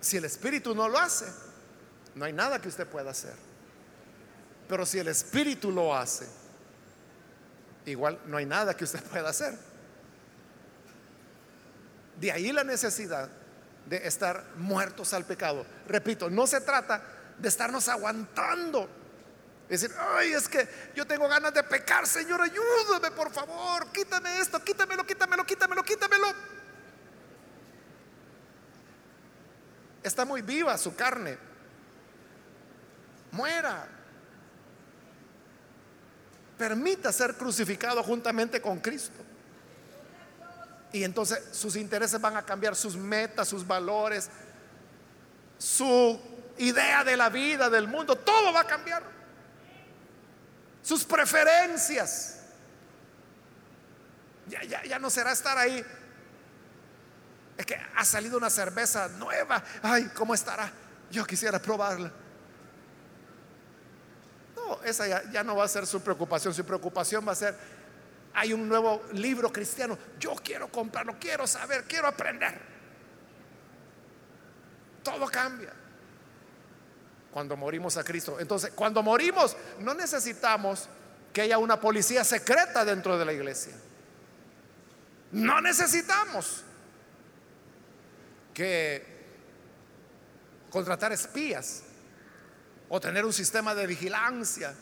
Si 0.03 0.17
el 0.17 0.25
Espíritu 0.25 0.75
no 0.75 0.89
lo 0.89 0.99
hace, 0.99 1.27
no 2.17 2.25
hay 2.25 2.33
nada 2.33 2.61
que 2.61 2.69
usted 2.69 2.87
pueda 2.89 3.13
hacer. 3.13 3.35
Pero 4.69 4.85
si 4.85 4.99
el 4.99 5.07
Espíritu 5.07 5.71
lo 5.71 5.97
hace, 5.97 6.27
igual 7.87 8.19
no 8.27 8.37
hay 8.37 8.45
nada 8.45 8.77
que 8.77 8.83
usted 8.83 9.01
pueda 9.11 9.29
hacer. 9.31 9.57
De 12.21 12.33
ahí 12.33 12.53
la 12.53 12.65
necesidad 12.65 13.31
de 13.87 14.07
estar 14.07 14.45
muertos 14.57 15.15
al 15.15 15.25
pecado. 15.25 15.65
Repito, 15.87 16.29
no 16.29 16.49
se 16.49 16.61
trata 16.61 17.01
de 17.39 17.49
estarnos 17.49 17.89
aguantando. 17.89 18.89
Es 19.69 19.83
decir, 19.83 19.97
ay, 20.17 20.33
es 20.33 20.49
que 20.49 20.69
yo 20.97 21.07
tengo 21.07 21.29
ganas 21.29 21.55
de 21.55 21.63
pecar, 21.63 22.09
Señor, 22.09 22.43
ayúdame, 22.43 23.13
por 23.13 23.33
favor, 23.33 23.87
quítame 23.93 24.41
esto, 24.41 24.63
quítamelo, 24.63 25.07
quítamelo, 25.07 25.47
quítamelo, 25.47 25.83
quítamelo. 25.85 26.27
Está 30.03 30.25
muy 30.25 30.43
viva 30.43 30.77
su 30.77 30.95
carne. 30.95 31.39
Muera 33.31 33.89
permita 36.59 37.11
ser 37.11 37.35
crucificado 37.35 38.03
juntamente 38.03 38.61
con 38.61 38.79
Cristo. 38.79 39.19
Y 40.93 41.05
entonces 41.05 41.43
sus 41.53 41.75
intereses 41.77 42.21
van 42.21 42.37
a 42.37 42.45
cambiar, 42.45 42.77
sus 42.77 42.97
metas, 42.97 43.49
sus 43.49 43.67
valores, 43.67 44.29
su 45.59 46.21
idea 46.59 47.03
de 47.03 47.17
la 47.17 47.31
vida, 47.31 47.71
del 47.71 47.89
mundo, 47.89 48.17
todo 48.17 48.53
va 48.53 48.61
a 48.61 48.67
cambiar. 48.67 49.03
Sus 50.83 51.05
preferencias. 51.05 52.41
Ya, 54.49 54.63
ya, 54.65 54.85
ya 54.85 54.99
no 54.99 55.09
será 55.09 55.33
estar 55.33 55.57
ahí. 55.57 55.85
Es 57.57 57.67
que 57.67 57.75
ha 57.75 58.05
salido 58.05 58.39
una 58.39 58.51
cerveza 58.51 59.09
nueva. 59.09 59.63
Ay, 59.83 60.11
¿cómo 60.15 60.35
estará? 60.35 60.71
Yo 61.11 61.25
quisiera 61.27 61.61
probarla. 61.61 62.11
No, 64.57 64.83
esa 64.83 65.07
ya, 65.07 65.31
ya 65.31 65.45
no 65.45 65.57
va 65.57 65.65
a 65.65 65.69
ser 65.69 65.87
su 65.87 66.01
preocupación. 66.01 66.55
Su 66.55 66.65
preocupación 66.65 67.27
va 67.27 67.33
a 67.33 67.37
ser, 67.37 67.57
hay 68.35 68.53
un 68.53 68.69
nuevo 68.69 69.03
libro 69.13 69.53
cristiano. 69.53 69.99
Yo 70.19 70.35
quiero 70.37 70.69
comprarlo, 70.69 71.17
quiero 71.19 71.47
saber, 71.47 71.85
quiero 71.85 72.09
aprender. 72.09 72.61
Todo 75.03 75.27
cambia 75.27 75.73
cuando 77.33 77.57
morimos 77.57 77.97
a 77.97 78.05
Cristo. 78.05 78.39
Entonces, 78.39 78.73
cuando 78.75 79.03
morimos, 79.03 79.57
no 79.81 79.95
necesitamos 79.95 80.89
que 81.33 81.43
haya 81.43 81.59
una 81.59 81.81
policía 81.81 82.25
secreta 82.25 82.85
dentro 82.85 83.19
de 83.19 83.25
la 83.25 83.33
iglesia. 83.33 83.73
No 85.33 85.61
necesitamos 85.63 86.63
que 88.53 89.05
contratar 90.71 91.13
espías 91.13 91.83
o 92.89 93.01
tener 93.01 93.25
un 93.25 93.33
sistema 93.33 93.75
de 93.75 93.87
vigilancia 93.87 94.75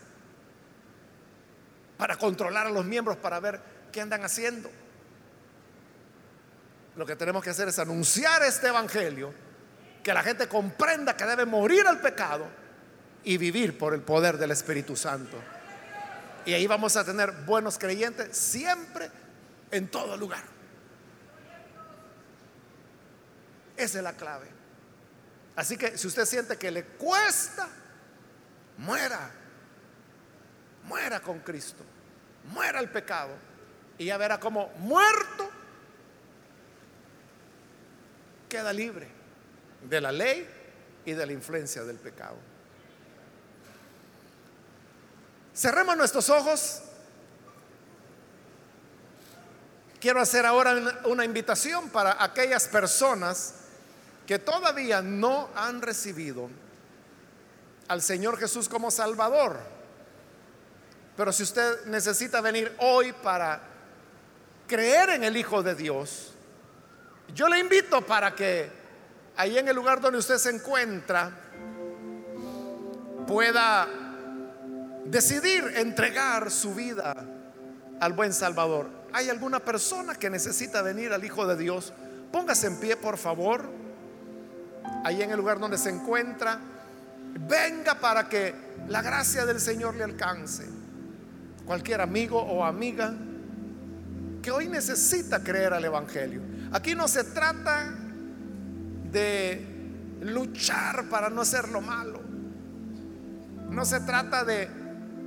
para 1.96 2.16
controlar 2.16 2.66
a 2.66 2.70
los 2.70 2.84
miembros 2.84 3.16
para 3.16 3.40
ver 3.40 3.60
qué 3.92 4.00
andan 4.00 4.24
haciendo. 4.24 4.70
Lo 6.96 7.06
que 7.06 7.16
tenemos 7.16 7.42
que 7.42 7.50
hacer 7.50 7.68
es 7.68 7.78
anunciar 7.78 8.42
este 8.42 8.68
evangelio, 8.68 9.32
que 10.02 10.12
la 10.14 10.22
gente 10.22 10.48
comprenda 10.48 11.16
que 11.16 11.24
debe 11.24 11.46
morir 11.46 11.86
al 11.86 12.00
pecado 12.00 12.46
y 13.22 13.36
vivir 13.36 13.78
por 13.78 13.94
el 13.94 14.00
poder 14.00 14.38
del 14.38 14.50
Espíritu 14.50 14.96
Santo. 14.96 15.36
Y 16.46 16.54
ahí 16.54 16.66
vamos 16.66 16.96
a 16.96 17.04
tener 17.04 17.32
buenos 17.44 17.78
creyentes 17.78 18.36
siempre, 18.36 19.10
en 19.70 19.88
todo 19.88 20.16
lugar. 20.16 20.42
Esa 23.80 23.96
es 23.96 24.04
la 24.04 24.12
clave. 24.12 24.46
Así 25.56 25.78
que 25.78 25.96
si 25.96 26.06
usted 26.06 26.26
siente 26.26 26.58
que 26.58 26.70
le 26.70 26.84
cuesta, 26.84 27.66
muera. 28.76 29.30
Muera 30.84 31.20
con 31.20 31.40
Cristo. 31.40 31.82
Muera 32.52 32.78
el 32.78 32.90
pecado. 32.90 33.30
Y 33.96 34.04
ya 34.04 34.18
verá 34.18 34.38
como 34.38 34.68
muerto 34.78 35.50
queda 38.50 38.72
libre 38.72 39.08
de 39.88 40.00
la 40.00 40.12
ley 40.12 40.46
y 41.06 41.12
de 41.12 41.24
la 41.24 41.32
influencia 41.32 41.82
del 41.82 41.96
pecado. 41.96 42.36
Cerremos 45.54 45.96
nuestros 45.96 46.28
ojos. 46.28 46.82
Quiero 50.00 50.20
hacer 50.20 50.44
ahora 50.44 51.00
una 51.04 51.24
invitación 51.24 51.88
para 51.88 52.22
aquellas 52.22 52.68
personas 52.68 53.54
que 54.30 54.38
todavía 54.38 55.02
no 55.02 55.48
han 55.56 55.82
recibido 55.82 56.48
al 57.88 58.00
Señor 58.00 58.38
Jesús 58.38 58.68
como 58.68 58.92
Salvador. 58.92 59.58
Pero 61.16 61.32
si 61.32 61.42
usted 61.42 61.86
necesita 61.86 62.40
venir 62.40 62.72
hoy 62.78 63.12
para 63.12 63.60
creer 64.68 65.10
en 65.10 65.24
el 65.24 65.36
Hijo 65.36 65.64
de 65.64 65.74
Dios, 65.74 66.32
yo 67.34 67.48
le 67.48 67.58
invito 67.58 68.02
para 68.02 68.32
que 68.32 68.70
ahí 69.36 69.58
en 69.58 69.66
el 69.66 69.74
lugar 69.74 70.00
donde 70.00 70.20
usted 70.20 70.38
se 70.38 70.50
encuentra 70.50 71.32
pueda 73.26 73.88
decidir 75.06 75.72
entregar 75.74 76.52
su 76.52 76.72
vida 76.72 77.16
al 77.98 78.12
buen 78.12 78.32
Salvador. 78.32 78.88
¿Hay 79.12 79.28
alguna 79.28 79.58
persona 79.58 80.14
que 80.14 80.30
necesita 80.30 80.82
venir 80.82 81.12
al 81.12 81.24
Hijo 81.24 81.48
de 81.48 81.56
Dios? 81.56 81.92
Póngase 82.30 82.68
en 82.68 82.78
pie, 82.78 82.96
por 82.96 83.18
favor. 83.18 83.89
Ahí 85.04 85.22
en 85.22 85.30
el 85.30 85.36
lugar 85.36 85.58
donde 85.58 85.78
se 85.78 85.90
encuentra. 85.90 86.58
Venga 87.48 87.94
para 87.94 88.28
que 88.28 88.54
la 88.88 89.02
gracia 89.02 89.46
del 89.46 89.60
Señor 89.60 89.94
le 89.94 90.04
alcance. 90.04 90.68
Cualquier 91.64 92.00
amigo 92.00 92.40
o 92.40 92.64
amiga 92.64 93.14
que 94.42 94.50
hoy 94.50 94.68
necesita 94.68 95.42
creer 95.42 95.72
al 95.72 95.84
Evangelio. 95.84 96.42
Aquí 96.72 96.94
no 96.94 97.08
se 97.08 97.24
trata 97.24 97.94
de 99.12 99.66
luchar 100.22 101.08
para 101.08 101.30
no 101.30 101.42
hacer 101.42 101.68
lo 101.68 101.80
malo. 101.80 102.20
No 103.70 103.84
se 103.84 104.00
trata 104.00 104.44
de 104.44 104.68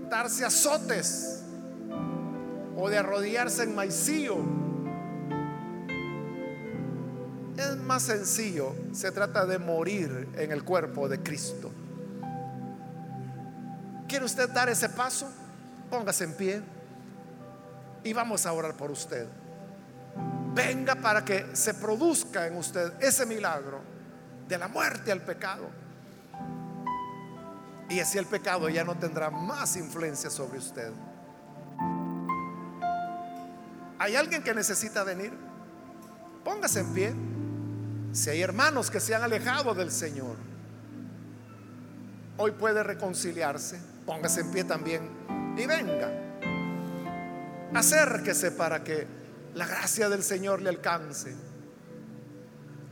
darse 0.10 0.46
azotes 0.46 1.44
o 2.76 2.90
de 2.90 2.98
arrodillarse 2.98 3.64
en 3.64 3.76
maicillo. 3.76 4.63
Más 7.84 8.04
sencillo, 8.04 8.76
se 8.94 9.12
trata 9.12 9.46
de 9.46 9.60
morir 9.60 10.30
en 10.38 10.52
el 10.52 10.64
cuerpo 10.64 11.08
de 11.08 11.20
Cristo. 11.22 11.72
¿Quiere 14.08 14.26
usted 14.26 14.50
dar 14.50 14.70
ese 14.70 14.90
paso? 14.90 15.30
Póngase 15.90 16.24
en 16.24 16.34
pie 16.34 16.62
y 18.04 18.14
vamos 18.14 18.46
a 18.46 18.54
orar 18.54 18.76
por 18.76 18.92
usted. 18.92 19.28
Venga 20.54 20.96
para 20.96 21.26
que 21.26 21.56
se 21.56 21.74
produzca 21.74 22.48
en 22.48 22.58
usted 22.58 22.94
ese 23.00 23.26
milagro 23.26 23.82
de 24.48 24.58
la 24.58 24.68
muerte 24.68 25.12
al 25.12 25.22
pecado 25.22 25.84
y 27.90 28.00
así 28.00 28.18
el 28.18 28.26
pecado 28.26 28.70
ya 28.70 28.84
no 28.84 28.98
tendrá 28.98 29.30
más 29.30 29.76
influencia 29.76 30.30
sobre 30.30 30.58
usted. 30.58 30.92
¿Hay 34.00 34.16
alguien 34.16 34.44
que 34.44 34.54
necesita 34.54 35.04
venir? 35.04 35.32
Póngase 36.44 36.80
en 36.82 36.94
pie. 36.94 37.14
Si 38.14 38.30
hay 38.30 38.44
hermanos 38.44 38.92
que 38.92 39.00
se 39.00 39.16
han 39.16 39.24
alejado 39.24 39.74
del 39.74 39.90
Señor, 39.90 40.36
hoy 42.38 42.52
puede 42.52 42.84
reconciliarse. 42.84 43.82
Póngase 44.06 44.42
en 44.42 44.52
pie 44.52 44.64
también 44.66 45.10
y 45.58 45.66
venga. 45.66 46.12
Acérquese 47.74 48.52
para 48.52 48.84
que 48.84 49.08
la 49.56 49.66
gracia 49.66 50.10
del 50.10 50.22
Señor 50.22 50.62
le 50.62 50.70
alcance. 50.70 51.36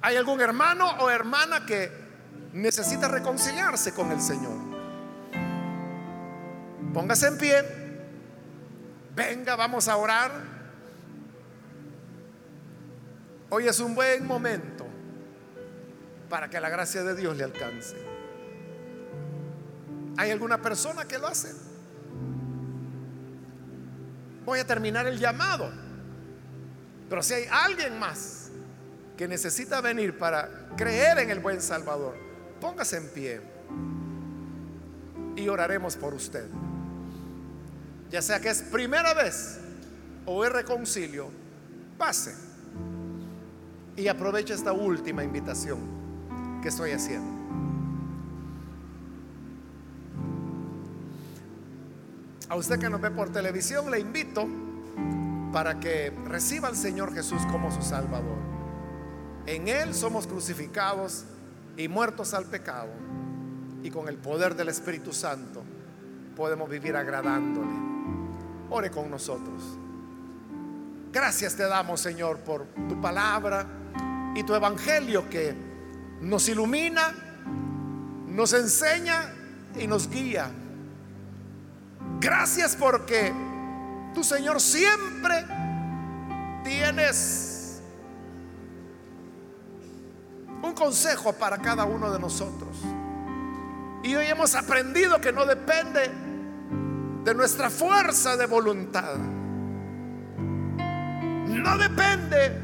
¿Hay 0.01 0.15
algún 0.15 0.41
hermano 0.41 0.89
o 1.01 1.11
hermana 1.11 1.67
que 1.67 1.91
necesita 2.53 3.07
reconciliarse 3.07 3.93
con 3.93 4.11
el 4.11 4.21
Señor? 4.21 4.57
Póngase 6.95 7.27
en 7.27 7.37
pie. 7.37 7.63
Venga, 9.15 9.55
vamos 9.55 9.87
a 9.87 9.97
orar. 9.97 10.31
Hoy 13.51 13.67
es 13.67 13.79
un 13.79 13.93
buen 13.93 14.25
momento 14.25 14.80
para 16.31 16.49
que 16.49 16.59
la 16.59 16.69
gracia 16.69 17.03
de 17.03 17.13
Dios 17.15 17.37
le 17.37 17.43
alcance. 17.43 17.95
¿Hay 20.17 20.31
alguna 20.31 20.59
persona 20.59 21.05
que 21.05 21.19
lo 21.19 21.27
hace? 21.27 21.53
Voy 24.43 24.57
a 24.57 24.65
terminar 24.65 25.05
el 25.05 25.19
llamado. 25.19 25.71
Pero 27.07 27.21
si 27.21 27.35
hay 27.35 27.43
alguien 27.51 27.99
más 27.99 28.49
que 29.15 29.27
necesita 29.27 29.79
venir 29.81 30.17
para 30.17 30.49
creer 30.75 31.19
en 31.19 31.29
el 31.29 31.39
buen 31.39 31.61
Salvador, 31.61 32.15
póngase 32.59 32.97
en 32.97 33.09
pie 33.09 33.41
y 35.35 35.47
oraremos 35.47 35.95
por 35.95 36.15
usted 36.15 36.47
ya 38.11 38.21
sea 38.21 38.39
que 38.41 38.49
es 38.49 38.61
primera 38.61 39.13
vez 39.13 39.57
o 40.25 40.43
es 40.43 40.51
reconcilio, 40.51 41.29
pase 41.97 42.35
y 43.95 44.07
aproveche 44.07 44.53
esta 44.53 44.73
última 44.73 45.23
invitación 45.23 46.00
que 46.61 46.69
estoy 46.69 46.91
haciendo. 46.91 47.41
A 52.49 52.55
usted 52.55 52.79
que 52.79 52.89
nos 52.89 52.99
ve 52.99 53.11
por 53.11 53.29
televisión, 53.29 53.89
le 53.89 53.99
invito 53.99 54.45
para 55.53 55.79
que 55.79 56.11
reciba 56.25 56.67
al 56.67 56.75
Señor 56.75 57.13
Jesús 57.13 57.41
como 57.49 57.71
su 57.71 57.81
Salvador. 57.81 58.37
En 59.45 59.67
Él 59.67 59.93
somos 59.93 60.27
crucificados 60.27 61.23
y 61.77 61.87
muertos 61.87 62.33
al 62.33 62.45
pecado. 62.45 62.89
Y 63.83 63.89
con 63.89 64.07
el 64.07 64.17
poder 64.17 64.55
del 64.55 64.69
Espíritu 64.69 65.13
Santo 65.13 65.63
podemos 66.35 66.69
vivir 66.69 66.95
agradándole. 66.95 67.71
Ore 68.69 68.91
con 68.91 69.09
nosotros. 69.09 69.63
Gracias 71.11 71.55
te 71.55 71.63
damos, 71.63 71.99
Señor, 71.99 72.39
por 72.39 72.65
tu 72.87 72.99
palabra 73.01 73.65
y 74.35 74.43
tu 74.43 74.55
evangelio 74.55 75.29
que 75.29 75.70
nos 76.21 76.47
ilumina, 76.47 77.13
nos 78.27 78.53
enseña 78.53 79.33
y 79.75 79.87
nos 79.87 80.09
guía. 80.09 80.51
Gracias 82.19 82.75
porque 82.75 83.33
tu 84.13 84.23
Señor 84.23 84.61
siempre 84.61 85.45
tienes 86.63 87.81
un 90.61 90.73
consejo 90.73 91.33
para 91.33 91.57
cada 91.57 91.85
uno 91.85 92.11
de 92.11 92.19
nosotros. 92.19 92.77
Y 94.03 94.15
hoy 94.15 94.27
hemos 94.27 94.53
aprendido 94.55 95.19
que 95.19 95.31
no 95.31 95.45
depende 95.45 96.11
de 97.23 97.35
nuestra 97.35 97.69
fuerza 97.69 98.35
de 98.35 98.45
voluntad, 98.45 99.15
no 101.47 101.77
depende 101.77 102.59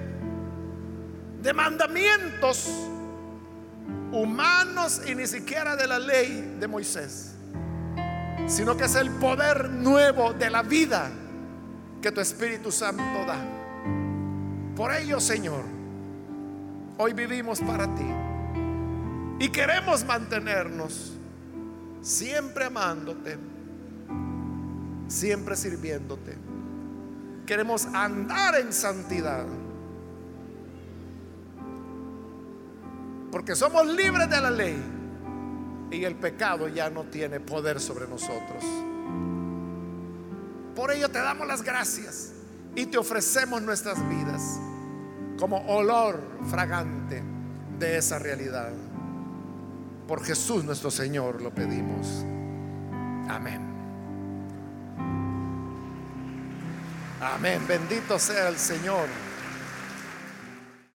de 1.41 1.53
mandamientos 1.53 2.89
humanos 4.21 5.01
y 5.07 5.15
ni 5.15 5.27
siquiera 5.27 5.75
de 5.75 5.87
la 5.87 5.99
ley 5.99 6.57
de 6.59 6.67
Moisés, 6.67 7.33
sino 8.47 8.75
que 8.75 8.85
es 8.85 8.95
el 8.95 9.11
poder 9.11 9.69
nuevo 9.69 10.33
de 10.33 10.49
la 10.49 10.63
vida 10.63 11.09
que 12.01 12.11
tu 12.11 12.21
Espíritu 12.21 12.71
Santo 12.71 13.25
da. 13.25 13.39
Por 14.75 14.93
ello, 14.93 15.19
Señor, 15.19 15.63
hoy 16.97 17.13
vivimos 17.13 17.59
para 17.61 17.85
ti 17.95 18.05
y 19.39 19.49
queremos 19.49 20.03
mantenernos 20.03 21.13
siempre 22.01 22.65
amándote, 22.65 23.37
siempre 25.07 25.55
sirviéndote. 25.55 26.37
Queremos 27.45 27.85
andar 27.87 28.55
en 28.55 28.73
santidad. 28.73 29.45
Porque 33.31 33.55
somos 33.55 33.85
libres 33.87 34.29
de 34.29 34.41
la 34.41 34.51
ley 34.51 34.81
y 35.91 36.03
el 36.03 36.15
pecado 36.15 36.67
ya 36.67 36.89
no 36.89 37.03
tiene 37.05 37.39
poder 37.39 37.79
sobre 37.79 38.07
nosotros. 38.07 38.63
Por 40.75 40.91
ello 40.91 41.09
te 41.09 41.19
damos 41.19 41.47
las 41.47 41.63
gracias 41.63 42.33
y 42.75 42.85
te 42.85 42.97
ofrecemos 42.97 43.61
nuestras 43.61 43.97
vidas 44.07 44.59
como 45.39 45.65
olor 45.67 46.21
fragante 46.49 47.23
de 47.79 47.97
esa 47.97 48.19
realidad. 48.19 48.71
Por 50.07 50.23
Jesús 50.23 50.63
nuestro 50.63 50.91
Señor 50.91 51.41
lo 51.41 51.51
pedimos. 51.51 52.23
Amén. 53.29 53.61
Amén. 57.19 57.61
Bendito 57.67 58.17
sea 58.19 58.47
el 58.49 58.57
Señor. 58.57 59.07